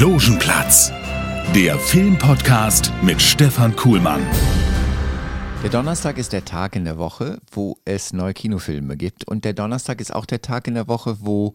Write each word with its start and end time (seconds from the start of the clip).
Logenplatz, 0.00 0.92
der 1.56 1.76
Filmpodcast 1.76 2.92
mit 3.02 3.20
Stefan 3.20 3.74
Kuhlmann. 3.74 4.20
Der 5.64 5.70
Donnerstag 5.70 6.18
ist 6.18 6.32
der 6.32 6.44
Tag 6.44 6.76
in 6.76 6.84
der 6.84 6.98
Woche, 6.98 7.40
wo 7.50 7.78
es 7.84 8.12
neue 8.12 8.32
Kinofilme 8.32 8.96
gibt. 8.96 9.26
Und 9.26 9.44
der 9.44 9.52
Donnerstag 9.54 10.00
ist 10.00 10.14
auch 10.14 10.24
der 10.24 10.40
Tag 10.40 10.68
in 10.68 10.74
der 10.74 10.86
Woche, 10.86 11.18
wo 11.20 11.54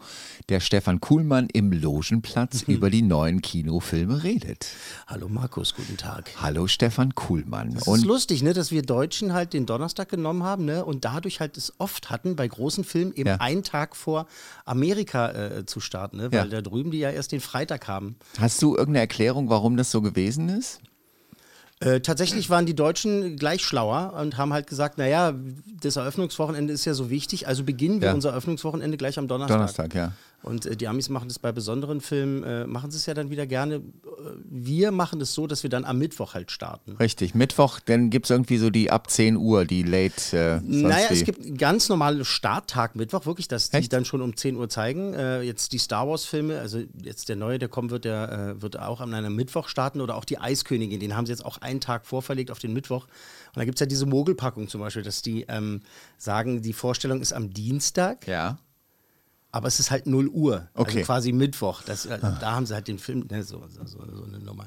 der 0.50 0.60
Stefan 0.60 1.00
Kuhlmann 1.00 1.48
im 1.52 1.72
Logenplatz 1.72 2.68
Mhm. 2.68 2.74
über 2.76 2.90
die 2.90 3.02
neuen 3.02 3.42
Kinofilme 3.42 4.22
redet. 4.24 4.68
Hallo 5.08 5.30
Markus, 5.30 5.74
guten 5.74 5.96
Tag. 5.96 6.30
Hallo 6.42 6.68
Stefan 6.68 7.16
Kuhlmann. 7.16 7.78
Es 7.78 7.88
ist 7.88 8.04
lustig, 8.06 8.44
ne, 8.44 8.54
dass 8.54 8.72
wir 8.72 8.82
Deutschen 8.82 9.32
halt 9.34 9.54
den 9.54 9.66
Donnerstag 9.66 10.10
genommen 10.10 10.44
haben 10.44 10.66
ne, 10.66 10.84
und 10.84 11.06
dadurch 11.06 11.40
halt 11.40 11.56
es 11.58 11.74
oft 11.80 12.10
hatten, 12.10 12.36
bei 12.36 12.48
großen 12.48 12.84
Filmen 12.84 13.14
eben 13.16 13.30
Ja. 13.30 13.36
einen 13.38 13.64
Tag 13.64 13.96
vor 13.96 14.28
Amerika 14.66 15.32
äh, 15.32 15.66
zu 15.66 15.80
starten, 15.80 16.18
ne, 16.18 16.32
weil 16.34 16.40
Ja. 16.40 16.46
da 16.46 16.62
drüben 16.62 16.92
die 16.92 17.00
ja 17.00 17.10
erst 17.10 17.32
den 17.32 17.42
Freitag 17.42 17.88
haben. 17.88 18.18
Hast 18.38 18.62
du 18.62 18.72
irgendeine 18.76 19.00
Erklärung, 19.00 19.50
warum 19.50 19.78
das 19.78 19.90
so 19.92 20.02
gewesen 20.02 20.50
ist? 20.50 20.82
Äh, 21.84 22.00
tatsächlich 22.00 22.50
waren 22.50 22.66
die 22.66 22.76
Deutschen 22.76 23.36
gleich 23.36 23.64
schlauer 23.66 24.14
und 24.20 24.38
haben 24.38 24.54
halt 24.54 24.68
gesagt, 24.68 24.98
naja, 24.98 25.34
das 25.82 25.98
Eröffnungswochenende 25.98 26.72
ist 26.74 26.86
ja 26.86 26.94
so 26.94 27.10
wichtig, 27.10 27.48
also 27.48 27.64
beginnen 27.64 28.00
wir 28.02 28.10
Ja. 28.10 28.14
unser 28.14 28.30
Eröffnungswochenende 28.30 28.96
gleich 28.98 29.18
am 29.20 29.28
Donnerstag. 29.28 29.58
Donnerstag, 29.58 29.94
ja. 29.96 30.12
Und 30.44 30.66
äh, 30.66 30.76
die 30.76 30.88
Amis 30.90 31.08
machen 31.10 31.30
das 31.30 31.40
bei 31.40 31.52
besonderen 31.54 32.02
Filmen, 32.02 32.44
äh, 32.44 32.68
machen 32.68 32.92
sie 32.92 32.98
es 32.98 33.06
ja 33.06 33.14
dann 33.14 33.30
wieder 33.30 33.48
gerne. 33.48 33.76
Äh, 33.76 33.82
Wir 34.50 34.92
machen 34.92 35.22
es 35.22 35.34
so, 35.34 35.48
dass 35.48 35.64
wir 35.64 35.70
dann 35.70 35.86
am 35.86 35.98
Mittwoch 35.98 36.34
halt 36.34 36.52
starten. 36.52 36.98
Richtig. 36.98 37.34
Mittwoch, 37.34 37.80
dann 37.80 38.10
gibt 38.10 38.26
es 38.26 38.30
irgendwie 38.30 38.58
so 38.58 38.70
die 38.70 38.92
ab 38.92 39.10
10 39.10 39.38
Uhr, 39.38 39.64
die 39.64 39.84
Late. 39.84 40.38
Äh, 40.38 40.60
Naja, 40.66 41.08
es 41.10 41.24
gibt 41.24 41.40
einen 41.46 41.58
ganz 41.58 41.88
normalen 41.88 42.26
Starttag 42.26 42.96
Mittwoch, 42.96 43.26
wirklich, 43.26 43.48
dass 43.48 43.70
die 43.70 43.78
Echt? 43.78 43.94
dann 43.94 44.04
schon 44.04 44.22
um 44.22 44.36
10 44.36 44.58
Uhr 44.58 44.68
zeigen. 44.68 45.14
Äh, 45.14 45.42
jetzt 45.44 45.72
die 45.72 45.78
Star 45.78 46.08
Wars-Filme, 46.10 46.60
also 46.60 46.82
jetzt 47.02 47.30
der 47.30 47.38
neue, 47.38 47.58
der 47.58 47.70
kommen 47.70 47.90
wird, 47.90 48.04
der 48.04 48.56
äh, 48.58 48.62
wird 48.62 48.78
auch 48.78 49.00
an 49.00 49.14
einem 49.14 49.36
Mittwoch 49.36 49.70
starten 49.70 50.02
oder 50.02 50.16
auch 50.18 50.26
die 50.26 50.40
Eiskönigin, 50.40 51.00
den 51.00 51.16
haben 51.16 51.26
sie 51.26 51.32
jetzt 51.32 51.46
auch 51.46 51.60
einen 51.60 51.80
Tag 51.80 52.06
vorverlegt 52.06 52.52
auf 52.52 52.60
den 52.60 52.74
Mittwoch. 52.74 53.06
Und 53.06 53.58
da 53.58 53.64
gibt 53.66 53.76
es 53.78 53.80
ja 53.80 53.86
diese 53.86 54.06
Mogelpackung 54.06 54.68
zum 54.68 54.82
Beispiel, 54.82 55.04
dass 55.04 55.22
die 55.22 55.46
ähm, 55.48 55.82
sagen, 56.18 56.62
die 56.62 56.74
Vorstellung 56.74 57.22
ist 57.22 57.32
am 57.32 57.54
Dienstag, 57.54 58.28
Ja. 58.28 58.58
Aber 59.54 59.68
es 59.68 59.80
ist 59.80 59.92
halt 59.92 60.08
0 60.08 60.28
Uhr, 60.28 60.68
Okay. 60.74 60.98
also 60.98 61.06
quasi 61.06 61.32
Mittwoch. 61.32 61.84
Das, 61.84 62.06
äh, 62.08 62.20
Da 62.20 62.52
haben 62.52 62.66
sie 62.66 62.74
halt 62.74 62.88
den 62.90 63.00
Film, 63.00 63.26
ne, 63.32 63.44
so, 63.44 63.64
so, 63.70 63.86
so, 63.86 64.00
so 64.14 64.24
eine 64.26 64.40
Nummer. 64.40 64.66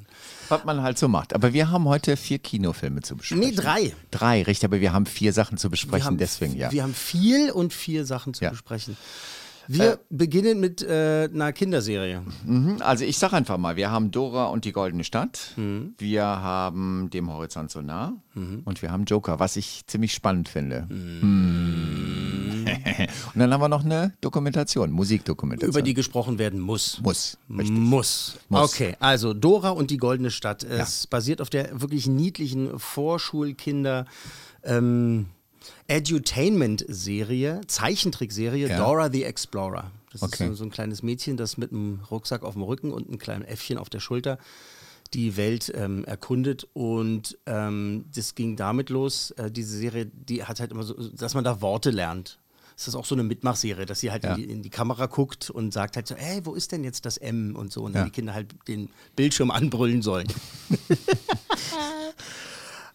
Was 0.49 0.65
man 0.65 0.81
halt 0.83 0.97
so 0.97 1.09
macht. 1.09 1.35
Aber 1.35 1.53
wir 1.53 1.71
haben 1.71 1.85
heute 1.87 2.17
vier 2.17 2.39
Kinofilme 2.39 3.03
zu 3.03 3.17
besprechen. 3.17 3.45
Nee, 3.45 3.53
drei. 3.55 3.93
Drei, 4.13 4.43
richtig, 4.43 4.65
aber 4.65 4.81
wir 4.81 4.93
haben 4.95 5.05
vier 5.05 5.33
Sachen 5.35 5.59
zu 5.59 5.69
besprechen, 5.69 6.07
haben, 6.07 6.17
deswegen, 6.19 6.57
ja. 6.57 6.73
Wir 6.73 6.83
haben 6.85 6.95
viel 6.95 7.51
und 7.51 7.73
vier 7.75 8.07
Sachen 8.07 8.33
zu 8.33 8.45
Ja. 8.45 8.51
besprechen. 8.51 8.97
Wir 9.69 9.99
beginnen 10.11 10.61
mit 10.61 10.81
äh, 10.83 11.29
einer 11.35 11.53
Kinderserie. 11.53 12.23
Mhm, 12.45 12.77
Also 12.79 13.05
ich 13.05 13.19
sag 13.19 13.33
einfach 13.33 13.59
mal, 13.59 13.75
wir 13.75 13.91
haben 13.91 14.13
Dora 14.13 14.45
und 14.47 14.65
die 14.65 14.71
Goldene 14.71 15.03
Stadt, 15.03 15.51
Mhm. 15.57 15.95
wir 15.99 16.23
haben 16.25 17.11
Dem 17.11 17.29
Horizont 17.33 17.73
so 17.73 17.83
nah 17.83 18.13
und 18.37 18.81
wir 18.83 18.93
haben 18.93 19.07
Joker, 19.07 19.41
was 19.41 19.57
ich 19.57 19.83
ziemlich 19.89 20.13
spannend 20.13 20.49
finde. 20.49 20.87
Mhm. 20.89 22.56
und 23.35 23.41
dann 23.41 23.53
haben 23.53 23.61
wir 23.61 23.69
noch 23.69 23.85
eine 23.85 24.15
Dokumentation, 24.21 24.91
Musikdokumentation. 24.93 25.71
Über 25.71 25.83
die 25.83 25.95
gesprochen 25.95 26.39
werden 26.39 26.61
muss. 26.61 27.01
muss. 27.03 27.39
Richtig. 27.51 27.71
Muss. 27.77 28.39
Muss. 28.49 28.73
Okay, 28.75 28.97
also 29.01 29.35
Dora 29.35 29.71
und 29.71 29.91
die 29.91 29.97
Goldene 29.99 30.31
Stadt. 30.31 30.65
Es 30.65 31.07
basiert 31.07 31.41
auf 31.41 31.51
der 31.51 31.81
wirklich 31.81 32.07
niedlichen 32.07 32.79
Vorschulkinder 32.79 34.07
ähm, 34.65 35.27
Edutainment-Serie, 35.89 37.61
Zeichentrickserie 37.67 38.69
Ja. 38.69 38.79
Dora 38.79 39.11
the 39.11 39.25
Explorer. 39.25 39.91
Das 40.13 40.23
Okay. 40.23 40.45
ist 40.45 40.51
so, 40.51 40.55
so 40.57 40.65
ein 40.65 40.71
kleines 40.71 41.03
Mädchen, 41.03 41.37
das 41.37 41.57
mit 41.57 41.73
einem 41.73 42.01
Rucksack 42.11 42.43
auf 42.43 42.55
dem 42.55 42.63
Rücken 42.63 42.93
und 42.93 43.09
einem 43.09 43.19
kleinen 43.19 43.45
Äffchen 43.45 43.79
auf 43.79 43.89
der 43.91 44.01
Schulter 44.01 44.39
die 45.15 45.37
Welt 45.37 45.73
ähm, 45.75 46.05
erkundet 46.05 46.67
und 46.73 47.39
ähm, 47.47 48.07
das 48.15 48.35
ging 48.35 48.57
damit 48.57 48.91
los, 48.91 49.31
äh, 49.33 49.53
diese 49.53 49.77
Serie, 49.77 50.07
die 50.07 50.43
hat 50.43 50.59
halt 50.59 50.73
immer 50.73 50.83
so, 50.83 50.95
dass 50.95 51.35
man 51.35 51.45
da 51.45 51.61
Worte 51.61 51.91
lernt. 51.91 52.39
Das 52.77 52.87
ist 52.89 52.95
auch 52.95 53.07
so 53.07 53.15
eine 53.15 53.23
Mitmachserie, 53.25 53.87
dass 53.87 54.01
sie 54.01 54.11
halt 54.13 54.25
Ja. 54.25 54.35
in, 54.35 54.37
die, 54.43 54.51
in 54.51 54.63
die 54.63 54.69
Kamera 54.71 55.07
guckt 55.07 55.49
und 55.51 55.73
sagt 55.73 55.97
halt 55.97 56.07
so, 56.07 56.15
ey, 56.15 56.43
wo 56.45 56.55
ist 56.55 56.73
denn 56.73 56.85
jetzt 56.85 57.07
das 57.07 57.17
M 57.17 57.57
und 57.57 57.73
so 57.73 57.83
und 57.83 57.95
dann 57.95 58.03
Ja. 58.03 58.05
die 58.07 58.11
Kinder 58.13 58.35
halt 58.35 58.55
den 58.69 58.91
Bildschirm 59.17 59.51
anbrüllen 59.53 60.03
sollen. 60.03 60.27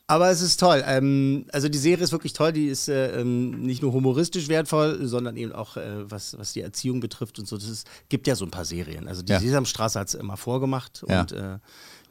Aber 0.08 0.30
es 0.30 0.41
ist 0.41 0.59
toll. 0.59 0.84
Ähm, 0.86 1.46
also 1.53 1.70
die 1.70 1.78
Serie 1.78 2.03
ist 2.03 2.12
wirklich 2.12 2.34
toll. 2.34 2.52
Die 2.52 2.68
ist 2.68 2.90
äh, 2.90 3.22
ähm, 3.22 3.62
nicht 3.62 3.81
nur 3.81 3.94
humoristisch 3.94 4.50
wertvoll, 4.50 5.08
sondern 5.08 5.38
eben 5.38 5.53
auch 5.53 5.78
äh, 5.78 6.09
was, 6.12 6.38
was 6.38 6.52
die 6.52 6.59
Erziehung 6.62 7.00
betrifft 7.00 7.40
und 7.40 7.47
so. 7.47 7.56
Das 7.58 7.70
ist, 7.70 7.88
gibt 8.09 8.28
ja 8.28 8.36
so 8.36 8.44
ein 8.44 8.52
paar 8.52 8.66
Serien. 8.66 9.08
Also 9.08 9.22
die 9.22 9.31
Ja. 9.31 9.40
Sesamstraße 9.40 9.97
hat 10.00 10.09
es 10.09 10.14
immer 10.16 10.36
vorgemacht 10.36 11.03
Ja. 11.08 11.22
und 11.22 11.31
äh, 11.31 11.59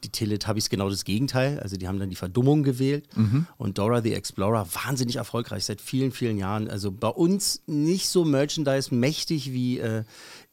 die 0.03 0.09
Teletubbies 0.09 0.69
genau 0.69 0.89
das 0.89 1.05
Gegenteil. 1.05 1.59
Also 1.59 1.77
die 1.77 1.87
haben 1.87 1.99
dann 1.99 2.09
die 2.09 2.15
Verdummung 2.15 2.63
gewählt. 2.63 3.07
Mhm. 3.15 3.45
Und 3.57 3.77
Dora 3.77 4.01
the 4.01 4.13
Explorer 4.13 4.67
wahnsinnig 4.85 5.17
erfolgreich 5.17 5.65
seit 5.65 5.79
vielen, 5.81 6.11
vielen 6.11 6.37
Jahren. 6.37 6.67
Also 6.69 6.91
bei 6.91 7.07
uns 7.09 7.61
nicht 7.67 8.07
so 8.09 8.25
Merchandise-mächtig 8.25 9.51
wie 9.51 9.79
äh, 9.79 10.03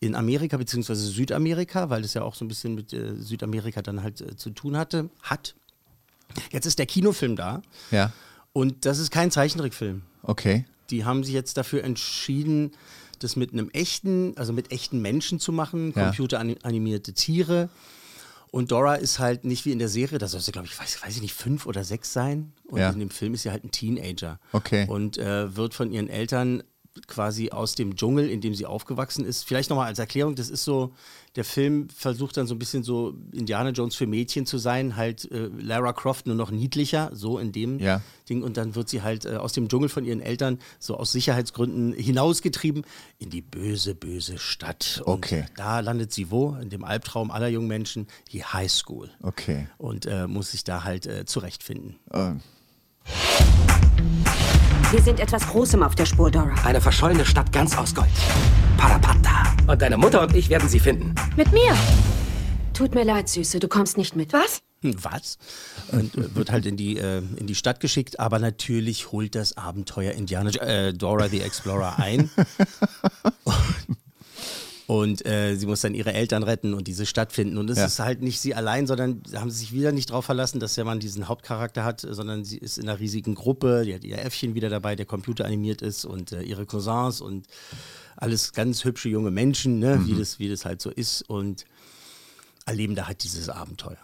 in 0.00 0.14
Amerika 0.14 0.56
bzw. 0.56 0.94
Südamerika, 0.94 1.90
weil 1.90 2.02
das 2.02 2.14
ja 2.14 2.22
auch 2.22 2.34
so 2.34 2.44
ein 2.44 2.48
bisschen 2.48 2.74
mit 2.74 2.92
äh, 2.92 3.14
Südamerika 3.16 3.82
dann 3.82 4.02
halt 4.02 4.20
äh, 4.20 4.36
zu 4.36 4.50
tun 4.50 4.76
hatte, 4.76 5.08
hat. 5.22 5.54
Jetzt 6.52 6.66
ist 6.66 6.78
der 6.78 6.86
Kinofilm 6.86 7.36
da 7.36 7.62
Ja, 7.90 8.12
und 8.52 8.84
das 8.84 8.98
ist 8.98 9.10
kein 9.10 9.30
Zeichentrickfilm. 9.30 10.02
okay. 10.22 10.64
Die 10.90 11.04
haben 11.04 11.22
sich 11.22 11.34
jetzt 11.34 11.58
dafür 11.58 11.84
entschieden, 11.84 12.72
das 13.18 13.36
mit 13.36 13.52
einem 13.52 13.68
echten, 13.70 14.32
also 14.36 14.52
mit 14.54 14.72
echten 14.72 15.02
Menschen 15.02 15.38
zu 15.38 15.52
machen, 15.52 15.92
Ja. 15.94 16.04
computeranimierte 16.06 17.12
Tiere. 17.12 17.68
Und 18.50 18.72
Dora 18.72 18.94
ist 18.94 19.18
halt 19.18 19.44
nicht 19.44 19.64
wie 19.64 19.72
in 19.72 19.78
der 19.78 19.88
Serie, 19.88 20.18
da 20.18 20.26
soll 20.28 20.40
sie, 20.40 20.52
glaube 20.52 20.66
ich, 20.66 20.78
weiß, 20.78 21.02
weiß 21.02 21.16
ich 21.16 21.22
nicht, 21.22 21.34
fünf 21.34 21.66
oder 21.66 21.84
sechs 21.84 22.12
sein. 22.12 22.52
Und 22.64 22.78
Ja. 22.80 22.90
in 22.90 22.98
dem 22.98 23.10
Film 23.10 23.34
ist 23.34 23.42
sie 23.42 23.50
halt 23.50 23.64
ein 23.64 23.70
Teenager. 23.70 24.40
Okay. 24.52 24.86
Und 24.88 25.18
äh, 25.18 25.54
wird 25.56 25.74
von 25.74 25.92
ihren 25.92 26.08
Eltern 26.08 26.62
quasi 27.06 27.50
aus 27.50 27.74
dem 27.74 27.96
Dschungel, 27.96 28.28
in 28.28 28.40
dem 28.40 28.54
sie 28.54 28.66
aufgewachsen 28.66 29.24
ist. 29.24 29.44
Vielleicht 29.44 29.70
nochmal 29.70 29.86
als 29.86 29.98
Erklärung, 29.98 30.34
das 30.34 30.50
ist 30.50 30.64
so, 30.64 30.92
der 31.36 31.44
Film 31.44 31.88
versucht 31.90 32.36
dann 32.36 32.46
so 32.46 32.54
ein 32.54 32.58
bisschen 32.58 32.82
so 32.82 33.14
Indiana 33.32 33.70
Jones 33.70 33.94
für 33.94 34.06
Mädchen 34.06 34.46
zu 34.46 34.58
sein, 34.58 34.96
halt 34.96 35.30
äh, 35.30 35.48
Lara 35.60 35.92
Croft 35.92 36.26
nur 36.26 36.34
noch 36.34 36.50
niedlicher, 36.50 37.10
so 37.12 37.38
in 37.38 37.52
dem 37.52 37.78
Ja. 37.78 38.00
Ding. 38.28 38.42
Und 38.42 38.56
dann 38.56 38.74
wird 38.74 38.88
sie 38.88 39.02
halt 39.02 39.24
äh, 39.24 39.36
aus 39.36 39.52
dem 39.52 39.68
Dschungel 39.68 39.88
von 39.88 40.04
ihren 40.04 40.20
Eltern 40.20 40.58
so 40.78 40.96
aus 40.96 41.12
Sicherheitsgründen 41.12 41.92
hinausgetrieben 41.92 42.84
in 43.18 43.30
die 43.30 43.42
böse, 43.42 43.94
böse 43.94 44.38
Stadt. 44.38 45.00
Und 45.04 45.14
Okay. 45.18 45.44
da 45.56 45.80
landet 45.80 46.12
sie 46.12 46.30
wo? 46.30 46.56
In 46.60 46.70
dem 46.70 46.84
Albtraum 46.84 47.30
aller 47.30 47.48
jungen 47.48 47.68
Menschen, 47.68 48.06
die 48.32 48.44
High 48.44 48.70
School. 48.70 49.10
Okay. 49.22 49.68
Und 49.78 50.06
äh, 50.06 50.26
muss 50.26 50.50
sich 50.52 50.64
da 50.64 50.84
halt 50.84 51.06
äh, 51.06 51.24
zurechtfinden. 51.24 51.96
Ähm, 52.12 52.40
Wir 54.90 55.02
sind 55.02 55.20
etwas 55.20 55.46
Großem 55.46 55.82
auf 55.82 55.94
der 55.94 56.06
Spur, 56.06 56.30
Dora. 56.30 56.54
Eine 56.64 56.80
verschollene 56.80 57.26
Stadt 57.26 57.52
ganz 57.52 57.76
aus 57.76 57.94
Gold. 57.94 58.08
Parapata. 58.78 59.54
Und 59.70 59.82
deine 59.82 59.98
Mutter 59.98 60.22
und 60.22 60.34
ich 60.34 60.48
werden 60.48 60.66
sie 60.66 60.80
finden. 60.80 61.14
Mit 61.36 61.52
mir. 61.52 61.76
Tut 62.72 62.94
mir 62.94 63.04
leid, 63.04 63.28
Süße, 63.28 63.58
du 63.60 63.68
kommst 63.68 63.98
nicht 63.98 64.16
mit. 64.16 64.32
Was? 64.32 64.62
Hm, 64.80 64.96
Was? 65.02 65.36
Und 65.92 66.16
äh, 66.16 66.34
wird 66.34 66.50
halt 66.50 66.64
in 66.64 66.78
die, 66.78 66.96
äh, 66.96 67.18
in 67.36 67.46
die 67.46 67.54
Stadt 67.54 67.80
geschickt, 67.80 68.18
aber 68.18 68.38
natürlich 68.38 69.12
holt 69.12 69.34
das 69.34 69.58
Abenteuer 69.58 70.12
Indiana, 70.12 70.48
äh, 70.52 70.94
Dora 70.94 71.28
the 71.28 71.42
Explorer 71.42 71.98
ein. 71.98 72.30
Und 73.44 73.96
äh, 75.26 75.54
sie 75.56 75.66
muss 75.66 75.82
dann 75.82 75.94
ihre 75.94 76.14
Eltern 76.14 76.42
retten 76.42 76.72
und 76.72 76.88
diese 76.88 77.04
Stadt 77.04 77.30
finden. 77.32 77.58
Und 77.58 77.68
es 77.68 77.76
Ja. 77.78 77.84
ist 77.84 77.98
halt 77.98 78.22
nicht 78.22 78.40
sie 78.40 78.54
allein, 78.54 78.86
sondern 78.86 79.22
haben 79.34 79.50
sie 79.50 79.58
sich 79.58 79.72
wieder 79.72 79.92
nicht 79.92 80.08
darauf 80.08 80.24
verlassen, 80.24 80.60
dass 80.60 80.76
der 80.76 80.84
Mann 80.86 80.98
diesen 80.98 81.28
Hauptcharakter 81.28 81.84
hat, 81.84 82.00
sondern 82.00 82.44
sie 82.44 82.56
ist 82.56 82.78
in 82.78 82.88
einer 82.88 82.98
riesigen 82.98 83.34
Gruppe. 83.34 83.82
Die 83.84 83.94
hat 83.94 84.02
ihr 84.04 84.18
Äffchen 84.18 84.54
wieder 84.54 84.70
dabei, 84.70 84.96
der 84.96 85.04
computeranimiert 85.04 85.82
ist 85.82 86.06
und 86.06 86.32
äh, 86.32 86.40
ihre 86.42 86.64
Cousins 86.64 87.20
und 87.20 87.46
alles 88.16 88.54
ganz 88.54 88.82
hübsche 88.84 89.10
junge 89.10 89.30
Menschen, 89.30 89.78
ne? 89.78 90.00
wie, 90.06 90.14
das, 90.14 90.38
wie 90.38 90.48
das 90.48 90.64
halt 90.64 90.80
so 90.80 90.88
ist. 90.90 91.20
Und 91.28 91.66
erleben 92.64 92.94
da 92.94 93.06
halt 93.06 93.22
dieses 93.24 93.50
Abenteuer. 93.50 93.98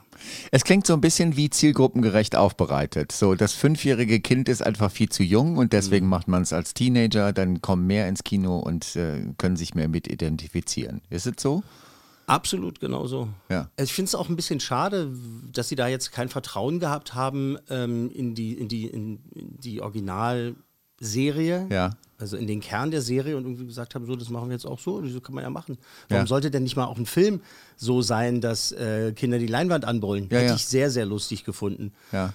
Es 0.51 0.65
klingt 0.65 0.87
so 0.87 0.95
ein 0.95 1.01
bisschen 1.01 1.37
wie 1.37 1.51
zielgruppengerecht 1.51 2.37
aufbereitet. 2.37 3.13
So, 3.13 3.35
das 3.35 3.53
fünfjährige 3.53 4.21
Kind 4.21 4.49
ist 4.49 4.63
einfach 4.63 4.91
viel 4.91 5.09
zu 5.09 5.23
jung 5.23 5.57
und 5.57 5.73
deswegen 5.73 6.07
mhm. 6.07 6.11
macht 6.11 6.29
man 6.29 6.43
es 6.43 6.53
als 6.53 6.75
Teenager, 6.75 7.33
dann 7.33 7.63
kommen 7.63 7.87
mehr 7.87 8.09
ins 8.09 8.25
Kino 8.25 8.59
und 8.59 8.97
äh, 8.97 9.25
können 9.39 9.57
sich 9.57 9.75
mehr 9.75 9.89
mit 9.89 10.09
identifizieren. 10.09 11.01
Ist 11.11 11.27
es 11.27 11.35
so? 11.39 11.63
Absolut 12.27 12.81
genauso. 12.81 13.29
Ja. 13.51 13.71
Also 13.77 13.91
ich 13.91 13.93
finde 13.93 14.09
es 14.09 14.15
auch 14.15 14.29
ein 14.29 14.37
bisschen 14.37 14.61
schade, 14.61 15.13
dass 15.53 15.69
sie 15.69 15.77
da 15.77 15.89
jetzt 15.89 16.11
kein 16.11 16.29
Vertrauen 16.29 16.81
gehabt 16.81 17.15
haben 17.15 17.59
ähm, 17.69 18.11
in, 18.11 18.35
die, 18.35 18.55
in, 18.55 18.69
die, 18.69 18.87
in 18.87 19.19
die 19.35 19.83
Originalserie. 21.05 21.67
Ja 21.71 21.91
also 22.17 22.37
in 22.37 22.47
den 22.47 22.61
Kern 22.61 22.91
der 22.91 23.03
Serie 23.03 23.37
und 23.37 23.45
irgendwie 23.45 23.67
gesagt 23.67 23.95
haben, 23.95 24.07
so, 24.07 24.15
das 24.15 24.31
machen 24.31 24.49
wir 24.49 24.55
jetzt 24.55 24.67
auch 24.67 24.79
so, 24.79 25.01
das 25.01 25.23
kann 25.23 25.35
man 25.35 25.43
ja 25.43 25.51
machen. 25.51 25.77
Warum 26.09 26.25
ja. 26.25 26.27
sollte 26.27 26.51
denn 26.51 26.63
nicht 26.63 26.77
mal 26.77 26.87
auch 26.87 26.97
ein 26.97 27.07
Film 27.07 27.41
so 27.77 28.03
sein, 28.03 28.41
dass 28.41 28.73
äh, 28.73 29.13
Kinder 29.13 29.39
die 29.39 29.47
Leinwand 29.47 29.85
anbrüllen? 29.85 30.29
Ja, 30.31 30.39
Hätte 30.39 30.55
ich 30.55 30.65
sehr, 30.65 30.91
sehr 30.91 31.07
lustig 31.07 31.45
gefunden. 31.45 31.93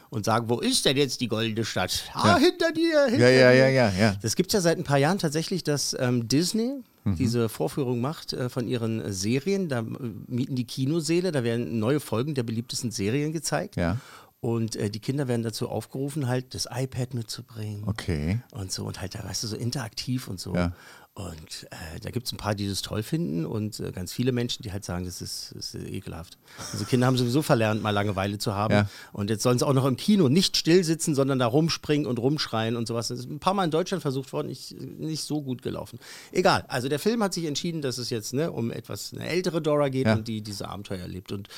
Und 0.09 0.25
sagen, 0.25 0.49
wo 0.49 0.59
ist 0.59 0.85
denn 0.85 0.97
jetzt 0.97 1.21
die 1.21 1.27
goldene 1.27 1.65
Stadt? 1.65 2.03
Ah, 2.13 2.37
hinter 2.37 2.71
dir, 2.71 3.05
hinter 3.05 3.29
ja, 3.29 3.51
ja, 3.51 3.51
dir. 3.51 3.57
Ja, 3.57 3.67
ja, 3.67 3.91
ja. 3.97 4.15
Das 4.21 4.35
gibt 4.35 4.49
es 4.49 4.53
ja 4.53 4.61
seit 4.61 4.77
ein 4.77 4.83
paar 4.83 4.97
Jahren 4.97 5.17
tatsächlich, 5.17 5.63
dass 5.63 5.95
ähm, 5.97 6.27
Disney 6.27 6.83
mhm. 7.05 7.15
diese 7.15 7.49
Vorführung 7.49 8.01
macht 8.01 8.33
äh, 8.33 8.49
von 8.49 8.67
ihren 8.67 9.01
äh, 9.01 9.13
Serien. 9.13 9.69
Da 9.69 9.79
äh, 9.79 9.83
mieten 10.27 10.55
die 10.55 10.65
Kinoseele, 10.65 11.31
da 11.31 11.43
werden 11.43 11.79
neue 11.79 11.99
Folgen 11.99 12.35
der 12.35 12.43
beliebtesten 12.43 12.91
Serien 12.91 13.31
gezeigt. 13.31 13.77
Ja. 13.77 13.97
Und 14.41 14.77
äh, 14.77 14.89
die 14.89 15.01
Kinder 15.01 15.27
werden 15.27 15.43
dazu 15.43 15.67
aufgerufen, 15.67 16.27
halt 16.27 16.53
das 16.53 16.67
iPad 16.71 17.13
mitzubringen. 17.13 17.83
Okay. 17.85 18.39
Und 18.51 18.71
so, 18.71 18.85
und 18.85 19.01
halt, 19.01 19.15
da 19.15 19.23
weißt 19.23 19.43
du, 19.43 19.47
so 19.47 19.57
interaktiv 19.57 20.29
und 20.29 20.39
so. 20.39 20.55
Ja. 20.55 20.73
Und 21.19 21.67
äh, 21.71 21.99
da 22.01 22.11
gibt 22.11 22.27
es 22.27 22.31
ein 22.31 22.37
paar, 22.37 22.55
die 22.55 22.69
das 22.69 22.81
toll 22.81 23.03
finden 23.03 23.45
und 23.45 23.81
äh, 23.81 23.91
ganz 23.91 24.13
viele 24.13 24.31
Menschen, 24.31 24.63
die 24.63 24.71
halt 24.71 24.85
sagen, 24.85 25.03
das 25.03 25.21
ist, 25.21 25.53
das 25.53 25.75
ist 25.75 25.87
ekelhaft. 25.89 26.37
Also 26.71 26.85
Kinder 26.85 27.07
haben 27.07 27.17
sowieso 27.17 27.41
verlernt, 27.41 27.83
mal 27.83 27.89
Langeweile 27.89 28.37
zu 28.37 28.55
haben. 28.55 28.73
Ja. 28.73 28.89
Und 29.11 29.29
jetzt 29.29 29.43
sollen 29.43 29.59
sie 29.59 29.67
auch 29.67 29.73
noch 29.73 29.83
im 29.83 29.97
Kino 29.97 30.29
nicht 30.29 30.55
still 30.55 30.81
sitzen, 30.85 31.15
sondern 31.15 31.37
da 31.37 31.47
rumspringen 31.47 32.07
und 32.07 32.19
rumschreien 32.19 32.77
und 32.77 32.87
sowas. 32.87 33.09
Das 33.09 33.19
ist 33.19 33.29
ein 33.29 33.39
paar 33.39 33.53
Mal 33.53 33.65
in 33.65 33.71
Deutschland 33.71 34.01
versucht 34.01 34.31
worden, 34.31 34.47
nicht, 34.47 34.79
nicht 34.79 35.23
so 35.23 35.41
gut 35.41 35.61
gelaufen. 35.61 35.99
Egal, 36.31 36.63
also 36.69 36.87
der 36.87 36.99
Film 36.99 37.21
hat 37.21 37.33
sich 37.33 37.45
entschieden, 37.45 37.81
dass 37.81 37.97
es 37.97 38.09
jetzt 38.09 38.33
ne, 38.33 38.49
um 38.49 38.71
etwas 38.71 39.11
eine 39.13 39.27
ältere 39.27 39.61
Dora 39.61 39.89
geht 39.89 40.05
ja. 40.05 40.13
und 40.15 40.29
die 40.29 40.41
diese 40.41 40.69
Abenteuer 40.69 40.99
erlebt. 40.99 41.33
Und 41.33 41.49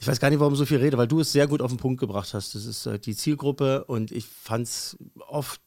ich 0.00 0.08
weiß 0.08 0.18
gar 0.18 0.30
nicht, 0.30 0.40
warum 0.40 0.56
so 0.56 0.64
viel 0.66 0.78
rede, 0.78 0.96
weil 0.98 1.06
du 1.06 1.20
es 1.20 1.30
sehr 1.30 1.46
gut 1.46 1.60
auf 1.62 1.70
den 1.70 1.76
Punkt 1.78 2.00
gebracht 2.00 2.32
hast. 2.34 2.54
Das 2.54 2.64
ist 2.64 2.86
halt 2.86 3.04
die 3.06 3.14
Zielgruppe 3.14 3.84
und 3.84 4.10
ich 4.10 4.26
fand 4.26 4.66
es 4.66 4.96
oft 5.28 5.60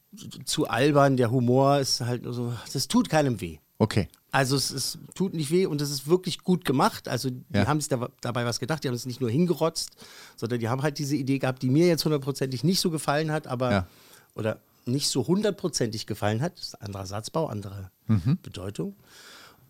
zu 0.45 0.67
albern. 0.67 1.17
Der 1.17 1.29
Humor 1.31 1.79
ist 1.79 2.01
halt 2.01 2.23
nur 2.23 2.33
so, 2.33 2.53
das 2.73 2.87
tut 2.87 3.09
keinem 3.09 3.39
weh. 3.41 3.59
Okay. 3.77 4.07
Also 4.31 4.55
es, 4.55 4.71
es 4.71 4.97
tut 5.13 5.35
nicht 5.35 5.51
weh 5.51 5.67
und 5.67 5.79
es 5.81 5.91
ist 5.91 6.07
wirklich 6.07 6.39
gut 6.39 6.65
gemacht. 6.65 7.07
Also 7.07 7.29
die 7.29 7.43
Ja. 7.53 7.67
haben 7.67 7.79
sich 7.79 7.89
da, 7.89 8.09
dabei 8.21 8.45
was 8.45 8.59
gedacht, 8.59 8.83
die 8.83 8.87
haben 8.87 8.95
es 8.95 9.05
nicht 9.05 9.21
nur 9.21 9.29
hingerotzt, 9.29 9.91
sondern 10.35 10.59
die 10.59 10.67
haben 10.69 10.81
halt 10.81 10.97
diese 10.97 11.15
Idee 11.15 11.37
gehabt, 11.37 11.61
die 11.61 11.69
mir 11.69 11.85
jetzt 11.85 12.03
hundertprozentig 12.03 12.63
nicht 12.63 12.79
so 12.79 12.89
gefallen 12.89 13.31
hat, 13.31 13.45
aber 13.45 13.71
Ja. 13.71 13.87
oder 14.33 14.57
nicht 14.85 15.09
so 15.09 15.27
hundertprozentig 15.27 16.07
gefallen 16.07 16.41
hat. 16.41 16.57
Das 16.57 16.63
ist 16.69 16.75
ein 16.81 16.87
anderer 16.87 17.05
Satzbau, 17.05 17.45
andere 17.45 17.91
Mhm. 18.07 18.39
Bedeutung. 18.41 18.95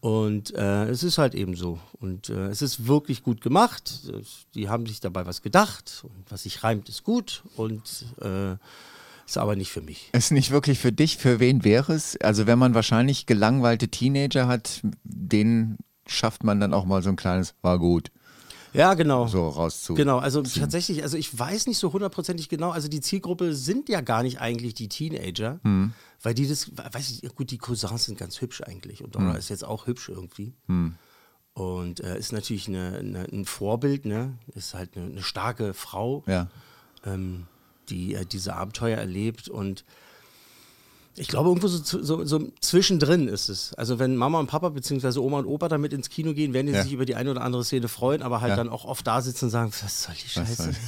Und 0.03 0.53
äh, 0.53 0.89
es 0.89 1.01
ist 1.01 1.17
halt 1.17 1.33
eben 1.33 1.55
so. 1.55 1.79
Und 2.01 2.27
äh, 2.27 2.47
es 2.47 2.61
ist 2.61 2.87
wirklich 2.87 3.23
gut 3.23 3.39
gemacht. 3.39 4.01
Die 4.53 4.67
haben 4.67 4.85
sich 4.85 4.99
dabei 4.99 5.25
was 5.25 5.41
gedacht. 5.41 6.03
Und 6.03 6.29
was 6.29 6.43
sich 6.43 6.61
reimt, 6.61 6.89
ist 6.89 7.05
gut. 7.05 7.41
Und 7.55 8.05
äh, 8.19 8.57
ist 9.25 9.37
aber 9.37 9.55
nicht 9.55 9.71
für 9.71 9.79
mich. 9.79 10.09
Ist 10.11 10.33
nicht 10.33 10.51
wirklich 10.51 10.77
für 10.79 10.91
dich, 10.91 11.15
für 11.15 11.39
wen 11.39 11.63
wäre 11.63 11.93
es? 11.93 12.19
Also 12.19 12.47
wenn 12.47 12.59
man 12.59 12.73
wahrscheinlich 12.73 13.27
gelangweilte 13.27 13.87
Teenager 13.87 14.45
hat, 14.45 14.81
denen 15.05 15.77
schafft 16.05 16.43
man 16.43 16.59
dann 16.59 16.73
auch 16.73 16.83
mal 16.83 17.01
so 17.01 17.07
ein 17.07 17.15
kleines, 17.15 17.55
war 17.61 17.79
gut, 17.79 18.11
Ja, 18.73 18.93
genau. 18.95 19.27
so 19.27 19.47
rauszu. 19.47 19.93
Genau, 19.93 20.17
also 20.17 20.41
tatsächlich, 20.41 21.03
also 21.03 21.15
ich 21.17 21.37
weiß 21.37 21.67
nicht 21.67 21.77
so 21.77 21.93
hundertprozentig 21.93 22.49
genau, 22.49 22.71
also 22.71 22.87
die 22.87 23.01
Zielgruppe 23.01 23.53
sind 23.53 23.87
ja 23.89 24.01
gar 24.01 24.23
nicht 24.23 24.39
eigentlich 24.41 24.73
die 24.73 24.89
Teenager, 24.89 25.59
Hm. 25.63 25.93
weil 26.21 26.33
die 26.33 26.47
das, 26.47 26.71
weiß 26.75 27.21
ich, 27.23 27.35
gut, 27.35 27.51
die 27.51 27.57
Cousins 27.57 28.05
sind 28.05 28.17
ganz 28.17 28.41
hübsch 28.41 28.61
eigentlich 28.61 29.03
und 29.03 29.15
Dora 29.15 29.31
Hm. 29.31 29.35
ist 29.37 29.49
jetzt 29.49 29.63
auch 29.63 29.85
hübsch 29.87 30.09
irgendwie. 30.09 30.53
Und 31.53 31.99
äh, 31.99 32.17
ist 32.17 32.31
natürlich 32.33 32.67
eine, 32.67 32.97
eine, 32.97 33.19
ein 33.31 33.45
Vorbild, 33.45 34.05
ne? 34.05 34.33
Ist 34.55 34.73
halt 34.73 34.97
eine, 34.97 35.05
eine 35.05 35.21
starke 35.21 35.75
Frau, 35.75 36.23
Ja. 36.25 36.47
ähm, 37.05 37.45
die 37.89 38.15
äh, 38.15 38.25
diese 38.25 38.55
Abenteuer 38.55 38.97
erlebt 38.97 39.49
und 39.49 39.85
ich 41.15 41.27
glaube, 41.27 41.49
irgendwo 41.49 41.67
so, 41.67 42.01
so, 42.01 42.25
so 42.25 42.51
zwischendrin 42.59 43.27
ist 43.27 43.49
es. 43.49 43.73
Also 43.75 43.99
wenn 43.99 44.15
Mama 44.15 44.39
und 44.39 44.47
Papa 44.47 44.69
beziehungsweise 44.69 45.21
Oma 45.23 45.39
und 45.39 45.45
Opa 45.45 45.67
damit 45.69 45.93
ins 45.93 46.09
Kino 46.09 46.33
gehen, 46.33 46.53
werden 46.53 46.67
die 46.67 46.73
Ja. 46.73 46.83
sich 46.83 46.91
über 46.93 47.05
die 47.05 47.15
eine 47.15 47.31
oder 47.31 47.41
andere 47.41 47.63
Szene 47.63 47.87
freuen, 47.87 48.21
aber 48.23 48.41
halt 48.41 48.51
Ja. 48.51 48.55
dann 48.55 48.69
auch 48.69 48.85
oft 48.85 49.05
da 49.05 49.21
sitzen 49.21 49.45
und 49.45 49.51
sagen, 49.51 49.71
was 49.81 50.03
soll 50.03 50.15
die 50.15 50.29
Scheiße? 50.29 50.71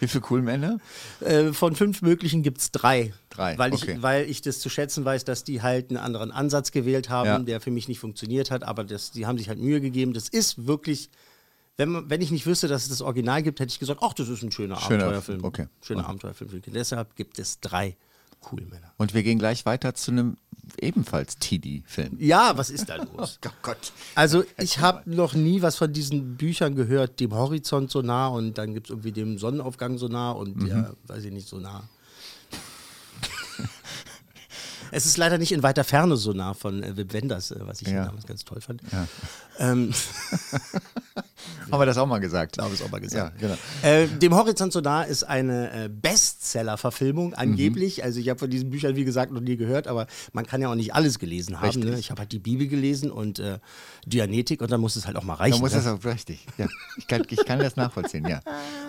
Wie 0.00 0.08
viele 0.08 0.24
cool 0.30 0.42
Männer? 0.42 0.78
Äh, 1.20 1.52
von 1.52 1.76
fünf 1.76 2.02
möglichen 2.02 2.42
gibt 2.42 2.58
es 2.58 2.72
drei. 2.72 3.12
Drei, 3.30 3.56
Weil 3.58 3.72
ich, 3.74 3.82
okay. 3.84 3.98
weil 4.00 4.28
ich 4.28 4.42
das 4.42 4.58
zu 4.58 4.68
schätzen 4.68 5.04
weiß, 5.04 5.24
dass 5.24 5.44
die 5.44 5.62
halt 5.62 5.90
einen 5.90 5.98
anderen 5.98 6.32
Ansatz 6.32 6.72
gewählt 6.72 7.08
haben, 7.10 7.26
Ja. 7.28 7.38
der 7.38 7.60
für 7.60 7.70
mich 7.70 7.86
nicht 7.86 8.00
funktioniert 8.00 8.50
hat, 8.50 8.64
aber 8.64 8.82
das, 8.82 9.12
die 9.12 9.24
haben 9.24 9.38
sich 9.38 9.48
halt 9.48 9.60
Mühe 9.60 9.80
gegeben. 9.80 10.14
Das 10.14 10.28
ist 10.28 10.66
wirklich, 10.66 11.10
wenn, 11.76 12.10
wenn 12.10 12.20
ich 12.20 12.32
nicht 12.32 12.44
wüsste, 12.44 12.66
dass 12.66 12.82
es 12.84 12.88
das 12.88 13.02
Original 13.02 13.42
gibt, 13.44 13.60
hätte 13.60 13.70
ich 13.70 13.78
gesagt, 13.78 14.00
ach, 14.02 14.14
das 14.14 14.28
ist 14.28 14.42
ein 14.42 14.50
schöner, 14.50 14.76
Schöner, 14.80 15.04
Abenteuerfilm. 15.04 15.44
okay. 15.44 15.68
Schöner 15.80 16.00
Okay. 16.00 16.08
Abenteuerfilm. 16.08 16.62
Deshalb 16.66 17.14
gibt 17.14 17.38
es 17.38 17.60
drei 17.60 17.96
cool 18.50 18.62
Männer. 18.62 18.92
Und 18.96 19.14
wir 19.14 19.22
gehen 19.22 19.38
gleich 19.38 19.64
weiter 19.66 19.94
zu 19.94 20.10
einem 20.10 20.36
ebenfalls 20.80 21.36
TD-Film. 21.38 22.16
Ja, 22.18 22.56
was 22.56 22.70
ist 22.70 22.88
da 22.88 22.96
los? 22.96 23.38
Oh 23.46 23.50
Gott. 23.62 23.92
Also 24.14 24.44
ich 24.58 24.78
habe 24.78 25.08
noch 25.10 25.34
nie 25.34 25.60
was 25.62 25.76
von 25.76 25.92
diesen 25.92 26.36
Büchern 26.36 26.74
gehört, 26.76 27.20
dem 27.20 27.34
Horizont 27.34 27.90
so 27.90 28.00
nah 28.02 28.28
und 28.28 28.58
dann 28.58 28.74
gibt 28.74 28.86
es 28.86 28.90
irgendwie 28.90 29.12
dem 29.12 29.38
Sonnenaufgang 29.38 29.98
so 29.98 30.08
nah 30.08 30.30
und 30.32 30.56
Mhm. 30.56 30.66
der, 30.66 30.94
weiß 31.08 31.24
ich 31.24 31.32
nicht, 31.32 31.48
so 31.48 31.58
nah. 31.58 31.82
es 34.92 35.06
ist 35.06 35.16
leider 35.16 35.38
nicht 35.38 35.52
in 35.52 35.62
weiter 35.62 35.84
Ferne 35.84 36.16
so 36.16 36.32
nah 36.32 36.54
von 36.54 36.82
äh, 36.82 36.96
Wim 36.96 37.12
Wenders, 37.12 37.50
äh, 37.50 37.60
was 37.66 37.82
ich 37.82 37.88
Ja. 37.88 38.04
damals 38.06 38.26
ganz 38.26 38.44
toll 38.44 38.60
fand. 38.60 38.82
Ja. 38.92 39.06
Ähm, 39.58 39.92
Haben 41.72 41.80
wir 41.80 41.86
das 41.86 41.96
auch 41.98 42.06
mal 42.06 42.18
gesagt? 42.18 42.58
habe 42.58 42.74
ich 42.74 42.82
auch 42.82 42.90
mal 42.90 43.00
gesagt. 43.00 43.40
Ja, 43.40 43.48
genau. 43.48 43.58
Äh, 43.82 44.06
dem 44.06 44.34
Horizont 44.34 44.72
so 44.72 44.80
nah 44.80 45.02
ist 45.02 45.24
eine 45.24 45.86
äh, 45.86 45.88
Bestseller-Verfilmung, 45.88 47.34
angeblich. 47.34 47.98
Mhm. 47.98 48.04
Also 48.04 48.20
ich 48.20 48.28
habe 48.28 48.38
von 48.38 48.50
diesen 48.50 48.70
Büchern, 48.70 48.94
wie 48.96 49.04
gesagt, 49.04 49.32
noch 49.32 49.40
nie 49.40 49.56
gehört, 49.56 49.88
aber 49.88 50.06
man 50.32 50.46
kann 50.46 50.60
ja 50.60 50.68
auch 50.70 50.74
nicht 50.74 50.94
alles 50.94 51.18
gelesen 51.18 51.60
haben. 51.60 51.80
Ne? 51.80 51.98
Ich 51.98 52.10
habe 52.10 52.20
halt 52.20 52.32
die 52.32 52.38
Bibel 52.38 52.66
gelesen 52.68 53.10
und 53.10 53.38
äh, 53.38 53.58
Dianetik 54.06 54.60
und 54.60 54.70
dann 54.70 54.80
muss 54.80 54.96
es 54.96 55.06
halt 55.06 55.16
auch 55.16 55.24
mal 55.24 55.34
reichen. 55.34 55.56
Da 55.56 55.60
muss 55.60 55.72
ne? 55.72 55.78
das 55.78 55.86
auch 55.86 56.04
richtig. 56.04 56.46
Ja. 56.58 56.66
Ich, 56.98 57.06
kann, 57.06 57.22
ich 57.28 57.44
kann 57.46 57.58
das 57.58 57.76
nachvollziehen, 57.76 58.26
ja. 58.28 58.40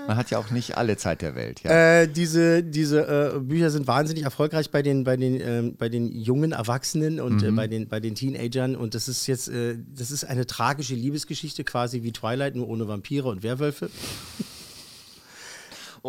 Man 0.07 0.17
hat 0.17 0.29
ja 0.29 0.37
auch 0.37 0.51
nicht 0.51 0.77
alle 0.77 0.97
Zeit 0.97 1.21
der 1.21 1.35
Welt. 1.35 1.61
Ja. 1.63 2.01
Äh, 2.01 2.07
diese 2.07 2.63
diese 2.63 3.33
äh, 3.35 3.39
Bücher 3.39 3.69
sind 3.69 3.87
wahnsinnig 3.87 4.23
erfolgreich 4.23 4.71
bei 4.71 4.81
den, 4.81 5.03
bei 5.05 5.15
den, 5.15 5.39
ähm, 5.39 5.75
bei 5.77 5.87
den 5.87 6.11
jungen 6.11 6.51
Erwachsenen 6.51 7.19
und 7.21 7.41
Mhm. 7.41 7.47
äh, 7.47 7.51
bei, 7.51 7.67
den, 7.67 7.87
bei 7.87 7.99
den 7.99 8.15
Teenagern. 8.15 8.75
Und 8.75 8.93
das 8.95 9.07
ist 9.07 9.27
jetzt, 9.27 9.49
das 9.49 10.11
ist 10.11 10.25
eine 10.25 10.45
tragische 10.45 10.95
Liebesgeschichte, 10.95 11.63
quasi 11.63 12.03
wie 12.03 12.11
Twilight, 12.11 12.55
nur 12.55 12.67
ohne 12.73 12.87
Vampire 12.87 13.27
und 13.29 13.43
Werwölfe. 13.43 13.89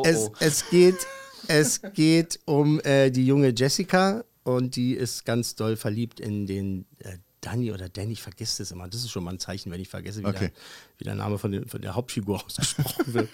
Es, 0.05 0.31
es, 0.41 0.69
geht, 0.71 1.07
es 1.47 1.81
geht 1.95 2.41
um 2.47 2.81
äh, 2.81 3.11
die 3.11 3.27
junge 3.27 3.53
Jessica 3.57 4.25
und 4.43 4.75
die 4.77 4.95
ist 4.95 5.25
ganz 5.25 5.55
doll 5.55 5.77
verliebt 5.77 6.19
in 6.19 6.47
den 6.47 6.87
äh, 6.99 7.19
Danny 7.41 7.71
oder 7.73 7.89
Danny, 7.91 8.13
ich 8.15 8.23
vergesse 8.23 8.63
das 8.63 8.71
immer. 8.73 8.89
Das 8.89 9.03
ist 9.03 9.11
schon 9.11 9.23
mal 9.23 9.33
ein 9.33 9.39
Zeichen, 9.39 9.71
wenn 9.71 9.81
ich 9.81 9.89
vergesse, 9.91 10.23
wie, 10.23 10.27
Okay. 10.27 10.39
der, 10.49 10.51
wie 10.99 11.05
der 11.05 11.15
Name 11.15 11.39
von, 11.39 11.53
den, 11.53 11.69
von 11.69 11.81
der 11.83 11.95
Hauptfigur 11.95 12.43
ausgesprochen 12.47 13.13
wird. 13.15 13.29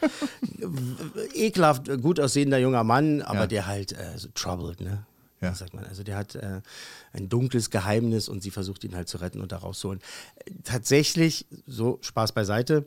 Ekelhaft, 1.35 1.89
äh, 1.89 1.97
gut 1.97 2.21
aussehender 2.21 2.59
junger 2.59 2.85
Mann, 2.85 3.23
aber 3.23 3.41
Ja. 3.41 3.47
der 3.47 3.67
halt 3.67 3.93
äh, 3.93 4.19
so 4.19 4.29
troubled, 4.35 4.81
ne? 4.81 5.07
Ja. 5.41 5.55
Sagt 5.55 5.73
man? 5.73 5.85
Also 5.87 6.03
der 6.03 6.17
hat 6.19 6.35
äh, 6.35 6.61
ein 7.15 7.31
dunkles 7.31 7.71
Geheimnis 7.71 8.29
und 8.29 8.43
sie 8.43 8.51
versucht 8.51 8.85
ihn 8.85 8.95
halt 8.95 9.09
zu 9.09 9.17
retten 9.19 9.41
und 9.41 9.53
da 9.53 9.57
rauszuholen. 9.57 10.01
Äh, 10.45 10.51
Tatsächlich, 10.65 11.47
so 11.67 11.99
Spaß 12.03 12.33
beiseite, 12.33 12.85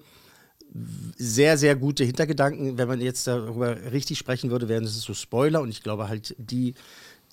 sehr, 1.18 1.58
sehr 1.58 1.75
gute 1.75 2.03
Hintergedanken. 2.03 2.77
Wenn 2.77 2.88
man 2.88 3.00
jetzt 3.01 3.27
darüber 3.27 3.92
richtig 3.92 4.18
sprechen 4.18 4.50
würde, 4.50 4.68
wären 4.70 4.84
das 4.84 4.94
so 5.00 5.13
Spoiler 5.13 5.62
und 5.62 5.70
ich 5.70 5.84
glaube 5.84 6.08
halt, 6.08 6.36
die, 6.39 6.74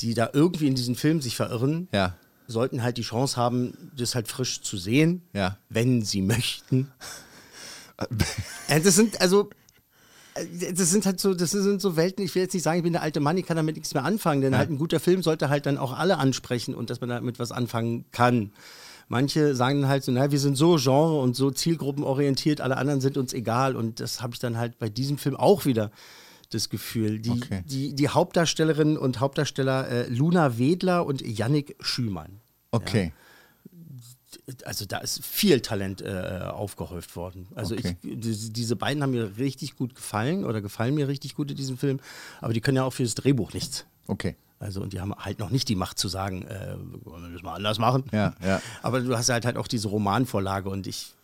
die 0.01 0.15
da 0.15 0.31
irgendwie 0.33 0.67
in 0.67 0.75
diesen 0.75 0.95
Film 0.95 1.21
sich 1.23 1.37
verirren, 1.37 1.89
Ja. 1.93 2.17
sollten 2.47 2.83
halt 2.83 2.97
die 2.99 3.03
Chance 3.03 3.37
haben, 3.37 3.91
das 3.97 4.15
halt 4.15 4.29
frisch 4.29 4.61
zu 4.61 4.77
sehen, 4.77 5.23
Ja. 5.33 5.57
wenn 5.69 6.03
sie 6.03 6.23
möchten. 6.23 6.91
Das 8.69 8.95
sind 8.95 9.21
also 9.21 9.51
das 10.75 10.91
sind 10.91 11.05
halt 11.05 11.21
so, 11.21 11.35
das 11.35 11.51
sind 11.51 11.83
so 11.83 11.97
Welten, 11.97 12.25
ich 12.25 12.35
will 12.35 12.43
jetzt 12.43 12.55
nicht 12.55 12.63
sagen, 12.63 12.79
ich 12.79 12.85
bin 12.85 12.93
der 12.95 13.03
alte 13.03 13.21
Mann, 13.21 13.37
ich 13.37 13.45
kann 13.45 13.57
damit 13.59 13.75
nichts 13.77 13.93
mehr 13.93 14.05
anfangen, 14.05 14.41
denn 14.41 14.53
Ja. 14.53 14.59
halt 14.59 14.71
ein 14.71 14.79
guter 14.79 15.01
Film 15.01 15.23
sollte 15.23 15.49
halt 15.51 15.67
dann 15.67 15.77
auch 15.77 15.93
alle 15.93 16.17
ansprechen 16.19 16.75
und 16.75 16.89
dass 16.89 17.01
man 17.01 17.11
damit 17.11 17.39
was 17.39 17.53
anfangen 17.53 18.05
kann. 18.13 18.53
Manche 19.13 19.55
sagen 19.57 19.81
dann 19.83 19.91
halt 19.91 20.05
so, 20.05 20.13
na, 20.13 20.31
wir 20.31 20.39
sind 20.39 20.57
so 20.57 20.77
genre- 20.77 21.21
und 21.21 21.35
so 21.35 21.51
zielgruppenorientiert, 21.51 22.61
alle 22.61 22.77
anderen 22.77 23.01
sind 23.01 23.19
uns 23.19 23.33
egal 23.35 23.75
und 23.75 23.99
das 24.01 24.23
habe 24.23 24.35
ich 24.35 24.39
dann 24.39 24.57
halt 24.57 24.79
bei 24.79 24.89
diesem 24.89 25.19
Film 25.19 25.35
auch 25.37 25.67
wieder 25.67 25.91
das 26.51 26.69
Gefühl. 26.69 27.19
Die, 27.19 27.31
Okay. 27.31 27.63
die, 27.67 27.93
die 27.95 28.09
Hauptdarstellerinnen 28.09 28.97
und 28.97 29.19
Hauptdarsteller 29.21 29.89
äh, 29.89 30.09
Luna 30.09 30.59
Wedler 30.59 31.05
und 31.07 31.23
Yannick 31.23 31.75
Schümann. 31.81 32.41
Okay. 32.71 33.13
also 34.65 34.85
da 34.85 34.99
ist 34.99 35.25
viel 35.25 35.61
Talent 35.61 36.03
äh, 36.03 36.41
aufgehäuft 36.49 37.17
worden. 37.17 37.49
Also 37.57 37.75
Okay. 37.75 37.97
ich, 38.03 38.21
die, 38.21 38.53
diese 38.53 38.77
beiden 38.77 39.03
haben 39.03 39.11
mir 39.11 39.39
richtig 39.39 39.75
gut 39.77 39.95
gefallen 39.97 40.45
oder 40.45 40.61
gefallen 40.61 40.95
mir 40.95 41.09
richtig 41.09 41.35
gut 41.35 41.51
in 41.51 41.57
diesem 41.57 41.79
Film, 41.79 41.99
aber 42.41 42.53
die 42.53 42.61
können 42.61 42.77
ja 42.77 42.85
auch 42.85 42.93
für 42.93 43.03
das 43.03 43.17
Drehbuch 43.17 43.53
nichts. 43.55 43.87
Okay. 44.07 44.37
Also 44.61 44.83
und 44.83 44.93
die 44.93 45.01
haben 45.01 45.15
halt 45.15 45.39
noch 45.39 45.49
nicht 45.49 45.69
die 45.71 45.75
Macht 45.75 45.99
zu 45.99 46.09
sagen, 46.09 46.43
äh, 46.43 46.77
wollen 47.05 47.25
wir 47.25 47.33
das 47.33 47.43
mal 47.43 47.55
anders 47.55 47.79
machen. 47.79 48.05
Ja, 48.13 48.35
ja. 48.45 48.61
Aber 48.83 49.01
du 49.01 49.17
hast 49.17 49.31
halt 49.31 49.47
halt 49.47 49.57
auch 49.57 49.67
diese 49.67 49.89
Romanvorlage 49.89 50.69
und 50.69 50.87
ich, 50.87 51.15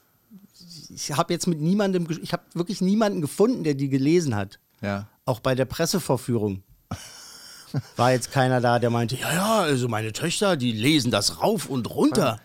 ich 0.89 1.13
habe 1.13 1.35
jetzt 1.35 1.47
mit 1.47 1.61
niemandem, 1.61 2.09
ich 2.23 2.33
habe 2.33 2.43
wirklich 2.55 2.81
niemanden 2.81 3.21
gefunden, 3.21 3.63
der 3.63 3.75
die 3.75 3.91
gelesen 3.91 4.35
hat. 4.35 4.59
Ja. 4.81 5.07
Auch 5.27 5.41
bei 5.41 5.55
der 5.55 5.67
Pressevorführung 5.67 6.63
war 7.97 8.13
jetzt 8.13 8.33
keiner 8.33 8.63
da, 8.63 8.79
der 8.79 8.89
meinte, 8.89 9.17
ja, 9.17 9.33
ja, 9.35 9.61
also 9.61 9.87
meine 9.87 10.15
Töchter, 10.15 10.57
die 10.57 10.73
lesen 10.73 11.11
das 11.11 11.43
rauf 11.43 11.69
und 11.69 11.91
runter. 11.91 12.41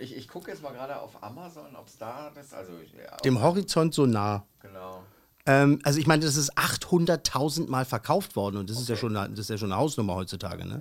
Ich, 0.00 0.16
ich 0.16 0.28
gucke 0.28 0.50
jetzt 0.50 0.62
mal 0.62 0.72
gerade 0.72 1.00
auf 1.00 1.22
Amazon, 1.22 1.74
ob 1.76 1.86
es 1.86 1.98
da 1.98 2.32
ist. 2.40 2.52
Also, 2.52 2.72
ja, 2.72 3.16
Dem 3.18 3.40
Horizont 3.40 3.94
so 3.94 4.06
nah. 4.06 4.44
genau. 4.60 5.02
Ähm, 5.46 5.80
also 5.82 5.98
ich 5.98 6.06
meine, 6.06 6.24
das 6.24 6.36
ist 6.36 6.56
800.000 6.56 7.68
Mal 7.68 7.84
verkauft 7.84 8.36
worden 8.36 8.56
und 8.56 8.70
das 8.70 8.80
ist 8.80 8.88
ja 8.88 8.96
schon 8.96 9.16
eine, 9.16 9.30
das 9.30 9.40
ist 9.40 9.50
ja 9.50 9.58
schon 9.58 9.72
eine 9.72 9.80
Hausnummer 9.80 10.14
heutzutage. 10.14 10.64
Ne? 10.64 10.80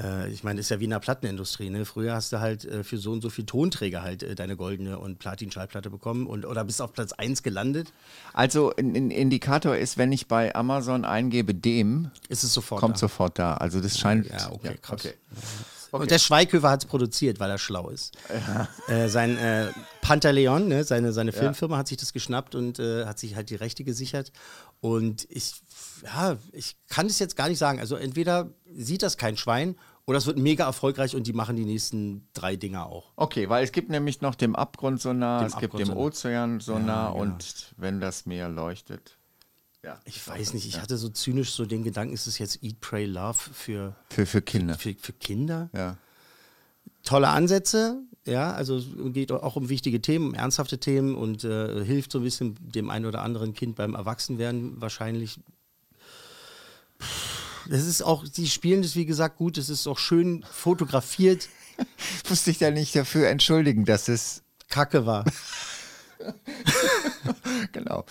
Äh, 0.00 0.30
ich 0.30 0.44
meine, 0.44 0.58
das 0.58 0.66
ist 0.66 0.70
ja 0.70 0.80
wie 0.80 0.84
in 0.84 0.90
der 0.90 1.00
Plattenindustrie. 1.00 1.70
Ne? 1.70 1.84
Früher 1.84 2.14
hast 2.14 2.32
du 2.32 2.40
halt 2.40 2.64
äh, 2.64 2.84
für 2.84 2.98
so 2.98 3.10
und 3.12 3.20
so 3.20 3.30
viel 3.30 3.46
Tonträger 3.46 4.02
halt 4.02 4.22
äh, 4.22 4.34
deine 4.34 4.56
goldene 4.56 4.98
und 4.98 5.18
Platin-Schallplatte 5.18 5.90
bekommen 5.90 6.26
und 6.26 6.46
oder 6.46 6.64
bist 6.64 6.80
auf 6.80 6.92
Platz 6.92 7.12
1 7.12 7.42
gelandet, 7.42 7.92
Also 8.32 8.72
ein, 8.76 8.94
ein 8.94 9.10
Indikator 9.10 9.76
ist, 9.76 9.98
wenn 9.98 10.12
ich 10.12 10.28
bei 10.28 10.54
Amazon 10.54 11.04
eingebe 11.04 11.54
dem, 11.54 12.10
ist 12.28 12.44
es 12.44 12.52
sofort 12.52 12.80
kommt 12.80 12.96
da. 12.96 13.00
sofort 13.00 13.38
da. 13.38 13.54
Also 13.54 13.80
das 13.80 13.98
scheint. 13.98 14.28
Ja, 14.28 14.52
okay, 14.52 14.78
krass. 14.80 15.04
okay. 15.04 15.14
Und 15.90 16.10
der 16.10 16.18
Schweighöfer 16.18 16.70
hat 16.70 16.84
es 16.84 16.88
produziert, 16.88 17.40
weil 17.40 17.50
er 17.50 17.58
schlau 17.58 17.88
ist. 17.88 18.16
Äh, 18.88 19.08
sein 19.08 19.38
äh, 19.38 19.68
Pantaleon, 20.02 20.68
ne, 20.68 20.84
seine, 20.84 21.12
seine 21.12 21.32
Filmfirma, 21.32 21.76
hat 21.76 21.88
sich 21.88 21.96
das 21.96 22.12
geschnappt 22.12 22.54
und 22.54 22.78
äh, 22.78 23.06
hat 23.06 23.18
sich 23.18 23.36
halt 23.36 23.50
die 23.50 23.54
Rechte 23.54 23.84
gesichert. 23.84 24.32
Und 24.80 25.26
ich, 25.30 25.54
ja, 26.04 26.36
ich 26.52 26.76
kann 26.88 27.06
es 27.06 27.18
jetzt 27.18 27.36
gar 27.36 27.48
nicht 27.48 27.58
sagen. 27.58 27.80
Also 27.80 27.96
entweder 27.96 28.50
sieht 28.74 29.02
das 29.02 29.16
kein 29.16 29.36
Schwein 29.36 29.76
oder 30.06 30.18
es 30.18 30.26
wird 30.26 30.38
mega 30.38 30.64
erfolgreich 30.64 31.14
und 31.14 31.26
die 31.26 31.34
machen 31.34 31.56
die 31.56 31.66
nächsten 31.66 32.28
drei 32.32 32.56
Dinger 32.56 32.86
auch. 32.86 33.12
Okay, 33.16 33.48
weil 33.50 33.62
es 33.62 33.72
gibt 33.72 33.90
nämlich 33.90 34.22
noch 34.22 34.34
dem 34.34 34.56
Abgrund 34.56 35.02
so 35.02 35.12
nah, 35.12 35.40
Dem 35.40 35.46
es 35.48 35.56
gibt 35.58 35.74
dem 35.74 35.90
Abgrund 35.90 36.06
Ozean 36.06 36.60
so 36.60 36.72
Ja, 36.72 36.78
nah 36.78 37.10
genau. 37.12 37.22
und 37.22 37.74
wenn 37.76 38.00
das 38.00 38.24
Meer 38.24 38.48
leuchtet. 38.48 39.17
Ja. 39.84 40.00
Ich 40.04 40.26
weiß 40.26 40.54
nicht, 40.54 40.66
ich 40.66 40.80
hatte 40.80 40.96
so 40.98 41.08
zynisch 41.08 41.52
so 41.52 41.64
den 41.64 41.84
Gedanken, 41.84 42.12
ist 42.12 42.26
es 42.26 42.38
jetzt 42.38 42.62
Eat, 42.62 42.80
Pray, 42.80 43.04
Love 43.06 43.38
für, 43.52 43.94
Für, 44.10 44.26
für 44.26 44.42
Kinder. 44.42 44.76
für, 44.76 44.94
für 45.00 45.12
Kinder? 45.12 45.70
Ja. 45.72 45.96
tolle 47.04 47.28
Ansätze, 47.28 48.02
ja, 48.26 48.52
also 48.52 48.76
es 48.76 48.86
geht 49.14 49.30
auch 49.32 49.56
um 49.56 49.68
wichtige 49.68 50.02
Themen, 50.02 50.28
um 50.30 50.34
ernsthafte 50.34 50.78
Themen 50.78 51.14
und 51.14 51.44
äh, 51.44 51.84
hilft 51.84 52.12
so 52.12 52.18
ein 52.18 52.24
bisschen 52.24 52.56
dem 52.60 52.90
einen 52.90 53.06
oder 53.06 53.22
anderen 53.22 53.54
Kind 53.54 53.76
beim 53.76 53.94
Erwachsenwerden 53.94 54.80
wahrscheinlich. 54.80 55.38
Das 57.70 57.86
ist 57.86 58.02
auch, 58.02 58.26
die 58.26 58.48
spielen 58.48 58.82
das 58.82 58.96
wie 58.96 59.06
gesagt 59.06 59.36
gut, 59.38 59.56
es 59.58 59.68
ist 59.68 59.86
auch 59.86 59.98
schön 59.98 60.44
fotografiert, 60.50 61.48
Musste 62.28 62.50
ich 62.50 62.58
da 62.58 62.72
nicht 62.72 62.96
dafür 62.96 63.28
entschuldigen, 63.28 63.84
dass 63.84 64.08
es. 64.08 64.42
Kacke 64.68 65.06
war. 65.06 65.24
Genau. 67.72 68.04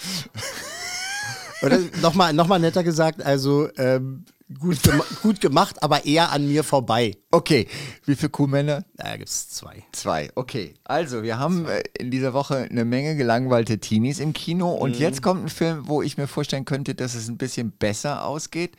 Oder 1.62 1.80
nochmal 2.02 2.34
noch 2.34 2.48
mal 2.48 2.60
netter 2.60 2.84
gesagt, 2.84 3.24
also 3.24 3.68
ähm, 3.78 4.26
gut, 4.60 4.82
gema 4.84 5.04
gut 5.22 5.42
gemacht, 5.42 5.82
aber 5.82 6.06
eher 6.06 6.32
an 6.32 6.48
mir 6.48 6.64
vorbei. 6.64 7.18
Okay, 7.32 7.68
wie 8.06 8.16
viele 8.16 8.30
Kuhmänner? 8.30 8.86
Da 8.96 9.18
gibt 9.18 9.30
es 9.30 9.50
zwei. 9.50 9.84
Zwei, 9.92 10.30
okay. 10.36 10.76
Also, 10.84 11.24
wir 11.24 11.40
haben 11.40 11.66
äh, 11.66 11.84
in 11.98 12.12
dieser 12.12 12.34
Woche 12.34 12.68
eine 12.70 12.86
Menge 12.86 13.16
gelangweilte 13.16 13.80
Teenies 13.80 14.20
im 14.20 14.34
Kino 14.34 14.72
und 14.72 14.98
jetzt 14.98 15.22
kommt 15.22 15.46
ein 15.46 15.50
Film, 15.50 15.88
wo 15.88 16.02
ich 16.02 16.18
mir 16.18 16.28
vorstellen 16.28 16.66
könnte, 16.66 16.96
dass 16.96 17.16
es 17.16 17.28
ein 17.28 17.38
bisschen 17.38 17.72
besser 17.72 18.26
ausgeht. 18.26 18.76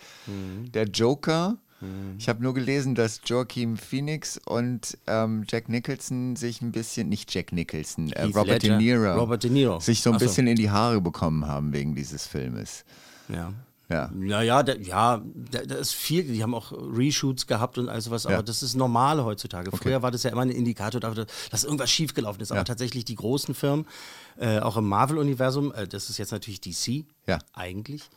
Der 0.73 0.85
Joker. 0.85 1.59
Ich 2.19 2.29
habe 2.29 2.43
nur 2.43 2.55
gelesen, 2.55 2.95
dass 2.97 3.21
Joaquin 3.25 3.77
Phoenix 3.77 4.39
und 4.45 4.99
ähm, 5.07 5.45
Jack 5.49 5.69
Nicholson 5.69 6.35
sich 6.35 6.61
ein 6.61 6.73
bisschen, 6.73 7.09
nicht 7.09 7.33
Jack 7.33 7.53
Nicholson, 7.53 8.11
äh, 8.13 8.25
Robert. 8.25 8.63
De 8.63 8.77
Niro, 8.77 9.15
Robert 9.15 9.45
De 9.45 9.51
Niro. 9.51 9.79
sich 9.79 10.03
so 10.03 10.11
ein 10.11 10.17
Ach 10.17 10.21
so. 10.21 10.27
bisschen 10.27 10.47
in 10.49 10.57
die 10.57 10.71
Haare 10.71 11.01
bekommen 11.01 11.47
haben 11.47 11.73
wegen 11.73 11.95
dieses 11.95 12.27
Filmes. 12.27 12.85
Ja. 13.29 13.53
Ja. 13.91 14.11
Naja, 14.13 14.63
da, 14.63 14.75
ja, 14.75 15.23
da, 15.51 15.63
da 15.63 15.75
ist 15.77 15.93
viel, 15.95 16.23
die 16.25 16.43
haben 16.43 16.53
auch 16.55 16.73
Reshoots 16.73 17.47
gehabt 17.47 17.79
und 17.79 17.89
all 17.89 18.01
sowas, 18.03 18.25
Ja. 18.25 18.31
aber 18.35 18.43
das 18.43 18.63
ist 18.63 18.75
normal 18.75 19.25
heutzutage. 19.25 19.71
Früher 19.75 20.03
war 20.03 20.11
das 20.11 20.25
ja 20.25 20.31
immer 20.31 20.43
ein 20.43 20.51
Indikator 20.51 21.01
dafür, 21.01 21.25
dass 21.51 21.65
irgendwas 21.65 21.91
schiefgelaufen 21.91 22.43
ist. 22.43 22.51
Aber 22.51 22.61
Ja. 22.61 22.65
tatsächlich 22.65 23.07
die 23.07 23.15
großen 23.15 23.55
Firmen, 23.55 23.87
äh, 24.37 24.59
auch 24.59 24.77
im 24.77 24.87
Marvel-Universum, 24.89 25.73
äh, 25.73 25.89
das 25.89 26.11
ist 26.11 26.19
jetzt 26.19 26.33
natürlich 26.33 26.61
DC, 26.61 27.07
Ja. 27.27 27.39
eigentlich, 27.55 28.11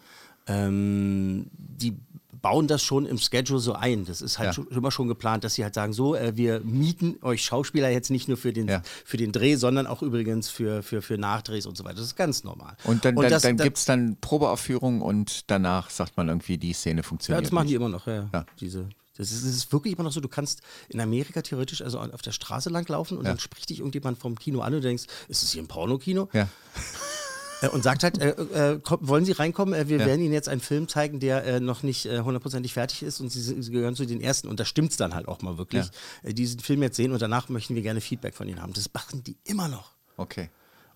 ähm, 0.47 1.45
die 1.53 1.95
bauen 2.41 2.67
das 2.67 2.81
schon 2.83 3.05
im 3.05 3.17
Schedule 3.17 3.59
so 3.59 3.73
ein. 3.73 4.05
Das 4.05 4.21
ist 4.21 4.39
halt 4.39 4.47
Ja. 4.47 4.53
schon, 4.53 4.67
immer 4.69 4.91
schon 4.91 5.07
geplant, 5.07 5.43
dass 5.43 5.53
sie 5.55 5.63
halt 5.63 5.73
sagen, 5.75 5.93
so, 5.93 6.15
äh, 6.15 6.35
wir 6.35 6.59
mieten 6.61 7.17
euch 7.21 7.43
Schauspieler 7.45 7.89
jetzt 7.89 8.09
nicht 8.09 8.27
nur 8.27 8.37
für 8.37 8.51
den, 8.53 8.67
Ja. 8.67 8.81
für 9.05 9.17
den 9.17 9.31
Dreh, 9.31 9.55
sondern 9.55 9.85
auch 9.87 10.01
übrigens 10.01 10.49
für, 10.49 10.81
für, 10.83 11.01
für 11.01 11.17
Nachdrehs 11.17 11.65
und 11.65 11.77
so 11.77 11.83
weiter. 11.83 11.95
Das 11.97 12.05
ist 12.05 12.15
ganz 12.15 12.43
normal. 12.43 12.75
Und 12.83 13.05
dann, 13.05 13.15
dann, 13.15 13.29
das- 13.29 13.43
dann 13.43 13.57
da- 13.57 13.63
gibt 13.63 13.77
es 13.77 13.85
dann 13.85 14.17
Probeaufführungen 14.21 15.01
und 15.01 15.49
danach 15.51 15.89
sagt 15.89 16.17
man 16.17 16.27
irgendwie, 16.29 16.57
die 16.57 16.73
Szene 16.73 17.01
Ja, 17.01 17.03
funktioniert. 17.07 17.45
das 17.45 17.51
machen 17.51 17.67
die 17.67 17.73
nicht. 17.73 17.81
immer 17.81 17.89
noch, 17.89 18.07
ja. 18.07 18.27
Ja. 18.33 18.45
Diese, 18.59 18.89
das, 19.17 19.31
ist, 19.31 19.43
das 19.45 19.51
ist 19.51 19.71
wirklich 19.71 19.93
immer 19.93 20.03
noch 20.03 20.11
so, 20.11 20.19
du 20.21 20.27
kannst 20.29 20.61
in 20.89 20.99
Amerika 20.99 21.41
theoretisch 21.43 21.81
also 21.83 21.99
auf 21.99 22.21
der 22.23 22.31
Straße 22.31 22.69
langlaufen 22.69 23.17
und 23.17 23.25
Ja. 23.25 23.31
dann 23.31 23.39
spricht 23.39 23.69
dich 23.69 23.79
irgendjemand 23.79 24.17
vom 24.17 24.39
Kino 24.39 24.61
an 24.61 24.73
und 24.73 24.81
du 24.81 24.87
denkst, 24.87 25.03
ist 25.27 25.43
es 25.43 25.51
hier 25.51 25.61
ein 25.61 25.67
Pornokino? 25.67 26.27
Ja. 26.33 26.47
Äh, 27.61 27.69
und 27.69 27.83
sagt 27.83 28.03
halt, 28.03 28.17
äh, 28.19 28.29
äh, 28.73 28.79
wollen 29.01 29.25
Sie 29.25 29.31
reinkommen? 29.31 29.73
Äh, 29.73 29.87
wir 29.87 29.99
Ja. 29.99 30.05
werden 30.05 30.21
Ihnen 30.21 30.33
jetzt 30.33 30.49
einen 30.49 30.61
Film 30.61 30.87
zeigen, 30.87 31.19
der 31.19 31.45
äh, 31.45 31.59
noch 31.59 31.83
nicht 31.83 32.05
äh, 32.05 32.19
hundertprozentig 32.19 32.73
fertig 32.73 33.03
ist 33.03 33.19
und 33.21 33.29
Sie, 33.31 33.39
Sie 33.41 33.71
gehören 33.71 33.95
zu 33.95 34.05
den 34.05 34.21
ersten. 34.21 34.47
Und 34.47 34.59
da 34.59 34.65
stimmt's 34.65 34.97
dann 34.97 35.13
halt 35.15 35.27
auch 35.27 35.41
mal 35.41 35.57
wirklich. 35.57 35.87
Äh, 36.23 36.33
diesen 36.33 36.59
Film 36.59 36.81
jetzt 36.83 36.97
sehen 36.97 37.11
und 37.11 37.21
danach 37.21 37.49
möchten 37.49 37.75
wir 37.75 37.81
gerne 37.81 38.01
Feedback 38.01 38.35
von 38.35 38.47
Ihnen 38.47 38.61
haben. 38.61 38.73
Das 38.73 38.91
machen 38.93 39.23
die 39.23 39.37
immer 39.43 39.67
noch. 39.67 39.91
Okay. 40.17 40.49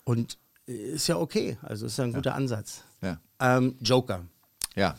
Und 0.04 0.38
ist 0.66 1.06
ja 1.06 1.16
okay. 1.16 1.56
Also 1.62 1.86
ist 1.86 1.96
ja 1.98 2.04
ein 2.04 2.12
guter 2.12 2.34
Ansatz. 2.34 2.82
Ja. 3.00 3.18
Ähm, 3.40 3.76
Joker 3.80 4.24
Ja. 4.74 4.98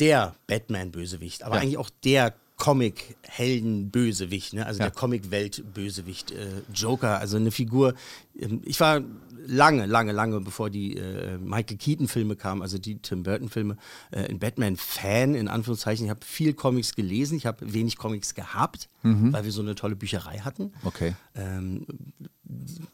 der 0.00 0.34
Batman-Bösewicht, 0.46 1.42
aber 1.44 1.56
Ja. 1.56 1.62
eigentlich 1.62 1.78
auch 1.78 1.90
der 2.04 2.34
Comic-Helden-Bösewicht, 2.62 4.52
ne? 4.54 4.64
also 4.66 4.78
Ja. 4.78 4.86
der 4.86 4.94
Comic-Welt-Bösewicht, 4.94 6.30
äh, 6.30 6.62
Joker, 6.72 7.18
also 7.18 7.36
eine 7.36 7.50
Figur. 7.50 7.94
Ähm, 8.38 8.60
ich 8.64 8.78
war 8.78 9.00
lange, 9.46 9.86
lange, 9.86 10.12
lange, 10.12 10.40
bevor 10.40 10.70
die 10.70 10.96
äh, 10.96 11.38
Michael 11.38 11.76
Keaton-Filme 11.76 12.36
kamen, 12.36 12.62
also 12.62 12.78
die 12.78 12.98
Tim 12.98 13.24
Burton-Filme, 13.24 13.76
äh, 14.12 14.28
ein 14.28 14.38
Batman-Fan, 14.38 15.34
in 15.34 15.48
Anführungszeichen. 15.48 16.04
Ich 16.06 16.10
habe 16.10 16.24
viel 16.24 16.54
Comics 16.54 16.94
gelesen, 16.94 17.36
ich 17.36 17.46
habe 17.46 17.72
wenig 17.72 17.96
Comics 17.96 18.34
gehabt, 18.34 18.88
weil 19.02 19.42
wir 19.44 19.50
so 19.50 19.62
eine 19.62 19.74
tolle 19.74 19.96
Bücherei 19.96 20.38
hatten. 20.38 20.72
Okay. 20.84 21.16
Ähm, 21.34 21.84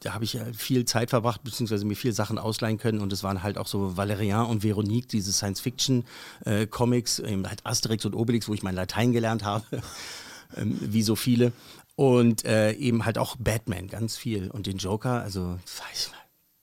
da 0.00 0.14
habe 0.14 0.24
ich 0.24 0.34
ja 0.34 0.44
viel 0.52 0.84
Zeit 0.84 1.10
verbracht, 1.10 1.42
beziehungsweise 1.44 1.84
mir 1.84 1.96
viel 1.96 2.12
Sachen 2.12 2.38
ausleihen 2.38 2.78
können. 2.78 3.00
Und 3.00 3.12
es 3.12 3.22
waren 3.22 3.42
halt 3.42 3.58
auch 3.58 3.66
so 3.66 3.96
Valerian 3.96 4.46
und 4.46 4.62
Veronique, 4.62 5.08
diese 5.08 5.32
Science-Fiction-Comics, 5.32 7.18
eben 7.20 7.48
halt 7.48 7.64
Asterix 7.64 8.04
und 8.04 8.14
Obelix, 8.14 8.48
wo 8.48 8.54
ich 8.54 8.62
mein 8.62 8.74
Latein 8.74 9.12
gelernt 9.12 9.44
habe, 9.44 9.64
ähm, 10.56 10.78
wie 10.80 11.02
so 11.02 11.16
viele. 11.16 11.52
Und 11.96 12.44
äh, 12.44 12.72
eben 12.72 13.04
halt 13.04 13.18
auch 13.18 13.36
Batman, 13.36 13.88
ganz 13.88 14.16
viel. 14.16 14.50
Und 14.50 14.66
den 14.66 14.78
Joker, 14.78 15.22
also, 15.22 15.58
weiß 15.64 16.10
ich, 16.10 16.12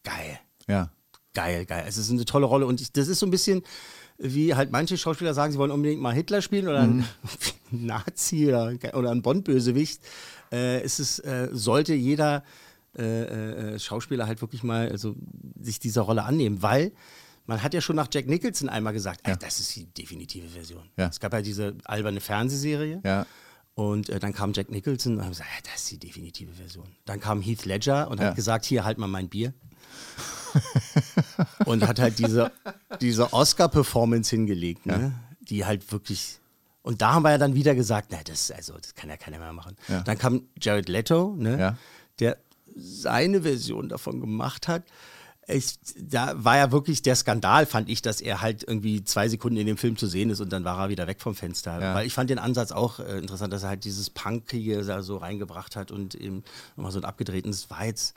geil 0.03 0.39
Ja. 0.67 0.89
geil, 1.33 1.65
geil. 1.65 1.83
Es 1.87 1.97
ist 1.97 2.09
eine 2.09 2.25
tolle 2.25 2.45
Rolle 2.45 2.65
und 2.65 2.79
ich, 2.79 2.91
das 2.93 3.07
ist 3.07 3.19
so 3.19 3.25
ein 3.25 3.31
bisschen 3.31 3.63
wie 4.17 4.55
halt 4.55 4.71
manche 4.71 4.97
Schauspieler 4.97 5.33
sagen, 5.33 5.51
sie 5.51 5.57
wollen 5.57 5.71
unbedingt 5.71 6.01
mal 6.01 6.13
Hitler 6.13 6.41
spielen 6.41 6.69
oder 6.69 6.79
einen 6.79 7.05
Nazi 7.71 8.47
oder, 8.47 8.73
oder 8.93 9.11
einen 9.11 9.21
Bond-Bösewicht. 9.21 10.01
Äh, 10.51 10.81
es 10.81 10.99
ist, 11.01 11.19
äh, 11.19 11.49
sollte 11.51 11.93
jeder 11.93 12.43
äh, 12.97 13.73
äh, 13.75 13.79
Schauspieler 13.79 14.27
halt 14.27 14.41
wirklich 14.41 14.63
mal 14.63 14.89
also, 14.89 15.15
sich 15.59 15.79
dieser 15.79 16.01
Rolle 16.01 16.23
annehmen, 16.23 16.61
weil 16.61 16.91
man 17.45 17.61
hat 17.61 17.73
ja 17.73 17.81
schon 17.81 17.95
nach 17.95 18.07
Jack 18.11 18.27
Nicholson 18.27 18.69
einmal 18.69 18.93
gesagt, 18.93 19.21
ey, 19.23 19.35
das 19.37 19.59
ist 19.59 19.75
die 19.75 19.85
definitive 19.85 20.47
Version. 20.49 20.89
Ja. 20.97 21.07
Es 21.07 21.19
gab 21.19 21.31
ja 21.33 21.41
diese 21.41 21.75
alberne 21.85 22.19
Fernsehserie. 22.19 23.01
Ja. 23.03 23.25
Und 23.75 24.09
äh, 24.09 24.19
dann 24.19 24.33
kam 24.33 24.53
Jack 24.53 24.71
Nicholson 24.71 25.17
und 25.17 25.21
hat 25.21 25.29
gesagt, 25.29 25.49
ja, 25.53 25.71
das 25.71 25.81
ist 25.83 25.91
die 25.91 25.99
definitive 25.99 26.53
Version. 26.53 26.87
Dann 27.05 27.19
kam 27.19 27.41
Heath 27.41 27.65
Ledger 27.65 28.09
und 28.09 28.19
Ja. 28.19 28.27
hat 28.27 28.35
gesagt, 28.35 28.65
hier, 28.65 28.83
halt 28.85 28.97
mal 28.97 29.07
mein 29.07 29.27
Bier. 29.29 29.53
und 31.65 31.87
hat 31.87 31.99
halt 31.99 32.17
diese, 32.19 32.51
diese 33.01 33.33
Oscar-Performance 33.33 34.29
hingelegt, 34.29 34.85
ne? 34.85 35.13
die 35.41 35.65
halt 35.65 35.91
wirklich. 35.91 36.39
Und 36.81 37.01
da 37.01 37.13
haben 37.13 37.23
wir 37.23 37.31
ja 37.31 37.37
dann 37.37 37.55
wieder 37.55 37.75
gesagt, 37.75 38.09
na, 38.11 38.19
das, 38.23 38.51
also, 38.51 38.73
das 38.77 38.93
kann 38.95 39.09
ja 39.09 39.17
keiner 39.17 39.39
mehr 39.39 39.53
machen. 39.53 39.75
Ja. 39.87 40.01
Dann 40.01 40.17
kam 40.17 40.43
Jared 40.61 40.87
Leto, 40.87 41.35
ne? 41.37 41.59
Ja. 41.59 41.77
der 42.19 42.37
seine 42.75 43.41
Version 43.41 43.89
davon 43.89 44.19
gemacht 44.19 44.67
hat. 44.67 44.83
Ich, 45.47 45.75
da 45.99 46.33
war 46.43 46.57
ja 46.57 46.71
wirklich 46.71 47.03
der 47.03 47.15
Skandal, 47.15 47.67
fand 47.67 47.87
ich, 47.87 48.01
dass 48.01 48.19
er 48.19 48.41
halt 48.41 48.63
irgendwie 48.67 49.03
zwei 49.03 49.29
Sekunden 49.29 49.57
in 49.57 49.67
dem 49.67 49.77
Film 49.77 49.95
zu 49.95 50.07
sehen 50.07 50.31
ist 50.31 50.39
und 50.39 50.51
dann 50.51 50.63
war 50.63 50.79
er 50.79 50.89
wieder 50.89 51.05
weg 51.05 51.21
vom 51.21 51.35
Fenster. 51.35 51.79
Ja. 51.79 51.93
Weil 51.93 52.07
ich 52.07 52.13
fand 52.13 52.31
den 52.31 52.39
Ansatz 52.39 52.71
auch 52.71 52.99
äh, 52.99 53.19
interessant, 53.19 53.53
dass 53.53 53.61
er 53.61 53.69
halt 53.69 53.85
dieses 53.85 54.09
Punkige 54.09 54.81
da 54.83 55.03
so 55.03 55.17
reingebracht 55.17 55.75
hat 55.75 55.91
und 55.91 56.15
eben 56.15 56.43
nochmal 56.75 56.91
so 56.91 56.99
ein 56.99 57.05
abgedrehten. 57.05 57.51
Das 57.51 57.69
war 57.69 57.85
jetzt 57.85 58.15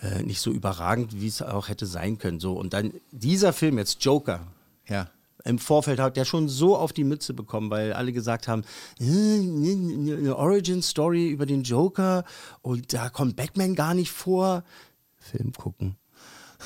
äh, 0.00 0.22
nicht 0.22 0.40
so 0.40 0.50
überragend, 0.50 1.20
wie 1.20 1.26
es 1.26 1.42
auch 1.42 1.68
hätte 1.68 1.84
sein 1.84 2.16
können. 2.16 2.40
So, 2.40 2.54
und 2.54 2.72
dann 2.72 2.94
dieser 3.10 3.52
Film 3.52 3.76
jetzt, 3.76 4.02
Joker, 4.02 4.46
Ja. 4.88 5.10
Im 5.44 5.58
Vorfeld 5.58 5.98
hat 6.00 6.16
der 6.16 6.24
schon 6.24 6.48
so 6.48 6.76
auf 6.76 6.92
die 6.92 7.04
Mütze 7.04 7.34
bekommen, 7.34 7.70
weil 7.70 7.92
alle 7.92 8.12
gesagt 8.12 8.48
haben, 8.48 8.62
äh, 9.00 9.04
eine 9.06 10.36
Origin-Story 10.36 11.28
über 11.30 11.46
den 11.46 11.62
Joker 11.62 12.24
und 12.62 12.92
da 12.92 13.08
kommt 13.10 13.36
Batman 13.36 13.74
gar 13.74 13.94
nicht 13.94 14.10
vor. 14.10 14.64
Film 15.18 15.52
gucken. 15.52 15.96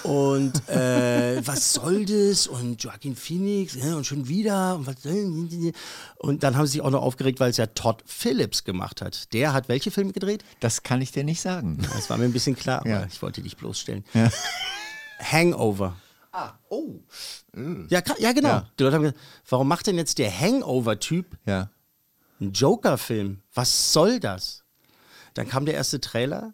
Und 0.02 0.68
äh, 0.68 1.40
was 1.46 1.72
soll 1.74 2.04
das? 2.04 2.48
Und 2.48 2.82
Joaquin 2.82 3.14
Phoenix 3.14 3.76
äh, 3.76 3.92
und 3.92 4.04
schon 4.04 4.26
wieder. 4.26 4.74
Und, 4.74 4.86
was, 4.88 5.04
äh, 5.04 5.72
und 6.18 6.42
dann 6.42 6.56
haben 6.56 6.66
sie 6.66 6.72
sich 6.72 6.80
auch 6.82 6.90
noch 6.90 7.02
aufgeregt, 7.02 7.38
weil 7.38 7.50
es 7.50 7.58
ja 7.58 7.66
Todd 7.66 8.02
Phillips 8.04 8.64
gemacht 8.64 9.02
hat. 9.02 9.32
Der 9.32 9.52
hat 9.52 9.68
welche 9.68 9.92
Filme 9.92 10.12
gedreht? 10.12 10.44
Das 10.58 10.82
kann 10.82 11.00
ich 11.00 11.12
dir 11.12 11.22
nicht 11.22 11.40
sagen. 11.40 11.78
Das 11.94 12.10
war 12.10 12.16
mir 12.18 12.24
ein 12.24 12.32
bisschen 12.32 12.56
klar, 12.56 12.80
aber 12.80 12.88
Ja. 12.90 13.06
ich 13.08 13.22
wollte 13.22 13.40
dich 13.40 13.56
bloßstellen. 13.56 14.04
Hangover. 15.20 15.96
Ah, 16.36 16.58
oh. 16.68 17.00
Ja, 17.88 18.00
kra- 18.00 18.20
ja 18.20 18.32
genau. 18.32 18.48
Ja. 18.48 18.70
Die 18.76 18.82
Leute 18.82 18.96
haben 18.96 19.02
gesagt, 19.02 19.20
warum 19.48 19.68
macht 19.68 19.86
denn 19.86 19.96
jetzt 19.96 20.18
der 20.18 20.36
Hangover-Typ 20.36 21.38
Ja. 21.46 21.70
einen 22.40 22.52
Joker-Film? 22.52 23.40
Was 23.54 23.92
soll 23.92 24.18
das? 24.18 24.64
Dann 25.34 25.48
kam 25.48 25.64
der 25.64 25.74
erste 25.74 26.00
Trailer 26.00 26.52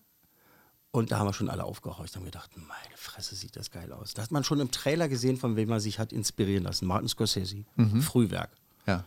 und 0.90 1.10
da 1.12 1.18
haben 1.18 1.28
wir 1.28 1.32
schon 1.32 1.48
alle 1.48 1.64
aufgehorcht 1.64 2.14
und 2.18 2.24
gedacht, 2.24 2.50
meine 2.56 2.96
Fresse, 2.96 3.34
sieht 3.34 3.56
das 3.56 3.70
geil 3.70 3.90
aus. 3.92 4.12
Da 4.12 4.22
hat 4.22 4.30
man 4.32 4.44
schon 4.44 4.60
im 4.60 4.70
Trailer 4.70 5.08
gesehen, 5.08 5.38
von 5.38 5.56
wem 5.56 5.70
man 5.70 5.80
sich 5.80 5.98
hat 5.98 6.12
inspirieren 6.12 6.64
lassen. 6.64 6.84
Martin 6.86 7.08
Scorsese, 7.08 7.64
Frühwerk 8.02 8.50
Ja. 8.86 9.04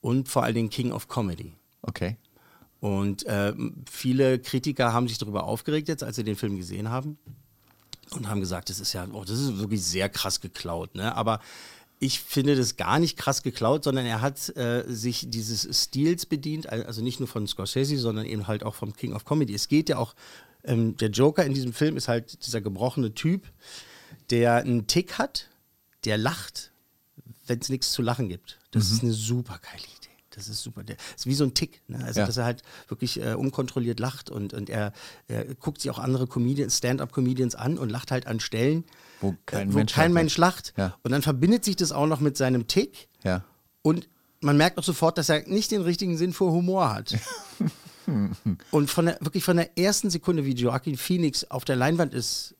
und 0.00 0.28
vor 0.28 0.42
allen 0.42 0.54
Dingen 0.56 0.70
King 0.70 0.90
of 0.90 1.06
Comedy. 1.06 1.54
Okay. 1.82 2.16
Und 2.80 3.24
ähm, 3.28 3.84
viele 3.88 4.40
Kritiker 4.40 4.92
haben 4.92 5.06
sich 5.06 5.18
darüber 5.18 5.44
aufgeregt 5.44 5.86
jetzt, 5.88 6.02
als 6.02 6.16
sie 6.16 6.24
den 6.24 6.34
Film 6.36 6.56
gesehen 6.56 6.88
haben 6.90 7.16
und 8.12 8.28
haben 8.28 8.40
gesagt, 8.40 8.70
das 8.70 8.80
ist 8.80 8.92
ja, 8.92 9.06
oh, 9.12 9.24
das 9.24 9.38
ist 9.38 9.58
wirklich 9.58 9.84
sehr 9.84 10.08
krass 10.08 10.40
geklaut. 10.40 10.94
Ne? 10.94 11.14
Aber 11.14 11.40
ich 11.98 12.20
finde 12.20 12.56
das 12.56 12.76
gar 12.76 12.98
nicht 12.98 13.18
krass 13.18 13.42
geklaut, 13.42 13.84
sondern 13.84 14.06
er 14.06 14.22
hat 14.22 14.56
äh, 14.56 14.84
sich 14.88 15.26
dieses 15.28 15.68
Stils 15.82 16.24
bedient, 16.24 16.68
also 16.68 17.02
nicht 17.02 17.20
nur 17.20 17.28
von 17.28 17.46
Scorsese, 17.46 17.98
sondern 17.98 18.24
eben 18.24 18.48
halt 18.48 18.64
auch 18.64 18.74
vom 18.74 18.94
King 18.94 19.12
of 19.12 19.26
Comedy. 19.26 19.54
Es 19.54 19.68
geht 19.68 19.90
ja 19.90 19.98
auch, 19.98 20.14
ähm, 20.64 20.96
der 20.96 21.10
Joker 21.10 21.44
in 21.44 21.52
diesem 21.52 21.74
Film 21.74 21.98
ist 21.98 22.08
halt 22.08 22.46
dieser 22.46 22.62
gebrochene 22.62 23.14
Typ, 23.14 23.46
der 24.30 24.56
einen 24.56 24.86
Tick 24.86 25.18
hat, 25.18 25.48
der 26.04 26.16
lacht, 26.16 26.72
wenn 27.46 27.58
es 27.58 27.68
nichts 27.68 27.92
zu 27.92 28.00
lachen 28.00 28.28
gibt. 28.30 28.58
Das 28.70 28.90
ist 28.90 29.02
eine 29.02 29.12
super 29.12 29.60
geile 29.62 29.84
Idee. 29.84 29.99
Das 30.30 30.48
ist 30.48 30.62
super. 30.62 30.82
Der 30.84 30.96
ist 31.16 31.26
wie 31.26 31.34
so 31.34 31.44
ein 31.44 31.54
Tick. 31.54 31.82
Ne? 31.88 32.02
Also, 32.04 32.20
Ja. 32.20 32.26
dass 32.26 32.36
er 32.36 32.44
halt 32.44 32.62
wirklich 32.88 33.20
äh, 33.20 33.34
unkontrolliert 33.34 33.98
lacht 34.00 34.30
und, 34.30 34.54
und 34.54 34.70
er, 34.70 34.92
er 35.28 35.44
guckt 35.56 35.80
sich 35.80 35.90
auch 35.90 35.98
andere 35.98 36.26
Comedians, 36.26 36.78
Stand-up-Comedians 36.78 37.54
an 37.56 37.78
und 37.78 37.90
lacht 37.90 38.10
halt 38.12 38.26
an 38.26 38.38
Stellen, 38.40 38.84
Wo 39.20 39.34
kein 39.46 39.70
äh, 39.70 39.72
wo 39.72 39.78
Mensch 39.78 39.92
kein 39.92 40.12
lacht. 40.12 40.14
Mensch 40.14 40.36
lacht. 40.38 40.72
Ja. 40.76 40.96
Und 41.02 41.10
dann 41.10 41.22
verbindet 41.22 41.64
sich 41.64 41.76
das 41.76 41.90
auch 41.92 42.06
noch 42.06 42.20
mit 42.20 42.36
seinem 42.36 42.66
Tick 42.68 43.08
Ja. 43.24 43.44
und 43.82 44.08
man 44.42 44.56
merkt 44.56 44.78
auch 44.78 44.84
sofort, 44.84 45.18
dass 45.18 45.28
er 45.28 45.46
nicht 45.48 45.70
den 45.70 45.82
richtigen 45.82 46.16
Sinn 46.16 46.32
für 46.32 46.46
Humor 46.46 46.94
hat. 46.94 47.14
und 48.70 48.90
von 48.90 49.06
der, 49.06 49.18
wirklich 49.20 49.44
von 49.44 49.56
der 49.56 49.76
ersten 49.78 50.10
Sekunde, 50.10 50.44
wie 50.44 50.54
Joaquin 50.54 50.96
Phoenix 50.96 51.44
auf 51.50 51.64
der 51.64 51.76
Leinwand 51.76 52.14
ist, 52.14 52.52
äh, 52.52 52.59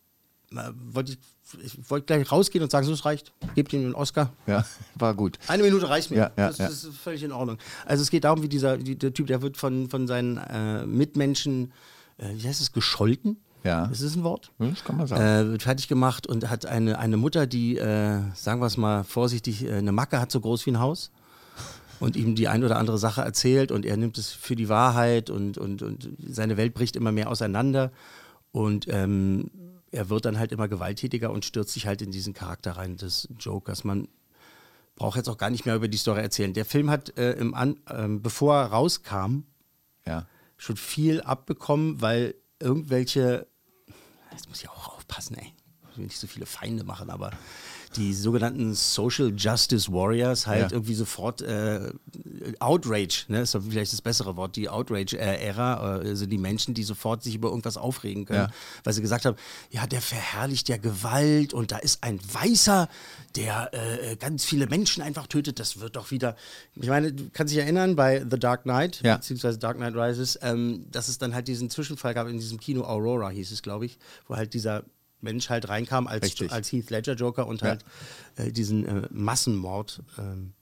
wollte 0.50 1.12
ich, 1.12 1.64
ich 1.64 1.90
wollte 1.90 2.06
gleich 2.06 2.30
rausgehen 2.30 2.62
und 2.62 2.70
sagen, 2.70 2.86
so 2.86 2.92
es 2.92 3.04
reicht, 3.04 3.32
gebt 3.54 3.72
ihm 3.72 3.80
einen 3.80 3.94
Oscar. 3.94 4.32
Ja. 4.46 4.64
War 4.96 5.14
gut. 5.14 5.38
Eine 5.46 5.62
Minute 5.62 5.88
reicht 5.88 6.10
mir. 6.10 6.16
Ja, 6.16 6.30
ja, 6.36 6.48
das, 6.48 6.58
ja. 6.58 6.66
ist 6.66 6.88
völlig 6.94 7.22
in 7.22 7.32
Ordnung. 7.32 7.58
Also 7.86 8.02
es 8.02 8.10
geht 8.10 8.24
darum, 8.24 8.42
wie 8.42 8.48
dieser 8.48 8.76
die, 8.76 8.98
der 8.98 9.14
Typ, 9.14 9.28
der 9.28 9.42
wird 9.42 9.56
von, 9.56 9.88
von 9.88 10.06
seinen 10.06 10.38
äh, 10.38 10.86
Mitmenschen, 10.86 11.72
äh, 12.18 12.28
wie 12.34 12.48
heißt 12.48 12.60
es, 12.60 12.72
gescholten? 12.72 13.36
Ja. 13.62 13.86
Ist 13.86 14.02
das 14.02 14.16
ein 14.16 14.24
Wort? 14.24 14.50
Das 14.58 14.84
kann 14.84 14.96
man 14.96 15.06
sagen. 15.06 15.22
Äh, 15.22 15.52
wird 15.52 15.62
fertig 15.62 15.86
gemacht 15.86 16.26
und 16.26 16.48
hat 16.48 16.66
eine, 16.66 16.98
eine 16.98 17.16
Mutter, 17.16 17.46
die, 17.46 17.76
äh, 17.76 18.20
sagen 18.34 18.60
wir 18.60 18.66
es 18.66 18.76
mal 18.76 19.04
vorsichtig, 19.04 19.64
äh, 19.64 19.74
eine 19.74 19.92
Macke 19.92 20.20
hat 20.20 20.32
so 20.32 20.40
groß 20.40 20.64
wie 20.66 20.70
ein 20.70 20.80
Haus 20.80 21.10
und 22.00 22.16
ihm 22.16 22.34
die 22.34 22.48
ein 22.48 22.64
oder 22.64 22.78
andere 22.78 22.98
Sache 22.98 23.20
erzählt 23.20 23.70
und 23.70 23.84
er 23.84 23.96
nimmt 23.96 24.18
es 24.18 24.30
für 24.30 24.56
die 24.56 24.68
Wahrheit 24.68 25.30
und, 25.30 25.58
und, 25.58 25.82
und 25.82 26.08
seine 26.26 26.56
Welt 26.56 26.74
bricht 26.74 26.96
immer 26.96 27.12
mehr 27.12 27.28
auseinander 27.28 27.92
und 28.52 28.86
ähm, 28.88 29.50
er 29.90 30.08
wird 30.08 30.24
dann 30.24 30.38
halt 30.38 30.52
immer 30.52 30.68
gewalttätiger 30.68 31.30
und 31.30 31.44
stürzt 31.44 31.72
sich 31.72 31.86
halt 31.86 32.02
in 32.02 32.10
diesen 32.10 32.32
Charakter 32.32 32.72
rein 32.72 32.96
des 32.96 33.28
Jokers. 33.38 33.84
Man 33.84 34.08
braucht 34.94 35.16
jetzt 35.16 35.28
auch 35.28 35.38
gar 35.38 35.50
nicht 35.50 35.66
mehr 35.66 35.76
über 35.76 35.88
die 35.88 35.98
Story 35.98 36.20
erzählen. 36.20 36.54
Der 36.54 36.64
Film 36.64 36.90
hat, 36.90 37.16
äh, 37.18 37.32
im 37.32 37.54
An 37.54 37.80
ähm, 37.88 38.22
bevor 38.22 38.56
er 38.56 38.66
rauskam, 38.66 39.44
ja. 40.06 40.26
schon 40.56 40.76
viel 40.76 41.20
abbekommen, 41.22 42.00
weil 42.00 42.34
irgendwelche, 42.58 43.46
jetzt 44.32 44.48
muss 44.48 44.60
ich 44.60 44.68
auch 44.68 44.96
aufpassen, 44.96 45.36
ey, 45.36 45.52
ich 45.90 45.96
will 45.96 46.04
nicht 46.04 46.18
so 46.18 46.26
viele 46.26 46.46
Feinde 46.46 46.84
machen, 46.84 47.10
aber 47.10 47.32
die 47.96 48.14
sogenannten 48.14 48.72
Social 48.74 49.32
Justice 49.36 49.90
Warriors 49.92 50.46
halt 50.46 50.70
Ja. 50.70 50.76
irgendwie 50.76 50.94
sofort 50.94 51.42
äh, 51.42 51.92
Outrage, 52.60 53.24
ne, 53.28 53.40
ist 53.42 53.56
vielleicht 53.68 53.92
das 53.92 54.00
bessere 54.02 54.36
Wort, 54.36 54.56
die 54.56 54.68
Outrage-Ära, 54.68 56.02
äh, 56.02 56.08
also 56.08 56.26
die 56.26 56.38
Menschen, 56.38 56.74
die 56.74 56.82
sofort 56.84 57.22
sich 57.22 57.34
über 57.34 57.48
irgendwas 57.48 57.76
aufregen 57.76 58.24
können, 58.26 58.48
Ja. 58.48 58.54
weil 58.84 58.92
sie 58.92 59.02
gesagt 59.02 59.24
haben, 59.24 59.36
ja, 59.70 59.86
der 59.86 60.00
verherrlicht 60.00 60.68
ja 60.68 60.76
Gewalt 60.76 61.52
und 61.52 61.72
da 61.72 61.78
ist 61.78 62.02
ein 62.04 62.20
Weißer, 62.32 62.88
der 63.36 63.70
äh, 63.72 64.16
ganz 64.16 64.44
viele 64.44 64.66
Menschen 64.66 65.02
einfach 65.02 65.26
tötet, 65.26 65.58
das 65.58 65.80
wird 65.80 65.96
doch 65.96 66.10
wieder, 66.10 66.36
ich 66.76 66.88
meine, 66.88 67.12
du 67.12 67.30
kannst 67.32 67.52
dich 67.52 67.60
erinnern 67.60 67.96
bei 67.96 68.24
The 68.28 68.38
Dark 68.38 68.62
Knight, 68.62 69.00
Ja. 69.04 69.16
beziehungsweise 69.16 69.58
Dark 69.58 69.76
Knight 69.78 69.94
Rises, 69.96 70.38
ähm, 70.42 70.86
dass 70.90 71.08
es 71.08 71.18
dann 71.18 71.34
halt 71.34 71.48
diesen 71.48 71.70
Zwischenfall 71.70 72.14
gab 72.14 72.28
in 72.28 72.38
diesem 72.38 72.60
Kino 72.60 72.84
Aurora, 72.84 73.30
hieß 73.30 73.50
es, 73.50 73.62
glaube 73.62 73.86
ich, 73.86 73.98
wo 74.28 74.36
halt 74.36 74.54
dieser 74.54 74.84
Mensch 75.22 75.48
halt 75.50 75.68
reinkam 75.68 76.06
als, 76.06 76.24
Richtig. 76.24 76.52
als 76.52 76.70
Heath 76.72 76.90
Ledger 76.90 77.14
Joker 77.14 77.46
und 77.46 77.60
Ja. 77.60 77.68
halt 77.68 77.84
äh, 78.36 78.50
diesen 78.52 78.86
äh, 78.86 79.08
Massenmord 79.10 80.02
ähm, 80.18 80.52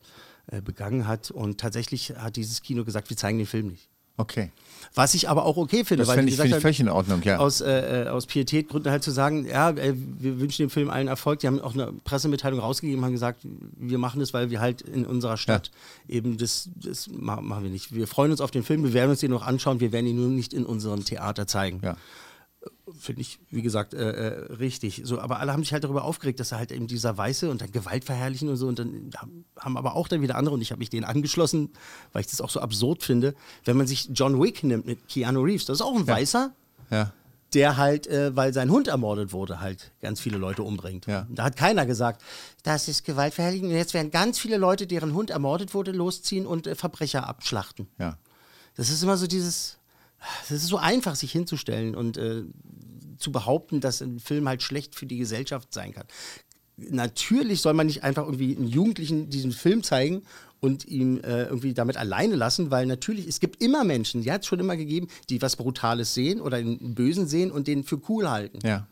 äh, 0.51 0.61
begangen 0.62 1.07
hat. 1.07 1.31
Und 1.31 1.59
tatsächlich 1.61 2.11
hat 2.16 2.37
dieses 2.37 2.62
Kino 2.62 2.85
gesagt, 2.85 3.11
wir 3.11 3.16
zeigen 3.16 3.38
den 3.38 3.47
Film 3.47 3.68
nicht. 3.68 3.88
Okay. 4.21 4.51
Was 4.97 5.14
ich 5.14 5.29
aber 5.29 5.44
auch 5.44 5.57
okay 5.57 5.85
finde, 5.85 6.03
Das 6.05 6.09
weil 6.09 6.27
ich, 6.29 6.37
gesagt 6.37 6.61
völlig 6.61 6.81
in 6.81 6.88
Ordnung, 6.88 7.23
ja. 7.23 7.37
aus, 7.38 7.61
äh, 7.61 8.07
äh, 8.07 8.09
aus 8.09 8.27
Pietätgründen 8.27 8.90
halt 8.90 9.05
zu 9.05 9.12
sagen, 9.12 9.47
ja, 9.47 9.71
äh, 9.71 9.94
wir 9.94 10.40
wünschen 10.40 10.62
dem 10.66 10.71
Film 10.71 10.90
allen 10.90 11.07
Erfolg. 11.07 11.38
Die 11.38 11.47
haben 11.47 11.61
auch 11.61 11.75
eine 11.75 11.92
Pressemitteilung 12.03 12.59
rausgegeben, 12.59 13.05
haben 13.05 13.12
gesagt, 13.12 13.42
wir 13.44 13.99
machen 13.99 14.18
das, 14.18 14.35
weil 14.35 14.51
wir 14.51 14.59
halt 14.61 14.83
in 14.83 15.07
unserer 15.07 15.37
Stadt 15.37 15.71
eben 16.09 16.37
das, 16.37 16.68
das 16.75 17.09
ma- 17.12 17.40
machen 17.40 17.62
wir 17.62 17.71
nicht. 17.71 17.94
Wir 17.94 18.09
freuen 18.09 18.33
uns 18.33 18.40
auf 18.40 18.51
den 18.51 18.64
Film, 18.64 18.83
wir 18.83 18.92
werden 18.92 19.11
uns 19.11 19.21
den 19.21 19.31
noch 19.31 19.47
anschauen, 19.47 19.79
wir 19.79 19.92
werden 19.92 20.07
ihn 20.07 20.16
nur 20.16 20.31
nicht 20.31 20.53
in 20.53 20.66
unserem 20.66 21.05
Theater 21.05 21.47
zeigen. 21.47 21.81
ja. 21.85 21.97
Finde 22.98 23.20
ich, 23.20 23.38
wie 23.50 23.62
gesagt, 23.62 23.94
äh, 23.94 24.11
äh, 24.11 24.52
richtig. 24.54 25.02
So, 25.04 25.20
aber 25.20 25.40
alle 25.40 25.52
haben 25.52 25.62
sich 25.62 25.72
halt 25.72 25.85
darüber 25.85 26.04
aufgeregt, 26.04 26.40
dass 26.40 26.52
er 26.52 26.59
halt 26.59 26.72
eben 26.72 26.87
dieser 26.87 27.16
Weiße 27.16 27.50
und 27.50 27.61
dann 27.61 27.70
Gewalt 27.72 28.04
verherrlichen 28.04 28.48
und 28.48 28.57
so. 28.57 28.66
Und 28.66 28.78
dann 28.78 29.11
haben- 29.57 29.76
aber 29.76 29.94
auch 29.96 30.09
dann 30.09 30.22
wieder 30.22 30.37
andere, 30.37 30.54
und 30.54 30.61
ich 30.62 30.70
habe 30.70 30.78
mich 30.78 30.90
denen 30.90 31.04
angeschlossen, 31.04 31.70
weil 32.12 32.20
ich 32.22 32.26
das 32.28 32.40
auch 32.40 32.50
so 32.50 32.61
absurd 32.61 33.02
finde, 33.02 33.35
wenn 33.64 33.76
man 33.76 33.87
sich 33.87 34.09
John 34.12 34.40
Wick 34.42 34.62
nimmt 34.64 34.87
mit 34.87 35.09
Keanu 35.09 35.42
Reeves, 35.42 35.66
das 35.66 35.78
ist 35.78 35.83
auch 35.83 35.94
ein 35.96 36.07
Weißer, 36.07 36.52
Ja. 36.90 37.12
der 37.54 37.76
halt, 37.76 38.07
äh, 38.07 38.35
weil 38.37 38.52
sein 38.52 38.70
Hund 38.70 38.88
ermordet 38.88 39.33
wurde, 39.33 39.61
halt 39.61 39.92
ganz 40.00 40.20
viele 40.20 40.37
Leute 40.38 40.62
umbringt. 40.62 41.07
Ja. 41.07 41.26
Da 41.31 41.44
hat 41.44 41.57
keiner 41.57 41.87
gesagt, 41.87 42.22
das 42.62 42.88
ist 42.88 43.04
Gewaltverherrlichung. 43.04 43.68
Und 43.70 43.74
jetzt 43.76 43.94
werden 43.94 44.11
ganz 44.11 44.38
viele 44.38 44.57
Leute, 44.59 44.87
deren 44.87 45.14
Hund 45.14 45.31
ermordet 45.31 45.72
wurde, 45.74 45.92
losziehen 45.92 46.46
und 46.46 46.66
äh, 46.66 46.74
Verbrecher 46.74 47.26
abschlachten. 47.26 47.88
Ja. 47.98 48.18
Das 48.76 48.90
ist 48.90 49.02
immer 49.02 49.16
so 49.16 49.26
dieses, 49.26 49.78
es 50.44 50.50
ist 50.50 50.66
so 50.66 50.78
einfach, 50.78 51.14
sich 51.14 51.33
hinzustellen 51.33 51.94
und 51.94 52.16
äh, 52.16 52.42
zu 53.18 53.33
behaupten, 53.33 53.81
dass 53.81 54.00
ein 54.00 54.20
Film 54.20 54.48
halt 54.48 54.62
schlecht 54.62 54.94
für 54.94 55.07
die 55.07 55.18
Gesellschaft 55.18 55.72
sein 55.72 55.92
kann. 55.92 56.07
Natürlich 56.76 57.61
soll 57.61 57.74
man 57.74 57.87
nicht 57.87 58.04
einfach 58.04 58.24
irgendwie 58.24 58.57
einen 58.57 58.68
Jugendlichen 58.68 59.31
diesen 59.31 59.50
Film 59.50 59.83
zeigen 59.83 60.22
und 60.61 60.87
ihn 60.87 61.22
äh, 61.24 61.44
irgendwie 61.44 61.74
damit 61.74 61.96
alleine 61.96 62.37
lassen, 62.37 62.70
weil 62.70 62.87
natürlich, 62.87 63.26
es 63.26 63.40
gibt 63.40 63.62
immer 63.62 63.85
Menschen, 63.85 64.22
die 64.22 64.31
hat 64.31 64.42
es 64.42 64.46
schon 64.46 64.61
immer 64.61 64.76
gegeben, 64.76 65.09
die 65.28 65.42
was 65.42 65.57
Brutales 65.57 66.14
sehen 66.14 66.40
oder 66.40 66.57
einen 66.59 66.94
Bösen 66.94 67.26
sehen 67.26 67.50
und 67.50 67.66
den 67.66 67.85
für 67.85 68.00
cool 68.09 68.28
halten. 68.28 68.59
Ja. 68.64 68.87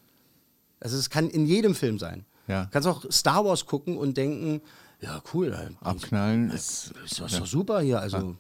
Also 0.80 0.96
es 0.96 1.10
kann 1.10 1.30
in 1.30 1.46
jedem 1.46 1.74
Film 1.74 1.98
sein. 1.98 2.24
Ja. 2.48 2.64
Du 2.64 2.70
kannst 2.70 2.88
auch 2.88 3.10
Star 3.10 3.44
Wars 3.44 3.66
gucken 3.66 3.96
und 3.96 4.16
denken, 4.16 4.60
ja 5.00 5.22
cool, 5.32 5.52
äh, 5.52 5.84
Abknallen 5.84 6.50
ist. 6.50 6.92
ist 7.04 7.20
doch, 7.20 7.26
ist 7.26 7.38
doch 7.38 7.46
super 7.46 7.80
hier. 7.80 8.00
Also 8.00 8.36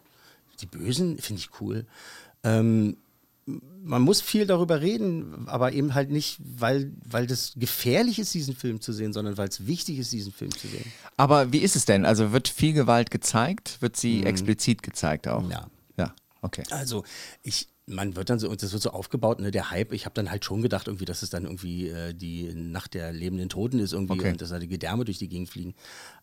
die 0.60 0.66
Bösen 0.66 1.18
finde 1.18 1.40
ich 1.40 1.60
cool. 1.60 1.86
Ähm, 2.46 2.96
man 3.82 4.02
muss 4.02 4.20
viel 4.20 4.46
darüber 4.46 4.80
reden, 4.80 5.46
aber 5.46 5.72
eben 5.72 5.94
halt 5.94 6.10
nicht, 6.10 6.38
weil, 6.40 6.92
weil 7.08 7.26
das 7.28 7.52
gefährlich 7.54 8.18
ist, 8.18 8.34
diesen 8.34 8.56
Film 8.56 8.80
zu 8.80 8.92
sehen, 8.92 9.12
sondern 9.12 9.36
weil 9.38 9.48
es 9.48 9.66
wichtig 9.66 9.98
ist, 9.98 10.12
diesen 10.12 10.32
Film 10.32 10.50
zu 10.50 10.66
sehen. 10.66 10.84
Aber 11.16 11.52
wie 11.52 11.58
ist 11.58 11.76
es 11.76 11.84
denn? 11.84 12.04
Also 12.04 12.32
wird 12.32 12.48
viel 12.48 12.72
Gewalt 12.72 13.12
gezeigt? 13.12 13.80
Wird 13.80 13.96
sie 13.96 14.24
explizit 14.24 14.82
gezeigt 14.82 15.28
auch? 15.28 15.42
Mhm. 15.42 15.50
Ja. 15.52 15.70
Ja, 15.96 16.14
okay. 16.42 16.64
Also 16.70 17.04
ich 17.42 17.68
man 17.88 18.16
wird 18.16 18.30
dann 18.30 18.40
so, 18.40 18.50
und 18.50 18.60
das 18.64 18.72
wird 18.72 18.82
so 18.82 18.90
aufgebaut, 18.90 19.38
ne, 19.38 19.52
der 19.52 19.70
Hype, 19.70 19.92
ich 19.92 20.06
habe 20.06 20.14
dann 20.14 20.28
halt 20.30 20.44
schon 20.44 20.60
gedacht, 20.60 20.88
irgendwie, 20.88 21.04
dass 21.04 21.22
es 21.22 21.30
dann 21.30 21.44
irgendwie 21.44 21.88
äh, 21.88 22.14
die 22.14 22.52
Nacht 22.52 22.94
der 22.94 23.12
lebenden 23.12 23.48
Toten 23.48 23.78
ist 23.78 23.92
irgendwie 23.92 24.14
Okay. 24.14 24.32
und 24.32 24.40
dass 24.40 24.50
da 24.50 24.58
die 24.58 24.66
Gedärme 24.66 25.04
durch 25.04 25.18
die 25.18 25.28
Gegend 25.28 25.48
fliegen. 25.48 25.74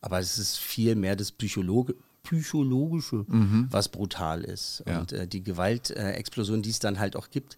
Aber 0.01 0.19
es 0.19 0.37
ist 0.37 0.57
viel 0.57 0.95
mehr 0.95 1.15
das 1.15 1.31
Psychologe, 1.31 1.95
Psychologische, 2.23 3.25
was 3.69 3.89
brutal 3.89 4.43
ist. 4.43 4.83
Ja. 4.87 5.01
Und 5.01 5.11
äh, 5.11 5.27
die 5.27 5.43
Gewaltexplosion, 5.43 6.61
die 6.61 6.69
es 6.69 6.79
dann 6.79 6.97
halt 6.97 7.15
auch 7.15 7.29
gibt, 7.29 7.57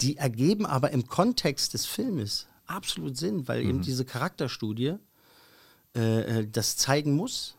die 0.00 0.16
ergeben 0.16 0.66
aber 0.66 0.92
im 0.92 1.06
Kontext 1.06 1.74
des 1.74 1.84
Filmes 1.84 2.46
absolut 2.66 3.16
Sinn, 3.16 3.48
weil 3.48 3.62
eben 3.62 3.82
diese 3.82 4.04
Charakterstudie 4.04 4.94
äh, 5.96 6.40
äh, 6.40 6.48
das 6.50 6.76
zeigen 6.76 7.14
muss 7.14 7.56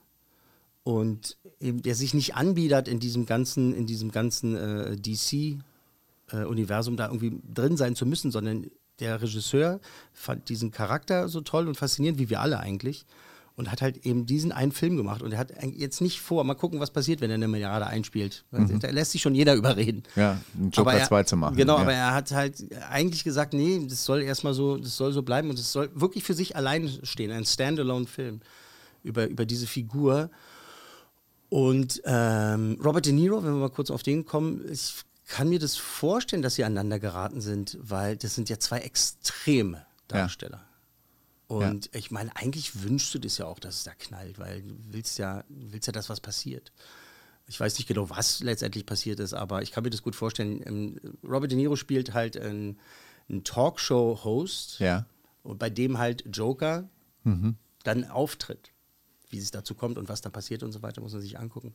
und 0.84 1.38
eben 1.60 1.82
der 1.82 1.96
sich 1.96 2.14
nicht 2.14 2.36
anbietet 2.36 2.88
in 2.88 3.00
diesem 3.00 3.26
ganzen, 3.26 3.74
in 3.74 3.88
diesem 3.88 4.12
ganzen 4.12 4.56
äh, 4.56 4.98
DC-Universum 4.98 6.98
da 6.98 7.08
irgendwie 7.08 7.40
drin 7.54 7.78
sein 7.78 7.96
zu 7.96 8.06
müssen, 8.06 8.32
sondern 8.32 8.70
der 9.00 9.22
Regisseur 9.22 9.80
fand 10.14 10.50
diesen 10.50 10.72
Charakter 10.72 11.30
so 11.30 11.42
toll 11.42 11.68
und 11.68 11.76
faszinierend, 11.76 12.20
wie 12.20 12.30
wir 12.30 12.42
alle 12.42 12.60
eigentlich. 12.60 13.06
Und 13.58 13.72
hat 13.72 13.82
halt 13.82 14.06
eben 14.06 14.26
diesen 14.26 14.52
einen 14.52 14.74
Film 14.74 14.98
gemacht. 14.98 15.22
Und 15.22 15.32
er 15.32 15.38
hat 15.40 15.54
jetzt 15.76 16.02
nicht 16.02 16.20
vor, 16.20 16.44
mal 16.44 16.56
gucken, 16.56 16.82
was 16.82 16.92
passiert, 16.92 17.22
wenn 17.22 17.30
er 17.30 17.36
eine 17.36 17.48
Milliarde 17.48 17.88
einspielt. 17.88 18.44
Da 18.52 18.90
lässt 18.90 19.14
sich 19.14 19.22
schon 19.22 19.34
jeder 19.34 19.56
überreden. 19.56 20.04
Ja, 20.18 20.42
einen 20.58 20.72
Joker 20.72 20.90
Aber 20.92 21.00
er- 21.00 21.08
2 21.08 21.24
zu 21.24 21.38
machen. 21.38 21.56
Genau, 21.56 21.76
ja. 21.78 21.82
aber 21.84 21.94
er 21.94 22.14
hat 22.14 22.32
halt 22.32 22.58
eigentlich 22.90 23.24
gesagt, 23.24 23.54
nee, 23.54 23.86
das 23.90 24.04
soll 24.04 24.24
erstmal 24.24 24.54
so, 24.54 24.76
das 24.76 24.98
soll 24.98 25.14
so 25.14 25.22
bleiben 25.24 25.50
und 25.50 25.58
es 25.58 25.72
soll 25.72 25.90
wirklich 25.94 26.26
für 26.26 26.34
sich 26.34 26.58
allein 26.58 26.90
stehen, 27.04 27.32
ein 27.32 27.46
Standalone-Film 27.46 28.42
über, 29.04 29.26
über 29.28 29.46
diese 29.46 29.68
Figur. 29.68 30.30
Und 31.48 32.02
ähm, 32.04 32.78
Robert 32.84 33.06
De 33.06 33.14
Niro, 33.14 33.38
wenn 33.42 33.54
wir 33.54 33.60
mal 33.60 33.70
kurz 33.70 33.90
auf 33.90 34.04
den 34.04 34.26
kommen, 34.26 34.66
ich 34.70 34.96
kann 35.28 35.48
mir 35.48 35.60
das 35.60 35.78
vorstellen, 35.78 36.42
dass 36.42 36.56
sie 36.56 36.66
aneinander 36.66 37.00
geraten 37.00 37.40
sind, 37.40 37.78
weil 37.82 38.18
das 38.18 38.36
sind 38.36 38.50
ja 38.50 38.60
zwei 38.60 38.80
extreme 38.80 39.86
Darsteller. 40.10 40.62
Und 41.48 41.90
ich 41.94 42.10
meine, 42.12 42.36
eigentlich 42.36 42.84
wünschst 42.84 43.14
du 43.14 43.20
das 43.20 43.38
ja 43.38 43.46
auch, 43.46 43.60
dass 43.60 43.76
es 43.76 43.84
da 43.84 43.94
knallt, 43.94 44.40
weil 44.40 44.64
du 44.64 44.76
willst 44.90 45.18
ja, 45.20 45.44
du 45.50 45.72
willst 45.74 45.86
ja, 45.88 45.94
dass 45.94 46.10
was 46.10 46.20
passiert. 46.20 46.72
Ich 47.48 47.60
weiß 47.60 47.78
nicht 47.78 47.88
genau, 47.88 48.10
was 48.10 48.40
letztendlich 48.42 48.86
passiert 48.88 49.20
ist, 49.20 49.34
aber 49.34 49.62
ich 49.62 49.72
kann 49.72 49.84
mir 49.84 49.92
das 49.92 50.02
gut 50.02 50.16
vorstellen. 50.16 50.62
Ähm, 50.66 51.00
Robert 51.24 51.52
De 51.52 51.58
Niro 51.58 51.76
spielt 51.76 52.14
halt 52.16 52.36
einen, 52.38 52.80
einen 53.30 53.44
Talkshow-Host, 53.44 54.80
Ja. 54.80 55.06
bei 55.44 55.70
dem 55.70 55.98
halt 56.00 56.24
Joker 56.36 56.90
dann 57.84 58.04
auftritt. 58.10 58.72
Wie 59.36 59.40
es 59.44 59.52
dazu 59.52 59.76
kommt 59.76 59.98
und 59.98 60.08
was 60.08 60.22
da 60.22 60.30
passiert 60.30 60.64
und 60.64 60.72
so 60.72 60.82
weiter, 60.82 61.02
muss 61.02 61.12
man 61.12 61.22
sich 61.22 61.38
angucken. 61.38 61.74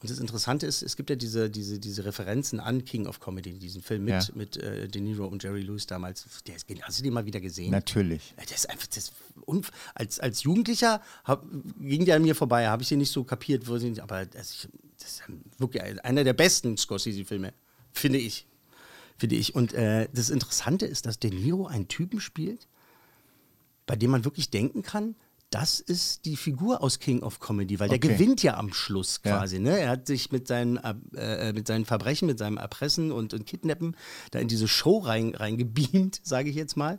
Und 0.00 0.10
das 0.10 0.18
Interessante 0.20 0.64
ist, 0.66 0.80
es 0.82 0.96
gibt 0.96 1.10
ja 1.10 1.16
diese, 1.16 1.50
diese, 1.50 1.78
diese 1.80 2.04
Referenzen 2.04 2.60
an 2.60 2.84
King 2.84 3.06
of 3.08 3.18
Comedy, 3.18 3.58
diesen 3.58 3.82
Film 3.82 4.04
mit, 4.04 4.14
Ja. 4.14 4.34
mit 4.34 4.56
äh, 4.58 4.86
De 4.86 5.02
Niro 5.02 5.26
und 5.26 5.42
Jerry 5.42 5.62
Lewis 5.62 5.86
damals. 5.86 6.24
Der 6.46 6.54
ist, 6.54 6.66
hast 6.82 6.98
du 7.00 7.02
den 7.02 7.12
mal 7.12 7.26
wieder 7.26 7.40
gesehen? 7.40 7.72
Natürlich. 7.72 8.32
Ja, 8.38 8.44
Das 8.44 8.58
ist 8.58 8.70
einfach, 8.70 8.86
das 8.86 8.96
ist 8.98 9.12
als, 9.94 10.20
als 10.20 10.42
Jugendlicher 10.44 11.02
hab, 11.24 11.44
ging 11.80 12.04
der 12.04 12.16
an 12.16 12.22
mir 12.22 12.34
vorbei, 12.36 12.68
habe 12.68 12.82
ich 12.84 12.88
den 12.88 12.98
nicht 13.00 13.12
so 13.12 13.24
kapiert, 13.24 13.66
wo 13.66 13.76
sie, 13.78 14.00
aber 14.00 14.26
das 14.26 14.66
ist 14.98 15.22
wirklich 15.58 15.82
einer 16.04 16.22
der 16.22 16.34
besten 16.34 16.76
Scorsese-Filme, 16.76 17.52
finde 17.92 18.18
ich. 18.18 18.46
Finde 19.16 19.34
ich. 19.36 19.54
Und 19.54 19.72
äh, 19.74 20.08
das 20.14 20.30
Interessante 20.30 20.86
ist, 20.86 21.06
dass 21.06 21.18
De 21.18 21.30
Niro 21.30 21.66
einen 21.66 21.88
Typen 21.88 22.20
spielt, 22.20 22.68
bei 23.86 23.96
dem 23.96 24.10
man 24.12 24.24
wirklich 24.24 24.50
denken 24.50 24.82
kann, 24.82 25.16
das 25.50 25.80
ist 25.80 26.24
die 26.26 26.36
Figur 26.36 26.80
aus 26.82 27.00
King 27.00 27.22
of 27.22 27.40
Comedy, 27.40 27.80
weil 27.80 27.88
der 27.88 27.96
Okay. 27.98 28.08
gewinnt 28.14 28.42
ja 28.42 28.56
am 28.56 28.72
Schluss 28.72 29.20
Ja. 29.24 29.38
quasi. 29.38 29.58
Ne? 29.58 29.78
Er 29.80 29.88
hat 29.90 30.06
sich 30.06 30.30
mit 30.30 30.46
seinen, 30.46 30.76
äh, 31.16 31.52
mit 31.52 31.66
seinen 31.66 31.84
Verbrechen, 31.84 32.26
mit 32.26 32.38
seinem 32.38 32.56
Erpressen 32.56 33.10
und, 33.10 33.34
und 33.34 33.46
Kidnappen 33.46 33.96
da 34.30 34.38
in 34.38 34.46
diese 34.48 34.68
Show 34.68 34.98
rein, 34.98 35.34
reingebeamt, 35.34 36.20
sage 36.24 36.50
ich 36.50 36.56
jetzt 36.56 36.76
mal. 36.76 36.98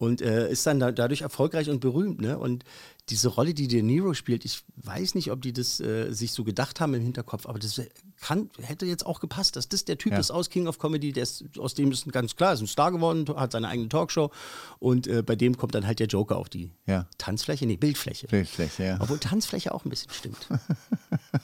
Und 0.00 0.22
äh, 0.22 0.50
ist 0.50 0.66
dann 0.66 0.80
da, 0.80 0.92
dadurch 0.92 1.20
erfolgreich 1.20 1.68
und 1.68 1.80
berühmt. 1.80 2.22
Ne? 2.22 2.38
Und 2.38 2.64
diese 3.10 3.28
Rolle, 3.28 3.52
die 3.52 3.68
De 3.68 3.82
Niro 3.82 4.14
spielt, 4.14 4.46
ich 4.46 4.62
weiß 4.76 5.14
nicht, 5.14 5.30
ob 5.30 5.42
die 5.42 5.52
das 5.52 5.78
äh, 5.78 6.10
sich 6.10 6.32
so 6.32 6.42
gedacht 6.42 6.80
haben 6.80 6.94
im 6.94 7.02
Hinterkopf, 7.02 7.44
aber 7.44 7.58
das 7.58 7.78
kann, 8.18 8.48
hätte 8.62 8.86
jetzt 8.86 9.04
auch 9.04 9.20
gepasst, 9.20 9.56
dass 9.56 9.68
das 9.68 9.84
der 9.84 9.98
Typ 9.98 10.12
Ja. 10.12 10.18
ist 10.18 10.30
aus 10.30 10.48
King 10.48 10.68
of 10.68 10.78
Comedy, 10.78 11.12
der 11.12 11.24
ist, 11.24 11.44
aus 11.58 11.74
dem 11.74 11.92
ist 11.92 12.10
ganz 12.12 12.34
klar, 12.34 12.54
ist 12.54 12.62
ein 12.62 12.66
Star 12.66 12.90
geworden, 12.92 13.26
hat 13.36 13.52
seine 13.52 13.68
eigene 13.68 13.90
Talkshow 13.90 14.30
und 14.78 15.06
äh, 15.06 15.22
bei 15.22 15.36
dem 15.36 15.58
kommt 15.58 15.74
dann 15.74 15.86
halt 15.86 15.98
der 15.98 16.06
Joker 16.06 16.38
auf 16.38 16.48
die 16.48 16.70
Ja. 16.86 17.06
Tanzfläche, 17.18 17.66
nee, 17.66 17.76
Bildfläche. 17.76 18.26
Bildfläche, 18.26 18.82
ja. 18.84 18.96
Obwohl 19.00 19.18
Tanzfläche 19.18 19.74
auch 19.74 19.84
ein 19.84 19.90
bisschen 19.90 20.10
stimmt. 20.12 20.48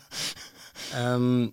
ähm, 0.96 1.52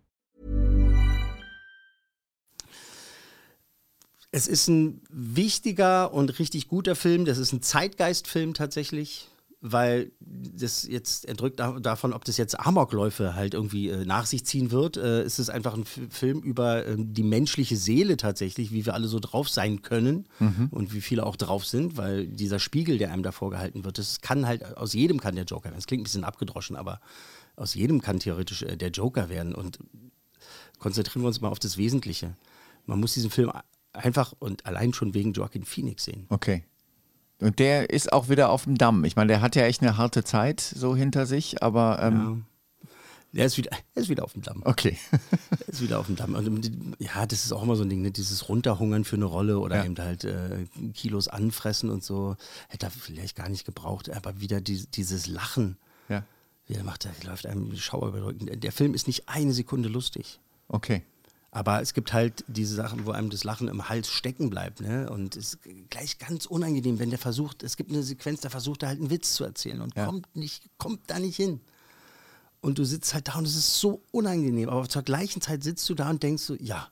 Es 4.31 4.47
ist 4.47 4.67
ein 4.67 5.01
wichtiger 5.09 6.13
und 6.13 6.39
richtig 6.39 6.67
guter 6.67 6.95
Film. 6.95 7.25
Das 7.25 7.37
ist 7.37 7.51
ein 7.53 7.61
Zeitgeistfilm 7.61 8.53
tatsächlich, 8.53 9.27
weil 9.59 10.11
das 10.19 10.87
jetzt 10.87 11.27
entrückt 11.27 11.59
da- 11.59 11.79
davon, 11.79 12.13
ob 12.13 12.23
das 12.25 12.37
jetzt 12.37 12.59
Amokläufe 12.59 13.35
halt 13.35 13.53
irgendwie 13.53 13.89
äh, 13.89 14.05
nach 14.05 14.25
sich 14.25 14.45
ziehen 14.45 14.71
wird. 14.71 14.95
Äh, 14.97 15.21
es 15.21 15.37
ist 15.37 15.49
einfach 15.49 15.73
ein 15.73 15.83
F 15.83 15.99
Film 16.09 16.39
über 16.39 16.87
ähm, 16.87 17.13
die 17.13 17.23
menschliche 17.23 17.75
Seele 17.77 18.15
tatsächlich, 18.17 18.71
wie 18.71 18.85
wir 18.85 18.93
alle 18.93 19.07
so 19.07 19.19
drauf 19.19 19.49
sein 19.49 19.81
können 19.81 20.27
und 20.71 20.93
wie 20.93 21.01
viele 21.01 21.25
auch 21.25 21.35
drauf 21.35 21.65
sind, 21.65 21.97
weil 21.97 22.25
dieser 22.27 22.59
Spiegel, 22.59 22.97
der 22.97 23.11
einem 23.11 23.23
da 23.23 23.31
vorgehalten 23.31 23.83
wird, 23.83 23.97
das 23.97 24.21
kann 24.21 24.47
halt, 24.47 24.77
aus 24.77 24.93
jedem 24.93 25.19
kann 25.19 25.35
der 25.35 25.45
Joker 25.45 25.65
werden. 25.65 25.75
Das 25.75 25.87
klingt 25.87 26.01
ein 26.01 26.05
bisschen 26.05 26.23
abgedroschen, 26.23 26.75
aber 26.75 27.01
aus 27.57 27.73
jedem 27.75 28.01
kann 28.01 28.19
theoretisch 28.19 28.63
äh, 28.63 28.77
der 28.77 28.89
Joker 28.91 29.27
werden. 29.29 29.53
Und 29.53 29.77
konzentrieren 30.79 31.21
wir 31.23 31.27
uns 31.27 31.41
mal 31.41 31.49
auf 31.49 31.59
das 31.59 31.77
Wesentliche. 31.77 32.35
Man 32.87 32.99
muss 32.99 33.13
diesen 33.13 33.29
Film 33.29 33.51
einfach 33.93 34.33
und 34.39 34.65
allein 34.65 34.93
schon 34.93 35.13
wegen 35.13 35.33
Joaquin 35.33 35.63
Phoenix 35.65 36.05
sehen. 36.05 36.25
Okay. 36.29 36.63
Und 37.39 37.59
der 37.59 37.89
ist 37.89 38.13
auch 38.13 38.29
wieder 38.29 38.49
auf 38.51 38.65
dem 38.65 38.77
Damm. 38.77 39.03
Ich 39.03 39.15
meine, 39.15 39.29
der 39.29 39.41
hat 39.41 39.55
ja 39.55 39.63
echt 39.65 39.81
eine 39.81 39.97
harte 39.97 40.23
Zeit 40.23 40.59
so 40.61 40.95
hinter 40.95 41.25
sich, 41.25 41.63
aber 41.63 41.99
ähm, 42.01 42.45
Der 43.33 43.45
ist 43.47 43.57
wieder, 43.57 43.71
er 43.95 44.01
ist 44.01 44.09
wieder 44.09 44.23
auf 44.23 44.33
dem 44.33 44.43
Damm. 44.43 44.61
okay. 44.65 44.97
Er 45.61 45.69
ist 45.69 45.81
wieder 45.81 45.99
auf 45.99 46.05
dem 46.07 46.15
Damm. 46.17 46.35
Und 46.35 46.47
ähm, 46.67 46.95
ja, 46.99 47.25
das 47.25 47.43
ist 47.45 47.51
auch 47.51 47.63
immer 47.63 47.75
so 47.75 47.83
ein 47.83 47.89
Ding, 47.89 48.01
ne? 48.01 48.11
dieses 48.11 48.47
Runterhungern 48.49 49.05
für 49.05 49.15
eine 49.15 49.25
Rolle 49.25 49.57
oder 49.59 49.77
Ja. 49.77 49.85
eben 49.85 49.97
halt 49.97 50.23
äh, 50.25 50.65
Kilos 50.93 51.27
anfressen 51.29 51.89
und 51.89 52.03
so. 52.03 52.35
Hätte 52.69 52.87
er 52.87 52.91
vielleicht 52.91 53.35
gar 53.35 53.49
nicht 53.49 53.65
gebraucht, 53.65 54.09
aber 54.11 54.39
wieder 54.39 54.61
die, 54.61 54.85
dieses 54.87 55.27
Lachen. 55.27 55.77
ja. 56.09 56.23
Wie 56.67 56.75
er 56.75 56.83
macht, 56.83 57.05
da 57.05 57.09
läuft 57.27 57.47
einem 57.47 57.71
die 57.71 57.79
Schauer 57.79 58.09
über 58.09 58.17
den 58.19 58.23
Rücken. 58.25 58.59
Der 58.61 58.71
Film 58.71 58.93
ist 58.93 59.07
nicht 59.07 59.27
eine 59.27 59.51
Sekunde 59.51 59.89
lustig. 59.89 60.39
Okay. 60.67 61.01
Aber 61.53 61.81
es 61.81 61.93
gibt 61.93 62.13
halt 62.13 62.45
diese 62.47 62.75
Sachen, 62.75 63.05
wo 63.05 63.11
einem 63.11 63.29
das 63.29 63.43
Lachen 63.43 63.67
im 63.67 63.89
Hals 63.89 64.09
stecken 64.09 64.49
bleibt, 64.49 64.79
ne? 64.79 65.09
Und 65.09 65.35
es 65.35 65.55
ist 65.55 65.59
gleich 65.89 66.17
ganz 66.17 66.45
unangenehm, 66.45 66.97
wenn 66.97 67.09
der 67.09 67.19
versucht, 67.19 67.61
es 67.61 67.75
gibt 67.75 67.91
eine 67.91 68.03
Sequenz, 68.03 68.39
da 68.39 68.49
versucht 68.49 68.83
er 68.83 68.89
halt 68.89 68.99
einen 68.99 69.09
Witz 69.09 69.33
zu 69.33 69.43
erzählen 69.43 69.81
und 69.81 69.93
Ja. 69.95 70.05
kommt 70.05 70.33
nicht, 70.33 70.63
kommt 70.77 71.01
da 71.07 71.19
nicht 71.19 71.35
hin. 71.35 71.59
Und 72.61 72.77
du 72.77 72.85
sitzt 72.85 73.13
halt 73.13 73.27
da 73.27 73.33
und 73.37 73.45
es 73.45 73.55
ist 73.57 73.79
so 73.79 74.01
unangenehm, 74.11 74.69
aber 74.69 74.87
zur 74.87 75.01
gleichen 75.01 75.41
Zeit 75.41 75.63
sitzt 75.63 75.89
du 75.89 75.93
da 75.93 76.09
und 76.09 76.23
denkst 76.23 76.43
so, 76.43 76.55
ja, 76.55 76.87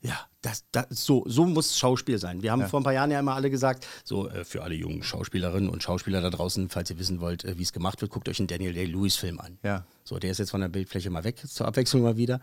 ja, 0.00 0.16
das, 0.42 0.64
das, 0.70 0.86
so, 0.90 1.24
so 1.26 1.44
muss 1.44 1.76
Schauspiel 1.76 2.18
sein. 2.18 2.42
Wir 2.42 2.52
haben 2.52 2.66
vor 2.68 2.80
ein 2.80 2.84
paar 2.84 2.92
Jahren 2.92 3.10
ja 3.10 3.18
immer 3.18 3.34
alle 3.34 3.50
gesagt, 3.50 3.86
so 4.04 4.28
äh, 4.28 4.44
für 4.44 4.62
alle 4.62 4.74
jungen 4.74 5.02
Schauspielerinnen 5.02 5.68
und 5.68 5.82
Schauspieler 5.82 6.20
da 6.20 6.30
draußen, 6.30 6.68
falls 6.68 6.90
ihr 6.90 6.98
wissen 6.98 7.20
wollt, 7.20 7.44
äh, 7.44 7.58
wie 7.58 7.62
es 7.62 7.72
gemacht 7.72 8.00
wird, 8.00 8.12
guckt 8.12 8.28
euch 8.28 8.38
einen 8.38 8.46
Daniel 8.46 8.72
Day-Lewis-Film 8.72 9.40
an. 9.40 9.58
Ja. 9.64 9.84
So, 10.04 10.18
der 10.18 10.30
ist 10.30 10.38
jetzt 10.38 10.50
von 10.50 10.60
der 10.60 10.68
Bildfläche 10.68 11.10
mal 11.10 11.24
weg, 11.24 11.42
zur 11.46 11.66
Abwechslung 11.66 12.02
mal 12.02 12.16
wieder. 12.16 12.40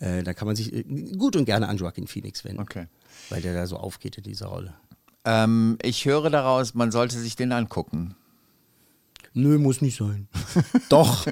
Äh, 0.00 0.24
da 0.24 0.34
kann 0.34 0.46
man 0.46 0.56
sich 0.56 0.72
äh, 0.72 0.82
gut 0.82 1.36
und 1.36 1.44
gerne 1.44 1.68
an 1.68 1.76
Joaquin 1.76 2.08
Phoenix 2.08 2.44
wenden. 2.44 2.60
Okay. 2.60 2.86
Weil 3.28 3.40
der 3.40 3.54
da 3.54 3.66
so 3.66 3.76
aufgeht 3.76 4.18
in 4.18 4.24
dieser 4.24 4.46
Rolle. 4.46 4.74
Ähm, 5.24 5.78
ich 5.82 6.04
höre 6.06 6.30
daraus, 6.30 6.74
man 6.74 6.90
sollte 6.90 7.18
sich 7.18 7.36
den 7.36 7.52
angucken. 7.52 8.16
Nö, 9.32 9.58
muss 9.58 9.80
nicht 9.80 9.98
sein. 9.98 10.28
Doch. 10.88 11.26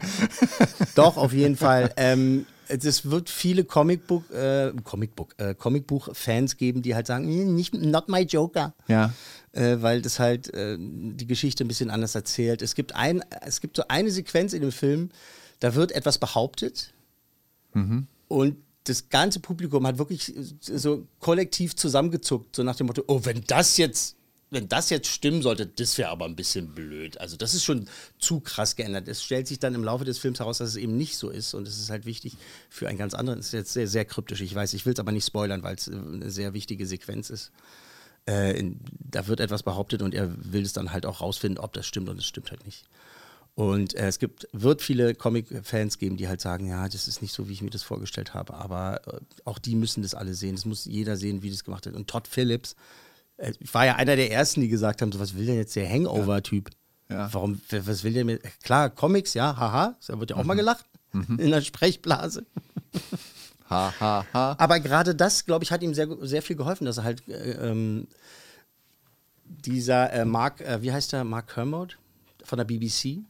Doch, 0.94 1.16
auf 1.16 1.32
jeden 1.32 1.56
Fall. 1.56 1.92
Ähm, 1.96 2.44
es 2.68 3.10
wird 3.10 3.30
viele 3.30 3.64
Comicbook, 3.64 4.30
äh, 4.30 4.72
Comicbook, 4.82 5.34
äh, 5.38 5.54
Comicbuch-Fans 5.54 6.56
geben, 6.56 6.82
die 6.82 6.94
halt 6.94 7.06
sagen, 7.06 7.26
"Nee, 7.26 7.44
nicht, 7.44 7.74
not 7.74 8.08
my 8.08 8.22
Joker. 8.22 8.74
Ja. 8.88 9.12
Äh, 9.52 9.76
weil 9.80 10.02
das 10.02 10.18
halt 10.18 10.52
äh, 10.54 10.76
die 10.78 11.26
Geschichte 11.26 11.64
ein 11.64 11.68
bisschen 11.68 11.90
anders 11.90 12.14
erzählt. 12.14 12.62
Es 12.62 12.74
gibt, 12.74 12.94
ein, 12.94 13.22
es 13.42 13.60
gibt 13.60 13.76
so 13.76 13.84
eine 13.88 14.10
Sequenz 14.10 14.52
in 14.52 14.62
dem 14.62 14.72
Film, 14.72 15.10
da 15.60 15.74
wird 15.74 15.92
etwas 15.92 16.18
behauptet 16.18 16.92
Und 18.28 18.56
das 18.84 19.08
ganze 19.08 19.40
Publikum 19.40 19.86
hat 19.86 19.98
wirklich 19.98 20.32
so 20.60 21.06
kollektiv 21.20 21.74
zusammengezuckt, 21.74 22.54
so 22.56 22.62
nach 22.62 22.76
dem 22.76 22.86
Motto, 22.86 23.02
oh, 23.06 23.20
wenn 23.24 23.42
das 23.46 23.76
jetzt, 23.76 24.16
wenn 24.54 24.68
das 24.68 24.90
jetzt 24.90 25.08
stimmen 25.08 25.42
sollte, 25.42 25.66
das 25.66 25.98
wäre 25.98 26.08
aber 26.08 26.24
ein 26.24 26.36
bisschen 26.36 26.74
blöd. 26.74 27.20
Also 27.20 27.36
das 27.36 27.54
ist 27.54 27.64
schon 27.64 27.88
zu 28.18 28.40
krass 28.40 28.76
geändert. 28.76 29.08
Es 29.08 29.22
stellt 29.22 29.46
sich 29.46 29.58
dann 29.58 29.74
im 29.74 29.84
Laufe 29.84 30.04
des 30.04 30.18
Films 30.18 30.38
heraus, 30.40 30.58
dass 30.58 30.70
es 30.70 30.76
eben 30.76 30.96
nicht 30.96 31.16
so 31.16 31.28
ist 31.28 31.54
und 31.54 31.68
es 31.68 31.78
ist 31.78 31.90
halt 31.90 32.06
wichtig 32.06 32.36
für 32.70 32.88
einen 32.88 32.98
ganz 32.98 33.14
anderen. 33.14 33.38
Das 33.40 33.48
ist 33.48 33.52
jetzt 33.52 33.72
sehr, 33.72 33.88
sehr 33.88 34.04
kryptisch, 34.04 34.40
ich 34.40 34.54
weiß, 34.54 34.72
ich 34.74 34.86
will 34.86 34.94
es 34.94 35.00
aber 35.00 35.12
nicht 35.12 35.26
spoilern, 35.26 35.62
weil 35.62 35.74
es 35.74 35.88
äh, 35.88 35.92
eine 35.92 36.30
sehr 36.30 36.54
wichtige 36.54 36.86
Sequenz 36.86 37.30
ist. 37.30 37.52
Äh, 38.26 38.58
in, 38.58 38.80
da 38.98 39.26
wird 39.26 39.40
etwas 39.40 39.62
behauptet 39.62 40.00
und 40.00 40.14
er 40.14 40.30
will 40.52 40.62
es 40.62 40.72
dann 40.72 40.92
halt 40.92 41.04
auch 41.04 41.20
rausfinden, 41.20 41.62
ob 41.62 41.74
das 41.74 41.86
stimmt 41.86 42.08
und 42.08 42.18
es 42.18 42.24
stimmt 42.24 42.50
halt 42.50 42.64
nicht. 42.64 42.84
Und 43.54 43.94
äh, 43.94 44.08
es 44.08 44.18
gibt, 44.18 44.48
wird 44.52 44.82
viele 44.82 45.14
Comic-Fans 45.14 45.98
geben, 45.98 46.16
die 46.16 46.26
halt 46.26 46.40
sagen, 46.40 46.66
ja, 46.66 46.88
das 46.88 47.06
ist 47.06 47.22
nicht 47.22 47.32
so, 47.32 47.48
wie 47.48 47.52
ich 47.52 47.62
mir 47.62 47.70
das 47.70 47.84
vorgestellt 47.84 48.34
habe. 48.34 48.54
Aber 48.54 49.00
äh, 49.06 49.20
auch 49.44 49.58
die 49.58 49.76
müssen 49.76 50.02
das 50.02 50.14
alle 50.14 50.34
sehen. 50.34 50.56
Das 50.56 50.64
muss 50.64 50.86
jeder 50.86 51.16
sehen, 51.16 51.42
wie 51.42 51.50
das 51.50 51.62
gemacht 51.62 51.86
wird. 51.86 51.94
Und 51.94 52.08
Todd 52.08 52.26
Phillips, 52.26 52.74
ich 53.38 53.74
war 53.74 53.86
ja 53.86 53.96
einer 53.96 54.16
der 54.16 54.30
ersten, 54.30 54.60
die 54.60 54.68
gesagt 54.68 55.02
haben, 55.02 55.12
so, 55.12 55.18
was 55.18 55.34
will 55.36 55.46
denn 55.46 55.56
jetzt 55.56 55.74
der 55.76 55.88
Hangover-Typ? 55.88 56.70
Ja. 57.10 57.32
Warum, 57.32 57.60
was 57.70 58.04
will 58.04 58.12
der 58.12 58.24
mit? 58.24 58.42
Klar, 58.62 58.90
Comics, 58.90 59.34
ja, 59.34 59.56
haha, 59.56 59.96
da 60.06 60.20
wird 60.20 60.30
ja 60.30 60.36
auch 60.36 60.44
mal 60.44 60.54
gelacht 60.54 60.86
in 61.12 61.50
der 61.50 61.60
Sprechblase. 61.60 62.46
Ha, 63.70 63.94
ha, 63.98 64.26
ha. 64.34 64.56
Aber 64.58 64.78
gerade 64.78 65.14
das, 65.14 65.46
glaube 65.46 65.64
ich, 65.64 65.72
hat 65.72 65.82
ihm 65.82 65.94
sehr, 65.94 66.06
sehr 66.20 66.42
viel 66.42 66.54
geholfen, 66.54 66.84
dass 66.84 66.98
er 66.98 67.04
halt 67.04 67.26
äh, 67.28 67.70
ähm, 67.70 68.06
dieser 69.46 70.12
äh, 70.12 70.24
Mark, 70.26 70.60
äh, 70.60 70.82
wie 70.82 70.92
heißt 70.92 71.12
der, 71.14 71.24
Mark 71.24 71.54
Kermode 71.54 71.94
von 72.44 72.58
der 72.58 72.64
BBC, 72.64 73.20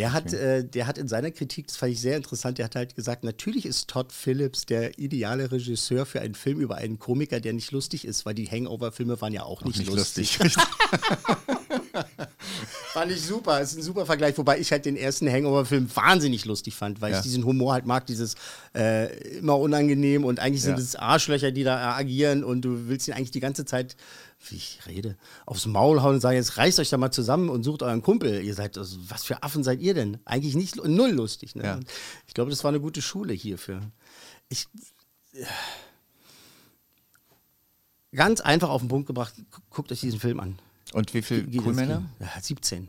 der 0.00 0.12
hat, 0.14 0.32
äh, 0.32 0.64
der 0.64 0.86
hat 0.86 0.96
in 0.98 1.08
seiner 1.08 1.30
Kritik, 1.30 1.66
das 1.66 1.76
fand 1.76 1.92
ich 1.92 2.00
sehr 2.00 2.16
interessant, 2.16 2.56
der 2.58 2.64
hat 2.64 2.74
halt 2.74 2.94
gesagt, 2.96 3.22
natürlich 3.22 3.66
ist 3.66 3.88
Todd 3.88 4.12
Phillips 4.12 4.64
der 4.66 4.98
ideale 4.98 5.52
Regisseur 5.52 6.06
für 6.06 6.20
einen 6.20 6.34
Film 6.34 6.58
über 6.60 6.76
einen 6.76 6.98
Komiker, 6.98 7.38
der 7.40 7.52
nicht 7.52 7.70
lustig 7.70 8.04
ist, 8.06 8.24
weil 8.24 8.34
die 8.34 8.46
Hangover-Filme 8.48 9.20
waren 9.20 9.32
ja 9.32 9.42
auch 9.42 9.62
nicht, 9.64 9.78
Nicht 9.78 9.90
lustig. 9.90 10.38
lustig. 10.38 10.62
Fand 12.92 13.12
ich 13.12 13.22
super, 13.22 13.60
ist 13.60 13.76
ein 13.76 13.82
super 13.82 14.04
Vergleich, 14.06 14.36
wobei 14.38 14.58
ich 14.58 14.72
halt 14.72 14.84
den 14.84 14.96
ersten 14.96 15.30
Hangover-Film 15.30 15.88
wahnsinnig 15.94 16.44
lustig 16.44 16.74
fand, 16.74 17.00
weil 17.00 17.12
Ja. 17.12 17.18
ich 17.18 17.22
diesen 17.22 17.44
Humor 17.44 17.72
halt 17.74 17.86
mag, 17.86 18.06
dieses 18.06 18.34
äh, 18.74 19.12
immer 19.38 19.58
unangenehm 19.58 20.24
und 20.24 20.40
eigentlich 20.40 20.62
sind 20.62 20.76
Ja. 20.76 20.82
es 20.82 20.96
Arschlöcher, 20.96 21.50
die 21.52 21.62
da 21.64 21.94
agieren 21.96 22.42
und 22.42 22.62
du 22.62 22.88
willst 22.88 23.06
ihn 23.08 23.14
eigentlich 23.14 23.30
die 23.30 23.40
ganze 23.40 23.64
Zeit, 23.64 23.96
wie 24.48 24.56
ich 24.56 24.80
rede, 24.86 25.16
aufs 25.46 25.66
Maul 25.66 26.00
hauen 26.02 26.14
und 26.14 26.20
sagen, 26.20 26.36
jetzt 26.36 26.56
reißt 26.56 26.78
euch 26.80 26.88
da 26.88 26.96
mal 26.96 27.10
zusammen 27.10 27.48
und 27.50 27.62
sucht 27.62 27.82
euren 27.82 28.00
Kumpel. 28.02 28.42
Ihr 28.42 28.54
seid, 28.54 28.78
also, 28.78 28.98
was 29.08 29.24
für 29.24 29.42
Affen 29.42 29.62
seid 29.62 29.80
ihr 29.80 29.92
denn? 29.94 30.18
Eigentlich 30.24 30.54
nicht, 30.54 30.76
null 30.82 31.10
lustig. 31.10 31.54
Ne? 31.56 31.62
Ja. 31.64 31.80
Ich 32.26 32.34
glaube, 32.34 32.50
das 32.50 32.64
war 32.64 32.70
eine 32.70 32.80
gute 32.80 33.02
Schule 33.02 33.32
hierfür. 33.34 33.80
Ich, 34.48 34.66
äh, 35.34 35.44
ganz 38.16 38.40
einfach 38.40 38.70
auf 38.70 38.80
den 38.82 38.88
Punkt 38.88 39.06
gebracht, 39.06 39.34
gu- 39.50 39.60
guckt 39.70 39.92
euch 39.92 40.00
diesen 40.00 40.20
Film 40.20 40.40
an. 40.40 40.58
Und 40.92 41.12
wie 41.14 41.22
viele 41.22 41.42
Coolmänner? 41.62 42.02
Ja, 42.18 42.30
17. 42.40 42.88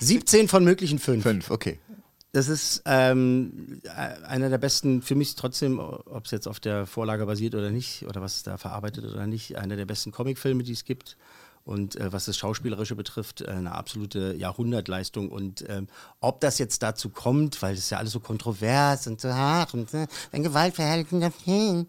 17 0.00 0.48
von 0.48 0.64
möglichen 0.64 0.98
fünf. 0.98 1.22
Fünf, 1.22 1.50
okay. 1.50 1.78
Das 2.34 2.48
ist 2.48 2.82
ähm, 2.84 3.80
äh, 3.84 3.90
einer 4.26 4.50
der 4.50 4.58
besten, 4.58 5.02
für 5.02 5.14
mich 5.14 5.36
trotzdem, 5.36 5.78
ob 5.78 6.24
es 6.24 6.32
jetzt 6.32 6.48
auf 6.48 6.58
der 6.58 6.84
Vorlage 6.84 7.24
basiert 7.26 7.54
oder 7.54 7.70
nicht, 7.70 8.04
oder 8.08 8.20
was 8.22 8.42
da 8.42 8.56
verarbeitet 8.56 9.04
oder 9.04 9.28
nicht, 9.28 9.56
einer 9.56 9.76
der 9.76 9.86
besten 9.86 10.10
Comicfilme, 10.10 10.64
die 10.64 10.72
es 10.72 10.84
gibt. 10.84 11.16
Und 11.64 11.94
äh, 11.94 12.12
was 12.12 12.24
das 12.24 12.36
Schauspielerische 12.36 12.96
betrifft, 12.96 13.46
eine 13.46 13.70
absolute 13.70 14.34
Jahrhundertleistung. 14.34 15.28
Und 15.28 15.64
ähm, 15.68 15.86
ob 16.18 16.40
das 16.40 16.58
jetzt 16.58 16.82
dazu 16.82 17.08
kommt, 17.08 17.62
weil 17.62 17.74
es 17.74 17.88
ja 17.90 17.98
alles 17.98 18.10
so 18.10 18.18
kontrovers 18.18 19.06
und 19.06 19.20
so 19.20 19.32
hart 19.32 19.72
und 19.74 19.94
äh, 19.94 20.08
ein 20.32 20.42
gewaltverherrlichender 20.42 21.30
Film. 21.30 21.86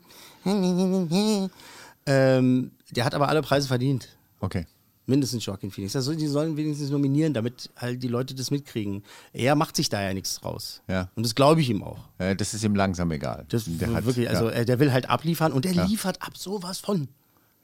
ähm, 2.06 2.72
der 2.92 3.04
hat 3.04 3.16
aber 3.16 3.30
alle 3.30 3.42
Preise 3.42 3.68
verdient. 3.68 4.10
Okay. 4.42 4.68
Mindestens 5.08 5.46
Joaquin 5.46 5.70
Phoenix. 5.72 5.96
Also 5.96 6.14
die 6.16 6.26
sollen 6.28 6.58
wenigstens 6.58 6.90
nominieren, 6.90 7.34
damit 7.34 7.70
halt 7.78 8.02
die 8.02 8.08
Leute 8.08 8.34
das 8.34 8.50
mitkriegen. 8.50 9.04
Er 9.34 9.54
macht 9.56 9.76
sich 9.76 9.90
da 9.90 10.02
ja 10.02 10.14
nichts 10.14 10.40
draus. 10.40 10.82
Ja. 10.88 11.10
Und 11.16 11.24
das 11.26 11.36
glaube 11.36 11.62
ich 11.62 11.70
ihm 11.70 11.84
auch. 11.84 12.00
Äh, 12.18 12.36
das 12.36 12.54
ist 12.56 12.64
ihm 12.64 12.76
langsam 12.76 13.12
egal. 13.12 13.46
Das 13.50 13.66
Der 13.68 13.94
hat- 13.94 14.06
wirklich, 14.06 14.30
also 14.30 14.50
ja. 14.50 14.66
der 14.66 14.80
will 14.80 14.92
halt 14.92 15.10
abliefern 15.10 15.52
und 15.54 15.66
er 15.66 15.74
Ja. 15.74 15.86
liefert 15.86 16.22
ab 16.24 16.36
sowas 16.38 16.80
von. 16.80 17.08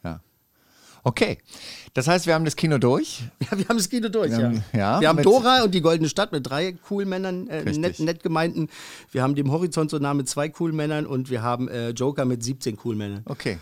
Ja. 0.04 0.22
Okay. 1.04 1.40
Das 1.96 2.08
heißt, 2.08 2.28
wir 2.28 2.36
haben 2.36 2.46
das 2.46 2.56
Kino 2.56 2.78
durch. 2.78 3.24
Ja, 3.52 3.58
wir 3.58 3.68
haben 3.68 3.78
das 3.78 3.90
Kino 3.90 4.08
durch, 4.10 4.30
Wir 4.32 4.40
ja. 4.40 4.46
haben- 4.46 4.64
ja, 4.72 5.02
wir 5.02 5.10
haben 5.10 5.24
Dora 5.24 5.64
und 5.64 5.74
die 5.74 5.82
Goldene 5.82 6.10
Stadt 6.10 6.32
mit 6.32 6.48
drei 6.48 6.74
coolen 6.74 7.10
Männern, 7.10 7.48
äh, 7.48 7.64
nett, 7.76 8.00
nett 8.00 8.22
gemeinten. 8.22 8.70
Wir 9.12 9.24
haben 9.24 9.34
dem 9.34 9.52
Horizont 9.52 9.90
so 9.90 9.98
nah 9.98 10.14
mit 10.14 10.30
zwei 10.30 10.48
coolen 10.50 10.76
Männern 10.76 11.08
und 11.08 11.32
wir 11.32 11.42
haben 11.42 11.68
äh, 11.70 11.90
Joker 11.90 12.26
mit 12.26 12.44
17 12.44 12.78
coolen 12.78 13.00
Männern. 13.00 13.22
Okay. 13.26 13.58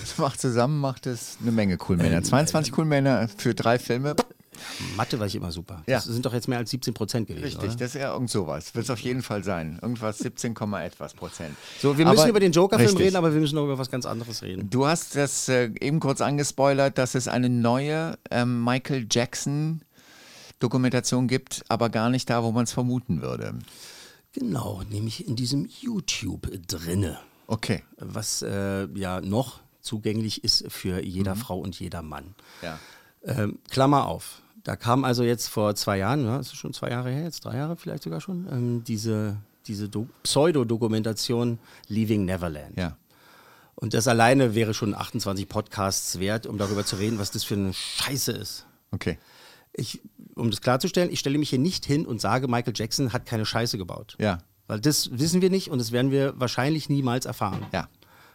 Das 0.00 0.18
macht 0.18 0.40
zusammen 0.40 0.80
macht 0.80 1.06
es 1.06 1.38
eine 1.40 1.52
Menge 1.52 1.76
Coolmänner. 1.76 2.22
22 2.22 2.72
Coolmänner 2.72 3.28
für 3.36 3.54
drei 3.54 3.78
Filme. 3.78 4.14
Mathe 4.96 5.18
war 5.18 5.26
ich 5.26 5.34
immer 5.34 5.52
super. 5.52 5.82
Ja. 5.86 5.96
Das 5.96 6.04
sind 6.04 6.26
doch 6.26 6.34
jetzt 6.34 6.48
mehr 6.48 6.58
als 6.58 6.70
17 6.70 6.92
Prozent 6.92 7.28
gewesen. 7.28 7.44
Richtig, 7.44 7.70
Oder? 7.70 7.76
das 7.76 7.94
ist 7.94 8.00
ja 8.00 8.12
irgend 8.12 8.30
sowas. 8.30 8.74
Wird 8.74 8.84
es 8.84 8.90
auf 8.90 8.98
jeden 9.00 9.22
Fall 9.22 9.42
sein. 9.42 9.78
Irgendwas 9.80 10.18
17, 10.18 10.54
Komma 10.54 10.82
etwas 10.82 11.14
Prozent. 11.14 11.56
So, 11.80 11.96
wir 11.96 12.04
müssen 12.04 12.18
Aber- 12.20 12.28
über 12.28 12.40
den 12.40 12.52
Joker-Film 12.52 12.96
reden, 12.96 13.16
aber 13.16 13.32
wir 13.32 13.40
müssen 13.40 13.54
noch 13.54 13.64
über 13.64 13.78
was 13.78 13.90
ganz 13.90 14.04
anderes 14.06 14.42
reden. 14.42 14.68
Du 14.68 14.86
hast 14.86 15.16
das 15.16 15.48
äh, 15.48 15.70
eben 15.80 16.00
kurz 16.00 16.20
angespoilert, 16.20 16.98
dass 16.98 17.14
es 17.14 17.28
eine 17.28 17.48
neue 17.48 18.18
ähm, 18.30 18.62
Michael 18.62 19.06
Jackson 19.10 19.82
Dokumentation 20.58 21.26
gibt, 21.26 21.62
aber 21.68 21.88
gar 21.88 22.10
nicht 22.10 22.28
da, 22.28 22.42
wo 22.42 22.52
man 22.52 22.64
es 22.64 22.72
vermuten 22.72 23.22
würde. 23.22 23.54
Genau, 24.32 24.82
nämlich 24.90 25.26
in 25.26 25.36
diesem 25.36 25.66
YouTube 25.80 26.50
drinne. 26.68 27.18
Okay. 27.46 27.82
was 27.96 28.42
äh, 28.42 28.86
ja 28.94 29.20
noch 29.20 29.60
zugänglich 29.80 30.44
ist 30.44 30.70
für 30.70 31.02
jeder 31.02 31.36
Frau 31.36 31.58
und 31.58 31.78
jeder 31.78 32.02
Mann. 32.02 32.34
Ja. 32.62 32.78
Ähm, 33.24 33.58
Klammer 33.70 34.06
auf. 34.06 34.42
Da 34.64 34.76
kam 34.76 35.04
also 35.04 35.22
jetzt 35.22 35.48
vor 35.48 35.74
zwei 35.74 35.98
Jahren, 35.98 36.24
ja, 36.24 36.38
das 36.38 36.48
ist 36.48 36.56
schon 36.56 36.72
zwei 36.72 36.90
Jahre 36.90 37.10
her, 37.10 37.24
jetzt 37.24 37.44
drei 37.44 37.56
Jahre 37.56 37.76
vielleicht 37.76 38.02
sogar 38.02 38.20
schon, 38.20 38.46
ähm, 38.50 38.84
diese, 38.84 39.36
diese 39.66 39.88
Do 39.88 40.06
Pseudo-Dokumentation 40.22 41.58
Leaving 41.88 42.24
Neverland. 42.24 42.76
Ja. 42.76 42.96
Und 43.74 43.94
das 43.94 44.06
alleine 44.06 44.54
wäre 44.54 44.74
schon 44.74 44.94
28 44.94 45.48
Podcasts 45.48 46.20
wert, 46.20 46.46
um 46.46 46.58
darüber 46.58 46.84
zu 46.84 46.96
reden, 46.96 47.18
was 47.18 47.30
das 47.30 47.44
für 47.44 47.54
eine 47.54 47.72
Scheiße 47.72 48.32
ist. 48.32 48.66
Okay. 48.90 49.18
Ich, 49.72 50.02
um 50.34 50.50
das 50.50 50.60
klarzustellen, 50.60 51.10
ich 51.10 51.20
stelle 51.20 51.38
mich 51.38 51.48
hier 51.48 51.58
nicht 51.58 51.86
hin 51.86 52.04
und 52.04 52.20
sage, 52.20 52.46
Michael 52.46 52.74
Jackson 52.76 53.14
hat 53.14 53.24
keine 53.24 53.46
Scheiße 53.46 53.78
gebaut. 53.78 54.16
Ja. 54.18 54.38
Weil 54.66 54.80
das 54.80 55.18
wissen 55.18 55.40
wir 55.40 55.48
nicht 55.48 55.70
und 55.70 55.78
das 55.78 55.92
werden 55.92 56.10
wir 56.10 56.38
wahrscheinlich 56.38 56.90
niemals 56.90 57.24
erfahren. 57.24 57.64
Ja. 57.72 57.88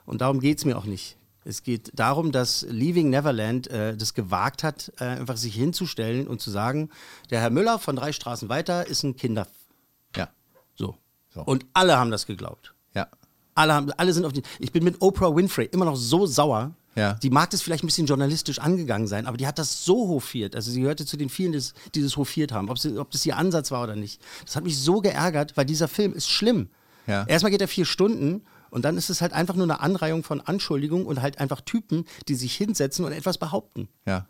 Und 0.06 0.22
darum 0.22 0.40
geht 0.40 0.58
es 0.58 0.66
mir 0.66 0.78
auch 0.78 0.86
nicht. 0.86 1.18
Es 1.48 1.62
geht 1.64 1.92
darum, 1.94 2.32
dass 2.32 2.66
Leaving 2.70 3.10
Neverland 3.12 3.68
äh, 3.68 3.96
das 3.96 4.14
gewagt 4.16 4.64
hat, 4.64 4.92
äh, 5.00 5.04
einfach 5.06 5.38
sich 5.38 5.54
hinzustellen 5.54 6.28
und 6.28 6.42
zu 6.42 6.50
sagen, 6.50 6.90
der 7.30 7.40
Herr 7.40 7.52
Müller 7.52 7.78
von 7.80 7.96
drei 7.96 8.12
Straßen 8.12 8.50
weiter 8.50 8.88
ist 8.88 9.04
ein 9.04 9.16
Kinder. 9.16 9.48
Ja. 10.16 10.30
So. 10.76 10.98
So. 11.34 11.42
Und 11.42 11.66
alle 11.74 11.98
haben 11.98 12.10
das 12.12 12.26
geglaubt. 12.26 12.74
Ja. 12.96 13.08
Alle, 13.54 13.74
haben, 13.74 13.92
alle 13.94 14.12
sind 14.12 14.26
auf 14.26 14.34
die. 14.34 14.42
Ich 14.60 14.72
bin 14.72 14.84
mit 14.84 15.02
Oprah 15.02 15.36
Winfrey 15.36 15.66
immer 15.72 15.86
noch 15.86 15.96
so 15.96 16.26
sauer. 16.26 16.74
Ja. 16.96 17.14
Die 17.14 17.30
mag 17.30 17.50
das 17.50 17.62
vielleicht 17.62 17.84
ein 17.84 17.88
bisschen 17.88 18.08
journalistisch 18.08 18.58
angegangen 18.60 19.08
sein, 19.08 19.28
aber 19.28 19.36
die 19.38 19.46
hat 19.46 19.60
das 19.60 19.84
so 19.84 20.08
hofiert. 20.08 20.56
Also 20.56 20.72
sie 20.72 20.80
gehörte 20.80 21.06
zu 21.06 21.18
den 21.18 21.30
vielen, 21.30 21.52
die 21.52 21.58
das- 21.58 21.74
die 21.94 22.02
das 22.02 22.16
hofiert 22.18 22.54
haben, 22.54 22.70
ob, 22.70 22.80
sie, 22.80 22.98
ob 22.98 23.12
das 23.12 23.26
ihr 23.26 23.36
Ansatz 23.38 23.70
war 23.70 23.84
oder 23.84 23.96
nicht. 23.98 24.22
Das 24.46 24.56
hat 24.56 24.64
mich 24.64 24.80
so 24.80 25.02
geärgert, 25.02 25.58
weil 25.58 25.66
dieser 25.66 25.90
Film 25.90 26.14
ist 26.14 26.30
schlimm. 26.30 26.70
Ja. 27.06 27.26
Erstmal 27.28 27.52
geht 27.52 27.62
er 27.62 27.68
vier 27.68 27.86
Stunden 27.86 28.42
und 28.70 28.86
dann 28.86 28.98
ist 28.98 29.10
es 29.10 29.22
halt 29.22 29.34
einfach 29.34 29.56
nur 29.56 29.66
eine 29.66 29.80
Anreihung 29.80 30.24
von 30.24 30.42
Anschuldigungen 30.42 31.06
und 31.06 31.22
halt 31.22 31.40
einfach 31.40 31.62
Typen, 31.62 32.06
die 32.28 32.36
sich 32.36 32.56
hinsetzen 32.56 33.06
und 33.06 33.12
etwas 33.12 33.38
behaupten. 33.38 33.88
Ja. 34.06 34.28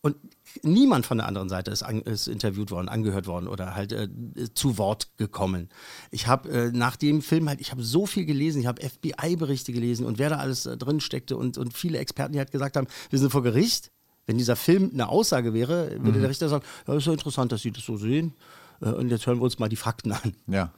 Und 0.00 0.16
niemand 0.62 1.06
von 1.06 1.18
der 1.18 1.26
anderen 1.26 1.48
Seite 1.48 1.72
ist, 1.72 1.82
an, 1.82 2.02
ist 2.02 2.28
interviewt 2.28 2.70
worden, 2.70 2.88
angehört 2.88 3.26
worden 3.26 3.48
oder 3.48 3.74
halt 3.74 3.92
äh, 3.92 4.08
zu 4.54 4.78
Wort 4.78 5.08
gekommen. 5.16 5.68
Ich 6.12 6.28
habe 6.28 6.48
äh, 6.48 6.70
nach 6.72 6.96
dem 6.96 7.20
Film 7.20 7.48
halt, 7.48 7.60
ich 7.60 7.72
habe 7.72 7.82
so 7.82 8.06
viel 8.06 8.24
gelesen, 8.24 8.60
ich 8.60 8.66
habe 8.66 8.80
FBI-Berichte 8.80 9.72
gelesen 9.72 10.06
und 10.06 10.18
wer 10.18 10.30
da 10.30 10.36
alles 10.36 10.66
äh, 10.66 10.76
drin 10.76 11.00
steckte 11.00 11.36
und, 11.36 11.58
und 11.58 11.76
viele 11.76 11.98
Experten, 11.98 12.32
die 12.32 12.38
halt 12.38 12.52
gesagt 12.52 12.76
haben, 12.76 12.86
wir 13.10 13.18
sind 13.18 13.30
vor 13.30 13.42
Gericht. 13.42 13.90
Wenn 14.26 14.38
dieser 14.38 14.56
Film 14.56 14.90
eine 14.92 15.08
Aussage 15.08 15.54
wäre, 15.54 15.90
würde 16.00 16.20
der 16.20 16.28
Richter 16.28 16.48
sagen, 16.48 16.64
ja, 16.86 16.94
ist 16.94 17.06
ja 17.06 17.12
interessant, 17.12 17.50
dass 17.50 17.62
Sie 17.62 17.72
das 17.72 17.84
so 17.84 17.96
sehen. 17.96 18.34
Äh, 18.80 18.90
und 18.90 19.08
jetzt 19.08 19.26
hören 19.26 19.38
wir 19.38 19.44
uns 19.44 19.58
mal 19.58 19.68
die 19.68 19.76
Fakten 19.76 20.12
an 20.12 20.34
Ja. 20.46 20.70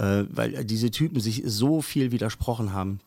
Äh, 0.00 0.24
weil 0.30 0.64
diese 0.64 0.90
Typen 0.90 1.20
sich 1.20 1.42
so 1.44 1.82
viel 1.82 2.10
widersprochen 2.10 2.72
haben. 2.72 3.00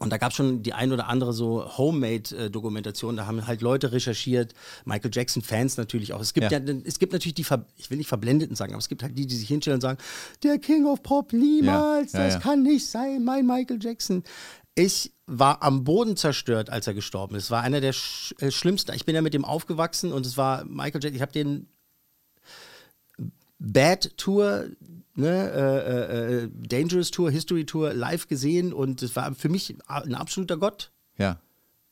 Und 0.00 0.10
da 0.10 0.18
gab 0.18 0.30
es 0.30 0.36
schon 0.36 0.62
die 0.62 0.74
ein 0.74 0.92
oder 0.92 1.08
andere 1.08 1.32
so 1.32 1.76
Homemade-Dokumentation, 1.76 3.16
da 3.16 3.26
haben 3.26 3.44
halt 3.46 3.62
Leute 3.62 3.90
recherchiert, 3.90 4.54
Michael 4.84 5.10
Jackson-Fans 5.12 5.76
natürlich 5.76 6.12
auch. 6.12 6.20
Es 6.20 6.34
gibt 6.34 6.52
ja, 6.52 6.58
Ja. 6.58 6.74
es 6.84 6.98
gibt 6.98 7.12
natürlich 7.12 7.34
die, 7.34 7.44
ich 7.76 7.90
will 7.90 7.98
nicht 7.98 8.06
Verblendeten 8.08 8.54
sagen, 8.54 8.72
aber 8.72 8.78
es 8.78 8.88
gibt 8.88 9.02
halt 9.02 9.18
die, 9.18 9.26
die 9.26 9.34
sich 9.36 9.48
hinstellen 9.48 9.76
und 9.76 9.80
sagen, 9.80 9.98
der 10.42 10.58
King 10.58 10.86
of 10.86 11.02
Pop 11.02 11.32
niemals, 11.32 12.12
Ja, 12.12 12.20
ja, 12.20 12.26
das 12.26 12.40
kann 12.40 12.62
nicht 12.62 12.86
sein, 12.86 13.24
mein 13.24 13.46
Michael 13.46 13.78
Jackson. 13.80 14.22
Ich 14.76 15.12
war 15.26 15.62
am 15.64 15.82
Boden 15.82 16.16
zerstört, 16.16 16.70
als 16.70 16.86
er 16.86 16.94
gestorben 16.94 17.34
ist. 17.34 17.44
Es 17.44 17.50
war 17.50 17.62
einer 17.62 17.80
der 17.80 17.92
sch 17.92 18.34
äh, 18.38 18.52
schlimmsten. 18.52 18.94
Ich 18.94 19.04
bin 19.04 19.16
ja 19.16 19.22
mit 19.22 19.34
dem 19.34 19.44
aufgewachsen 19.44 20.12
und 20.12 20.24
es 20.26 20.36
war 20.36 20.64
Michael 20.64 21.02
Jackson. 21.02 21.16
Ich 21.16 21.22
habe 21.22 21.32
den 21.32 21.68
Bad 23.58 24.16
Tour 24.16 24.68
ne, 25.18 25.50
äh, 25.50 26.44
äh, 26.44 26.48
Dangerous 26.54 27.10
Tour, 27.10 27.30
History 27.30 27.66
Tour 27.66 27.92
live 27.92 28.28
gesehen 28.28 28.72
und 28.72 29.02
es 29.02 29.16
war 29.16 29.34
für 29.34 29.48
mich 29.48 29.74
ein 29.86 30.14
absoluter 30.14 30.56
Gott. 30.56 30.90
Ja. 31.16 31.38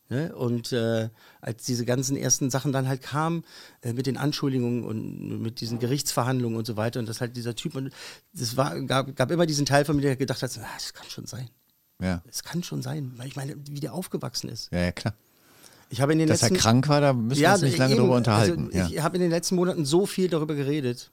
Ne? 0.08 0.34
Und 0.36 0.72
äh, 0.72 1.08
als 1.40 1.64
diese 1.64 1.84
ganzen 1.84 2.16
ersten 2.16 2.48
Sachen 2.48 2.70
dann 2.70 2.86
halt 2.86 3.02
kamen, 3.02 3.42
äh, 3.82 3.92
mit 3.92 4.06
den 4.06 4.16
Anschuldigungen 4.16 4.84
und 4.84 5.42
mit 5.42 5.60
diesen 5.60 5.80
Gerichtsverhandlungen 5.80 6.56
und 6.56 6.66
so 6.66 6.76
weiter, 6.76 7.00
und 7.00 7.08
das 7.08 7.20
halt 7.20 7.36
dieser 7.36 7.56
Typ, 7.56 7.74
und 7.74 7.90
das 8.32 8.56
war, 8.56 8.80
gab, 8.82 9.14
gab 9.16 9.30
immer 9.32 9.46
diesen 9.46 9.66
Teil 9.66 9.84
von 9.84 9.96
mir, 9.96 10.02
der 10.02 10.16
gedacht 10.16 10.42
hat, 10.42 10.56
ah, 10.58 10.66
das 10.74 10.94
kann 10.94 11.08
schon 11.10 11.26
sein. 11.26 11.50
Ja. 12.00 12.22
Das 12.26 12.44
kann 12.44 12.62
schon 12.62 12.82
sein, 12.82 13.12
weil 13.16 13.26
ich 13.26 13.34
meine, 13.34 13.56
wie 13.68 13.80
der 13.80 13.94
aufgewachsen 13.94 14.48
ist. 14.48 14.70
Ja, 14.72 14.80
ja, 14.80 14.92
klar. 14.92 15.14
Ich 15.88 16.00
habe 16.00 16.12
in 16.12 16.18
den 16.18 16.28
Dass 16.28 16.42
letzten, 16.42 16.56
er 16.56 16.60
krank 16.60 16.88
war, 16.88 17.00
da 17.00 17.12
müssen 17.12 17.40
wir 17.40 17.52
uns 17.52 17.62
nicht 17.62 17.78
lange 17.78 17.94
eben. 17.94 18.02
drüber 18.02 18.16
unterhalten. 18.16 18.66
Also, 18.66 18.78
ja. 18.78 18.88
Ich 18.88 19.02
habe 19.02 19.16
in 19.16 19.22
den 19.22 19.30
letzten 19.30 19.56
Monaten 19.56 19.84
so 19.84 20.06
viel 20.06 20.28
darüber 20.28 20.54
geredet. 20.54 21.10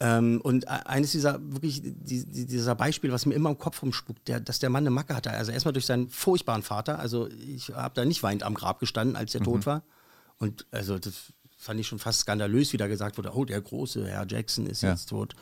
Ähm, 0.00 0.40
und 0.42 0.64
e- 0.64 0.68
eines 0.68 1.12
dieser 1.12 1.38
wirklich 1.52 1.82
die, 1.82 2.24
die, 2.24 2.46
dieser 2.46 2.74
Beispiel, 2.74 3.12
was 3.12 3.26
mir 3.26 3.34
immer 3.34 3.50
im 3.50 3.58
Kopf 3.58 3.82
rumspuckt, 3.82 4.26
der, 4.28 4.40
dass 4.40 4.58
der 4.58 4.70
Mann 4.70 4.82
eine 4.84 4.90
Macke 4.90 5.14
hatte. 5.14 5.30
Also 5.30 5.52
erstmal 5.52 5.72
durch 5.74 5.84
seinen 5.86 6.08
furchtbaren 6.08 6.62
Vater. 6.62 6.98
Also 6.98 7.28
ich 7.28 7.68
habe 7.70 7.94
da 7.94 8.04
nicht 8.06 8.22
weinend 8.22 8.42
am 8.42 8.54
Grab 8.54 8.80
gestanden, 8.80 9.14
als 9.16 9.34
er 9.34 9.40
Mhm. 9.40 9.44
tot 9.44 9.66
war. 9.66 9.82
Und 10.38 10.66
also 10.70 10.98
das 10.98 11.12
fand 11.58 11.78
ich 11.80 11.86
schon 11.86 11.98
fast 11.98 12.20
skandalös, 12.20 12.72
wie 12.72 12.78
da 12.78 12.86
gesagt 12.86 13.18
wurde, 13.18 13.32
oh, 13.34 13.44
der 13.44 13.60
große 13.60 14.06
Herr 14.08 14.26
Jackson 14.26 14.64
ist 14.66 14.82
Ja. 14.82 14.90
jetzt 14.92 15.10
tot. 15.10 15.36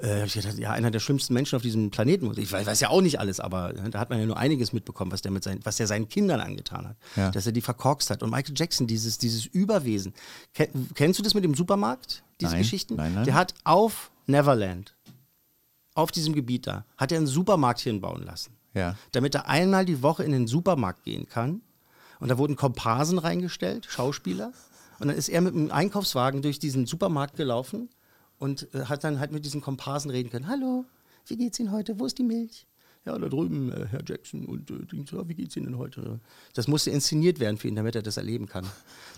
Äh, 0.00 0.20
hab 0.20 0.26
ich 0.26 0.34
gedacht, 0.34 0.58
ja, 0.58 0.72
einer 0.72 0.90
der 0.90 0.98
schlimmsten 0.98 1.34
Menschen 1.34 1.54
auf 1.56 1.62
diesem 1.62 1.90
Planeten. 1.90 2.32
Ich 2.36 2.50
weiß, 2.50 2.66
weiß 2.66 2.80
ja 2.80 2.90
auch 2.90 3.00
nicht 3.00 3.20
alles, 3.20 3.38
aber 3.38 3.74
äh, 3.74 3.90
da 3.90 4.00
hat 4.00 4.10
man 4.10 4.18
ja 4.18 4.26
nur 4.26 4.36
einiges 4.36 4.72
mitbekommen, 4.72 5.12
was 5.12 5.22
der 5.22 5.30
mit 5.30 5.44
seinen, 5.44 5.64
was 5.64 5.76
der 5.76 5.86
seinen 5.86 6.08
Kindern 6.08 6.40
angetan 6.40 6.88
hat. 6.88 6.96
Ja. 7.14 7.30
Dass 7.30 7.46
er 7.46 7.52
die 7.52 7.60
verkorkst 7.60 8.10
hat. 8.10 8.22
Und 8.22 8.30
Michael 8.30 8.54
Jackson, 8.56 8.86
dieses, 8.86 9.18
dieses 9.18 9.46
Überwesen. 9.46 10.12
Ken, 10.52 10.68
kennst 10.94 11.20
du 11.20 11.22
das 11.22 11.34
mit 11.34 11.44
dem 11.44 11.54
Supermarkt? 11.54 12.24
Diese 12.40 12.52
Nein, 12.52 12.62
Geschichten? 12.62 12.96
nein, 12.96 13.14
nein. 13.14 13.24
Der 13.24 13.34
hat 13.34 13.54
auf 13.62 14.10
Neverland, 14.26 14.96
auf 15.94 16.10
diesem 16.10 16.34
Gebiet 16.34 16.66
da, 16.66 16.84
hat 16.96 17.12
er 17.12 17.18
einen 17.18 17.28
Supermarkt 17.28 17.80
hinbauen 17.80 18.24
lassen. 18.24 18.52
Ja. 18.74 18.96
Damit 19.12 19.36
er 19.36 19.48
einmal 19.48 19.84
die 19.84 20.02
Woche 20.02 20.24
in 20.24 20.32
den 20.32 20.48
Supermarkt 20.48 21.04
gehen 21.04 21.28
kann. 21.28 21.60
Und 22.18 22.28
da 22.28 22.38
wurden 22.38 22.56
Komparsen 22.56 23.18
reingestellt, 23.18 23.86
Schauspieler. 23.88 24.52
Und 24.98 25.08
dann 25.08 25.16
ist 25.16 25.28
er 25.28 25.40
mit 25.40 25.54
einem 25.54 25.70
Einkaufswagen 25.70 26.42
durch 26.42 26.58
diesen 26.58 26.86
Supermarkt 26.86 27.36
gelaufen 27.36 27.90
und 28.38 28.68
äh, 28.74 28.84
hat 28.86 29.04
dann 29.04 29.20
halt 29.20 29.32
mit 29.32 29.44
diesen 29.44 29.60
Komparsen 29.60 30.10
reden 30.10 30.30
können. 30.30 30.48
Hallo, 30.48 30.84
wie 31.26 31.36
geht's 31.36 31.58
Ihnen 31.58 31.70
heute? 31.70 31.98
Wo 31.98 32.06
ist 32.06 32.18
die 32.18 32.22
Milch? 32.22 32.66
Ja, 33.06 33.18
da 33.18 33.28
drüben, 33.28 33.70
äh, 33.70 33.86
Herr 33.90 34.02
Jackson. 34.04 34.46
Und 34.46 34.70
äh, 34.70 34.86
Dings, 34.86 35.10
ja, 35.10 35.28
wie 35.28 35.34
geht's 35.34 35.56
Ihnen 35.56 35.66
denn 35.66 35.78
heute? 35.78 36.20
Das 36.54 36.68
musste 36.68 36.90
inszeniert 36.90 37.38
werden 37.38 37.58
für 37.58 37.68
ihn, 37.68 37.76
damit 37.76 37.94
er 37.94 38.02
das 38.02 38.16
erleben 38.16 38.46
kann. 38.46 38.66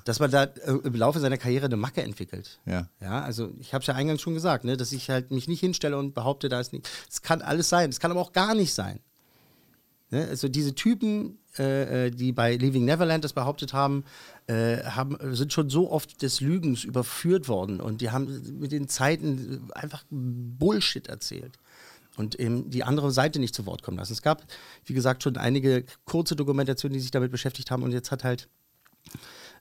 Dass 0.05 0.19
man 0.19 0.31
da 0.31 0.45
äh, 0.45 0.73
im 0.83 0.95
Laufe 0.95 1.21
seiner 1.21 1.39
Karriere 1.39 1.67
eine 1.67 1.77
Macke 1.77 2.03
entwickelt. 2.03 2.59
Ja. 2.67 2.89
Ja, 3.01 3.23
also 3.23 3.53
ich 3.61 3.75
habe 3.75 3.83
es 3.83 3.87
ja 3.87 3.95
eingangs 3.95 4.21
schon 4.21 4.35
gesagt, 4.35 4.65
ne, 4.65 4.77
dass 4.77 4.93
ich 4.93 5.09
halt 5.09 5.31
mich 5.31 5.47
nicht 5.47 5.61
hinstelle 5.61 5.97
und 5.97 6.15
behaupte, 6.15 6.49
da 6.49 6.61
ist 6.61 6.73
nicht. 6.73 6.89
Es 7.09 7.23
kann 7.23 7.43
alles 7.43 7.69
sein, 7.69 7.91
es 7.91 8.01
kann 8.01 8.11
aber 8.11 8.21
auch 8.21 8.33
gar 8.33 8.55
nicht 8.55 8.75
sein. 8.75 8.99
Ne? 10.11 10.27
Also 10.27 10.49
diese 10.49 10.75
Typen, 10.75 11.39
äh, 11.59 12.07
äh, 12.07 12.11
die 12.11 12.33
bei 12.33 12.57
Leaving 12.57 12.85
Neverland 12.85 13.25
das 13.25 13.33
behauptet 13.33 13.73
haben, 13.73 14.05
äh, 14.47 14.83
haben, 14.85 15.17
sind 15.35 15.53
schon 15.53 15.71
so 15.71 15.91
oft 15.91 16.23
des 16.23 16.41
Lügens 16.41 16.85
überführt 16.85 17.49
worden 17.49 17.81
und 17.81 18.01
die 18.01 18.11
haben 18.11 18.59
mit 18.59 18.73
den 18.73 18.89
Zeiten 18.89 19.71
einfach 19.75 20.05
Bullshit 20.11 21.07
erzählt 21.09 21.59
und 22.17 22.35
eben 22.37 22.71
die 22.71 22.85
andere 22.85 23.11
Seite 23.11 23.39
nicht 23.39 23.55
zu 23.55 23.67
Wort 23.67 23.83
kommen 23.83 23.97
lassen. 23.97 24.13
Es 24.13 24.23
gab, 24.23 24.45
wie 24.85 24.95
gesagt, 24.95 25.23
schon 25.23 25.37
einige 25.37 25.85
kurze 26.05 26.37
Dokumentationen, 26.37 26.95
die 26.95 27.01
sich 27.01 27.11
damit 27.11 27.31
beschäftigt 27.31 27.71
haben 27.71 27.83
und 27.83 27.93
jetzt 27.93 28.11
hat 28.11 28.25
halt 28.25 28.49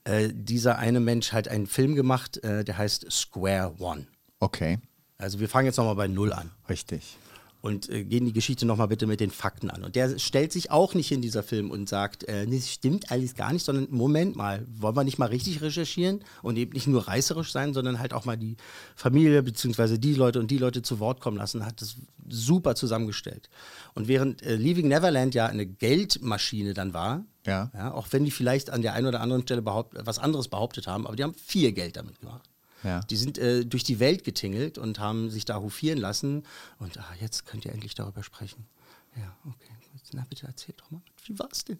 äh, 0.04 0.30
dieser 0.34 0.78
eine 0.78 1.00
Mensch 1.00 1.34
halt 1.34 1.48
einen 1.48 1.68
Film 1.68 1.96
gemacht, 1.96 2.44
äh, 2.44 2.64
der 2.64 2.78
heißt 2.78 3.12
Square 3.12 3.76
One. 3.80 4.08
Okay, 4.40 4.80
Also 5.18 5.40
wir 5.40 5.50
fangen 5.50 5.66
jetzt 5.66 5.78
nochmal 5.78 5.96
bei 5.96 6.08
Null 6.08 6.34
an 6.34 6.52
richtig. 6.70 7.18
Und 7.66 7.90
äh, 7.90 8.04
gehen 8.04 8.26
die 8.26 8.32
Geschichte 8.32 8.68
nochmal 8.68 8.88
bitte 8.90 9.08
mit 9.08 9.20
den 9.20 9.32
Fakten 9.32 9.72
an. 9.72 9.84
Und 9.84 9.96
der 9.96 10.20
stellt 10.20 10.52
sich 10.52 10.70
auch 10.70 10.94
nicht 10.94 11.12
in 11.12 11.24
dieser 11.24 11.42
Film 11.42 11.72
und 11.72 11.90
sagt, 11.90 12.24
äh, 12.26 12.46
nee, 12.46 12.58
das 12.58 12.70
stimmt 12.72 13.10
alles 13.10 13.34
gar 13.34 13.52
nicht, 13.52 13.66
sondern 13.66 13.88
Moment 13.90 14.36
mal, 14.36 14.68
wollen 14.70 14.96
wir 14.96 15.04
nicht 15.04 15.18
mal 15.18 15.30
richtig 15.30 15.64
recherchieren 15.64 16.24
und 16.44 16.58
eben 16.58 16.74
nicht 16.74 16.86
nur 16.86 17.08
reißerisch 17.08 17.52
sein, 17.52 17.74
sondern 17.74 17.98
halt 17.98 18.14
auch 18.14 18.26
mal 18.26 18.38
die 18.38 18.56
Familie 18.96 19.42
beziehungsweise 19.42 19.98
die 19.98 20.14
Leute 20.14 20.40
und 20.40 20.52
die 20.52 20.60
Leute 20.60 20.84
zu 20.84 21.00
Wort 21.00 21.22
kommen 21.22 21.38
lassen, 21.38 21.66
hat 21.66 21.82
das 21.82 21.96
super 22.30 22.76
zusammengestellt. 22.76 23.50
Und 23.96 24.08
während 24.08 24.44
äh, 24.44 24.58
Leaving 24.58 24.88
Neverland 24.88 25.34
ja 25.34 25.48
eine 25.48 25.66
Geldmaschine 25.66 26.76
dann 26.76 26.94
war, 26.94 27.26
Ja. 27.48 27.72
auch 27.96 28.08
wenn 28.12 28.26
die 28.26 28.32
vielleicht 28.32 28.70
an 28.70 28.84
der 28.84 28.94
einen 28.94 29.08
oder 29.08 29.22
anderen 29.22 29.42
Stelle 29.42 29.66
was 29.66 30.20
anderes 30.20 30.50
behauptet 30.50 30.86
haben, 30.86 31.08
aber 31.08 31.16
die 31.16 31.24
haben 31.24 31.34
viel 31.34 31.72
Geld 31.72 31.98
damit 31.98 32.20
gemacht. 32.20 32.48
Ja. 32.86 33.02
Die 33.02 33.16
sind 33.18 33.38
äh, 33.40 33.66
durch 33.66 33.84
die 33.84 34.00
Welt 34.00 34.24
getingelt 34.24 34.78
und 34.78 35.00
haben 35.00 35.30
sich 35.32 35.44
da 35.44 35.60
hofieren 35.60 35.98
lassen. 35.98 36.44
Und 36.78 36.98
ah, 37.00 37.14
jetzt 37.20 37.46
könnt 37.46 37.66
ihr 37.66 37.74
endlich 37.74 37.96
darüber 37.96 38.22
sprechen. 38.24 38.66
Ja, 39.18 39.36
okay. 39.46 39.72
Na 40.14 40.26
bitte 40.30 40.46
erzähl 40.46 40.76
doch 40.78 40.92
mal, 40.92 41.02
wie 41.26 41.38
war's 41.40 41.66
denn? 41.66 41.80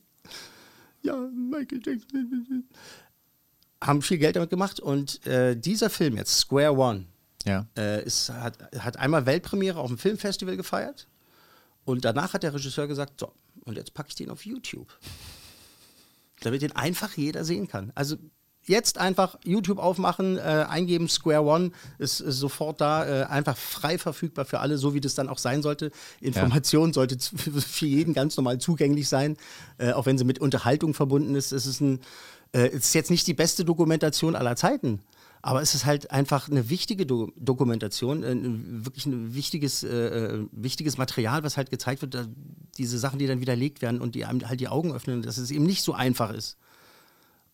Ja, 1.04 1.16
Michael 1.16 1.80
Jackson. 1.86 2.68
Haben 3.82 4.02
viel 4.02 4.18
Geld 4.18 4.36
damit 4.36 4.50
gemacht 4.50 4.80
und 4.80 5.26
äh, 5.28 5.56
dieser 5.56 5.90
Film 5.92 6.18
jetzt, 6.18 6.38
Square 6.40 6.76
One, 6.76 7.06
Ja. 7.46 7.68
äh, 7.78 8.04
ist, 8.04 8.30
hat, 8.32 8.58
hat 8.80 8.98
einmal 8.98 9.26
Weltpremiere 9.28 9.80
auf 9.80 9.90
dem 9.90 9.98
Filmfestival 10.00 10.58
gefeiert 10.58 11.08
und 11.84 12.04
danach 12.04 12.34
hat 12.34 12.42
der 12.44 12.54
Regisseur 12.54 12.88
gesagt, 12.88 13.20
so, 13.20 13.32
und 13.64 13.78
jetzt 13.78 13.94
packe 13.94 14.10
ich 14.10 14.16
den 14.16 14.32
auf 14.32 14.46
YouTube. 14.46 14.88
Damit 16.42 16.64
den 16.64 16.72
einfach 16.72 17.16
jeder 17.16 17.46
sehen 17.46 17.68
kann. 17.68 17.92
Also 17.96 18.18
jetzt 18.68 18.98
einfach 18.98 19.38
YouTube 19.44 19.80
aufmachen, 19.80 20.38
äh, 20.38 20.66
eingeben, 20.70 21.08
Square 21.08 21.44
One 21.44 21.72
ist, 21.98 22.20
ist 22.20 22.40
sofort 22.40 22.82
da, 22.82 23.06
äh, 23.06 23.24
einfach 23.26 23.58
frei 23.58 23.98
verfügbar 23.98 24.46
für 24.46 24.60
alle, 24.60 24.78
so 24.78 24.94
wie 24.94 25.02
das 25.02 25.16
dann 25.16 25.30
auch 25.30 25.38
sein 25.38 25.62
sollte. 25.62 25.92
Information 26.22 26.94
sollte 26.94 27.18
z- 27.18 27.34
für 27.68 27.86
jeden 27.86 28.14
ganz 28.14 28.38
normal 28.38 28.58
zugänglich 28.60 29.08
sein, 29.08 29.38
äh, 29.78 29.92
auch 29.92 30.06
wenn 30.06 30.18
sie 30.18 30.24
mit 30.26 30.40
Unterhaltung 30.40 30.94
verbunden 30.94 31.36
ist. 31.36 31.52
Es 31.52 31.66
ist, 31.66 31.82
ein, 31.82 32.00
äh, 32.54 32.70
ist 32.70 32.94
jetzt 32.96 33.12
nicht 33.12 33.28
die 33.28 33.34
beste 33.34 33.66
Dokumentation 33.66 34.36
aller 34.36 34.56
Zeiten. 34.56 35.00
Aber 35.42 35.62
es 35.62 35.76
ist 35.76 35.86
halt 35.86 36.10
einfach 36.10 36.50
eine 36.50 36.72
wichtige 36.72 37.06
Do 37.06 37.32
Dokumentation, 37.38 38.24
äh, 38.24 38.36
wirklich 38.84 39.06
ein 39.06 39.36
wichtiges, 39.36 39.84
äh, 39.84 39.88
äh, 39.90 40.48
wichtiges 40.52 40.98
Material, 40.98 41.44
was 41.44 41.56
halt 41.56 41.70
gezeigt 41.70 42.02
wird, 42.02 42.28
diese 42.80 42.98
Sachen, 42.98 43.20
die 43.20 43.28
dann 43.28 43.42
widerlegt 43.42 43.84
werden 43.84 44.02
und 44.02 44.16
die 44.16 44.26
einem 44.26 44.48
halt 44.50 44.60
die 44.60 44.70
Augen 44.70 44.92
öffnen, 44.92 45.22
dass 45.22 45.38
es 45.38 45.52
eben 45.52 45.66
nicht 45.66 45.84
so 45.84 45.94
einfach 45.94 46.32
ist. 46.34 46.58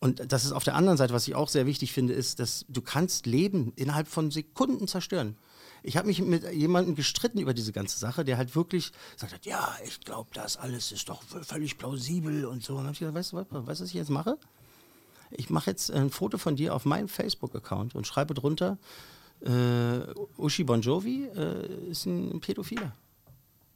Und 0.04 0.32
das 0.32 0.46
ist 0.46 0.52
auf 0.52 0.64
der 0.64 0.74
anderen 0.74 0.98
Seite, 0.98 1.14
was 1.14 1.28
ich 1.28 1.36
auch 1.36 1.48
sehr 1.48 1.68
wichtig 1.68 1.94
finde, 1.94 2.14
ist, 2.14 2.40
dass 2.40 2.66
du 2.68 2.82
kannst 2.82 3.28
Leben 3.28 3.72
innerhalb 3.76 4.08
von 4.08 4.32
Sekunden 4.32 4.88
zerstören. 4.88 5.38
Ich 5.84 5.96
habe 5.96 6.08
mich 6.08 6.20
mit 6.20 6.52
jemandem 6.52 6.96
gestritten 6.96 7.38
über 7.38 7.54
diese 7.54 7.72
ganze 7.72 8.00
Sache, 8.00 8.26
der 8.26 8.38
halt 8.38 8.56
wirklich 8.56 8.94
gesagt 9.14 9.32
hat, 9.32 9.46
ja, 9.46 9.76
ich 9.86 10.00
glaube, 10.00 10.32
das 10.34 10.58
alles 10.58 10.92
ist 10.92 11.08
doch 11.08 11.22
völlig 11.44 11.78
plausibel 11.78 12.46
und 12.46 12.64
so. 12.64 12.74
Und 12.74 12.80
dann 12.80 12.88
habe 12.88 12.94
ich 12.94 13.00
gesagt, 13.00 13.16
weißt 13.16 13.34
du, 13.34 13.38
was, 13.38 13.46
weißt, 13.52 13.82
was 13.82 13.90
ich 13.90 13.94
jetzt 13.94 14.10
mache? 14.10 14.40
Ich 15.30 15.52
mache 15.52 15.70
jetzt 15.70 15.92
ein 15.92 16.10
Foto 16.10 16.40
von 16.40 16.56
dir 16.56 16.74
auf 16.74 16.84
meinem 16.86 17.08
Facebook-Account 17.08 17.94
und 17.94 18.08
schreibe 18.08 18.34
drunter, 18.34 18.80
äh, 19.42 20.00
Uschi 20.36 20.64
Bon 20.64 20.82
Jovi 20.82 21.26
äh, 21.28 21.90
ist 21.92 22.08
ein 22.08 22.40
Pädophiler. 22.42 22.96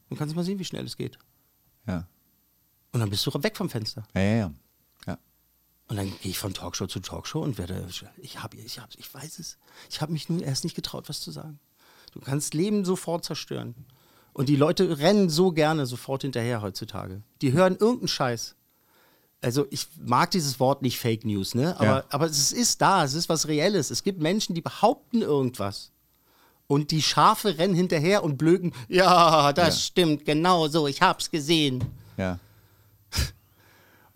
Dann 0.10 0.18
kannst 0.18 0.34
du 0.34 0.36
mal 0.36 0.44
sehen, 0.44 0.58
wie 0.58 0.66
schnell 0.66 0.86
es 0.86 0.98
geht. 0.98 1.20
Ja. 1.88 2.08
Und 2.92 3.00
dann 3.00 3.12
bist 3.12 3.26
du 3.28 3.44
weg 3.44 3.56
vom 3.56 3.70
Fenster. 3.70 4.08
Ja, 4.16 4.22
ja. 4.22 4.36
ja. 4.38 4.54
Und 5.88 5.98
dann 5.98 6.08
gehe 6.22 6.32
ich 6.32 6.40
von 6.40 6.54
Talkshow 6.54 6.88
zu 6.88 7.00
Talkshow 7.00 7.42
und 7.42 7.58
werde, 7.60 7.86
ich 8.18 8.38
habe, 8.42 8.58
ich 8.58 8.80
habe, 8.80 8.90
ich 8.98 9.14
weiß 9.14 9.38
es. 9.40 9.58
Ich 9.90 10.02
habe 10.02 10.12
mich 10.14 10.30
nur 10.30 10.42
erst 10.42 10.64
nicht 10.64 10.76
getraut, 10.76 11.08
was 11.10 11.22
zu 11.22 11.30
sagen. 11.32 11.60
Du 12.12 12.20
kannst 12.20 12.54
Leben 12.54 12.86
sofort 12.86 13.24
zerstören. 13.24 13.76
Und 14.34 14.50
die 14.50 14.56
Leute 14.56 14.98
rennen 15.00 15.30
so 15.30 15.52
gerne 15.52 15.86
sofort 15.86 16.24
hinterher 16.24 16.62
heutzutage. 16.62 17.22
Die 17.42 17.54
hören 17.54 17.78
irgendeinen 17.80 18.08
Scheiß. 18.08 18.56
Also 19.42 19.68
ich 19.70 19.88
mag 20.04 20.32
dieses 20.32 20.60
Wort 20.60 20.82
nicht 20.82 20.98
Fake 21.00 21.24
News, 21.24 21.54
ne? 21.54 21.76
Aber, 21.76 21.86
Ja. 21.86 22.04
aber 22.10 22.26
es 22.26 22.52
ist 22.52 22.82
da, 22.82 23.04
es 23.04 23.14
ist 23.14 23.30
was 23.30 23.48
Reelles. 23.48 23.92
Es 23.92 24.02
gibt 24.02 24.20
Menschen, 24.20 24.56
die 24.56 24.62
behaupten 24.62 25.22
irgendwas. 25.22 25.92
Und 26.68 26.90
die 26.90 27.04
Schafe 27.04 27.60
rennen 27.60 27.76
hinterher 27.76 28.24
und 28.24 28.38
blöken, 28.38 28.74
ja, 28.90 29.54
das 29.54 29.76
Ja. 29.76 29.82
stimmt, 29.82 30.26
genau 30.26 30.68
so, 30.68 30.88
ich 30.88 31.02
hab's 31.04 31.30
gesehen. 31.30 31.84
ja. 32.18 32.40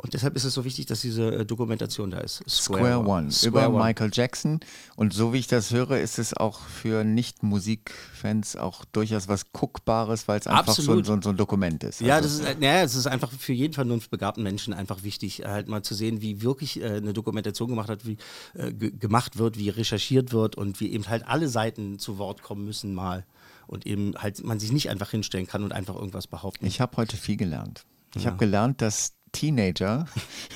Und 0.02 0.14
deshalb 0.14 0.38
ist 0.38 0.46
es 0.46 0.54
so 0.54 0.64
wichtig, 0.64 0.86
dass 0.86 1.02
diese 1.02 1.30
äh, 1.40 1.46
Dokumentation 1.46 2.10
da 2.10 2.20
ist. 2.20 2.42
Square 2.50 3.00
One, 3.06 3.30
Square 3.32 3.50
über 3.50 3.70
One. 3.76 3.84
Michael 3.84 4.10
Jackson. 4.14 4.62
Und 4.96 5.14
so 5.14 5.34
wie 5.34 5.40
ich 5.40 5.48
das 5.48 5.72
höre, 5.72 6.00
ist 6.00 6.20
es 6.20 6.34
auch 6.34 6.62
für 6.62 7.04
Nicht-Musikfans 7.04 8.56
auch 8.56 8.86
durchaus 8.86 9.28
was 9.28 9.52
Guckbares, 9.52 10.28
weil 10.28 10.40
es 10.40 10.48
einfach 10.48 10.74
so, 10.74 11.04
so, 11.04 11.22
so 11.22 11.30
ein 11.30 11.38
Dokument 11.38 11.84
ist. 11.84 12.02
Ja, 12.02 12.16
Also, 12.16 12.30
das 12.30 12.40
ist, 12.40 12.46
äh, 12.46 12.60
naja, 12.60 12.84
es 12.84 12.96
ist 12.96 13.08
einfach 13.08 13.32
für 13.32 13.54
jeden 13.54 13.74
vernunftbegabten 13.74 14.44
Menschen 14.44 14.74
einfach 14.74 15.04
wichtig, 15.04 15.44
halt 15.46 15.68
mal 15.68 15.82
zu 15.82 15.94
sehen, 15.96 16.22
wie 16.22 16.42
wirklich 16.42 16.82
äh, 16.82 16.86
eine 16.98 17.14
Dokumentation 17.14 17.70
gemacht 17.70 17.90
hat, 17.90 18.06
wie 18.06 18.18
äh, 18.56 18.72
ge- 18.72 18.92
gemacht 18.92 19.38
wird, 19.38 19.58
wie 19.58 19.70
recherchiert 19.70 20.32
wird 20.32 20.56
und 20.56 20.80
wie 20.80 20.92
eben 20.92 21.08
halt 21.08 21.28
alle 21.28 21.50
Seiten 21.50 22.00
zu 22.00 22.18
Wort 22.18 22.42
kommen 22.42 22.66
müssen 22.66 22.94
mal. 22.94 23.26
Und 23.68 23.86
eben 23.86 24.14
halt 24.18 24.44
man 24.44 24.60
sich 24.60 24.72
nicht 24.72 24.90
einfach 24.90 25.12
hinstellen 25.12 25.46
kann 25.46 25.64
und 25.64 25.74
einfach 25.74 25.96
irgendwas 25.96 26.26
behaupten. 26.26 26.66
Ich 26.66 26.82
habe 26.82 26.98
heute 26.98 27.18
viel 27.18 27.38
gelernt. 27.38 27.84
Ich 28.16 28.26
habe 28.26 28.38
gelernt, 28.38 28.82
dass 28.82 29.14
Teenager 29.32 30.08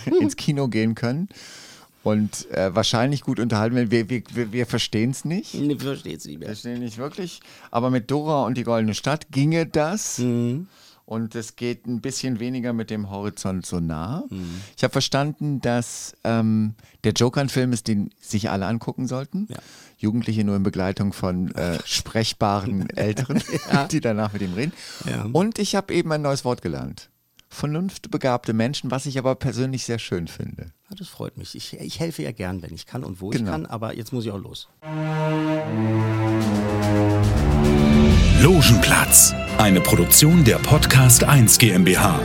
ins 0.20 0.36
Kino 0.36 0.68
gehen 0.68 0.96
können 0.96 1.30
und 2.04 2.52
äh, 2.52 2.76
wahrscheinlich 2.76 3.22
gut 3.22 3.40
unterhalten 3.40 3.76
werden. 3.76 3.92
Wir, 3.92 4.10
wir, 4.10 4.52
wir, 4.52 4.66
verstehen 4.66 5.12
es 5.12 5.26
nicht. 5.26 5.54
Nee, 5.56 5.70
wir 5.70 5.80
verstehen 5.80 6.18
es 6.18 6.26
nicht 6.26 6.34
Wir 6.34 6.40
mehr. 6.40 6.48
verstehen 6.50 6.80
nicht 6.80 6.98
wirklich. 6.98 7.40
Aber 7.72 7.90
mit 7.90 8.12
Dora 8.12 8.46
und 8.46 8.58
die 8.58 8.64
Goldene 8.64 8.94
Stadt 8.94 9.28
ginge 9.32 9.66
das. 9.66 10.20
Mhm. 10.20 10.68
Und 11.06 11.36
es 11.36 11.58
geht 11.58 11.86
ein 11.86 12.00
bisschen 12.00 12.40
weniger 12.40 12.72
mit 12.72 12.90
dem 12.90 13.10
Horizont 13.10 13.66
so 13.66 13.80
nah. 13.80 14.24
Mhm. 14.30 14.62
Ich 14.78 14.84
habe 14.84 14.92
verstanden, 14.92 15.60
dass 15.60 16.16
ähm, 16.24 16.76
der 17.04 17.12
Joker 17.12 17.42
ein 17.42 17.50
Film 17.50 17.74
ist, 17.74 17.88
den 17.88 18.10
sich 18.22 18.50
alle 18.50 18.66
angucken 18.66 19.08
sollten. 19.08 19.48
Ja. 19.50 19.58
Jugendliche 19.98 20.44
nur 20.44 20.56
in 20.56 20.64
Begleitung 20.64 21.14
von 21.14 21.54
äh, 21.56 21.80
sprechbaren 21.86 22.90
Älteren, 22.90 23.42
die 23.92 24.02
danach 24.02 24.34
mit 24.34 24.42
ihm 24.42 24.54
reden. 24.54 24.74
Ja. 25.10 25.24
Und 25.32 25.60
ich 25.60 25.76
habe 25.76 25.94
eben 25.94 26.12
ein 26.12 26.22
neues 26.22 26.46
Wort 26.46 26.62
gelernt. 26.62 27.10
Vernunftbegabte 27.54 28.52
Menschen, 28.54 28.92
was 28.92 29.06
ich 29.06 29.18
aber 29.18 29.36
persönlich 29.36 29.86
sehr 29.86 30.00
schön 30.00 30.28
finde. 30.28 30.72
Ja, 30.90 30.96
das 30.98 31.08
freut 31.08 31.38
mich. 31.38 31.56
Ich, 31.56 31.74
ich 31.80 32.00
helfe 32.00 32.24
ja 32.24 32.32
gern, 32.32 32.62
wenn 32.62 32.74
ich 32.74 32.86
kann 32.86 33.04
und 33.04 33.22
wo 33.22 33.30
Genau. 33.30 33.44
ich 33.44 33.50
kann, 33.52 33.66
aber 33.68 33.96
jetzt 33.96 34.12
muss 34.12 34.26
ich 34.26 34.32
auch 34.32 34.40
los. 34.40 34.70
Logenplatz, 38.42 39.34
eine 39.58 39.80
Produktion 39.82 40.44
der 40.44 40.58
Podcast 40.58 41.24
1 41.24 41.58
GmbH. 41.60 42.20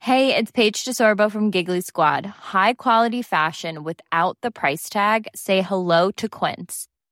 Hey, 0.00 0.34
it's 0.34 0.50
Paige 0.50 0.84
DeSorbo 0.84 1.30
from 1.30 1.50
Giggly 1.52 1.80
Squad. 1.80 2.26
High 2.52 2.74
quality 2.74 3.22
fashion 3.22 3.84
without 3.84 4.36
the 4.42 4.50
price 4.50 4.88
tag. 4.88 5.28
Say 5.34 5.62
hello 5.62 6.10
to 6.16 6.28
Quince. 6.28 6.88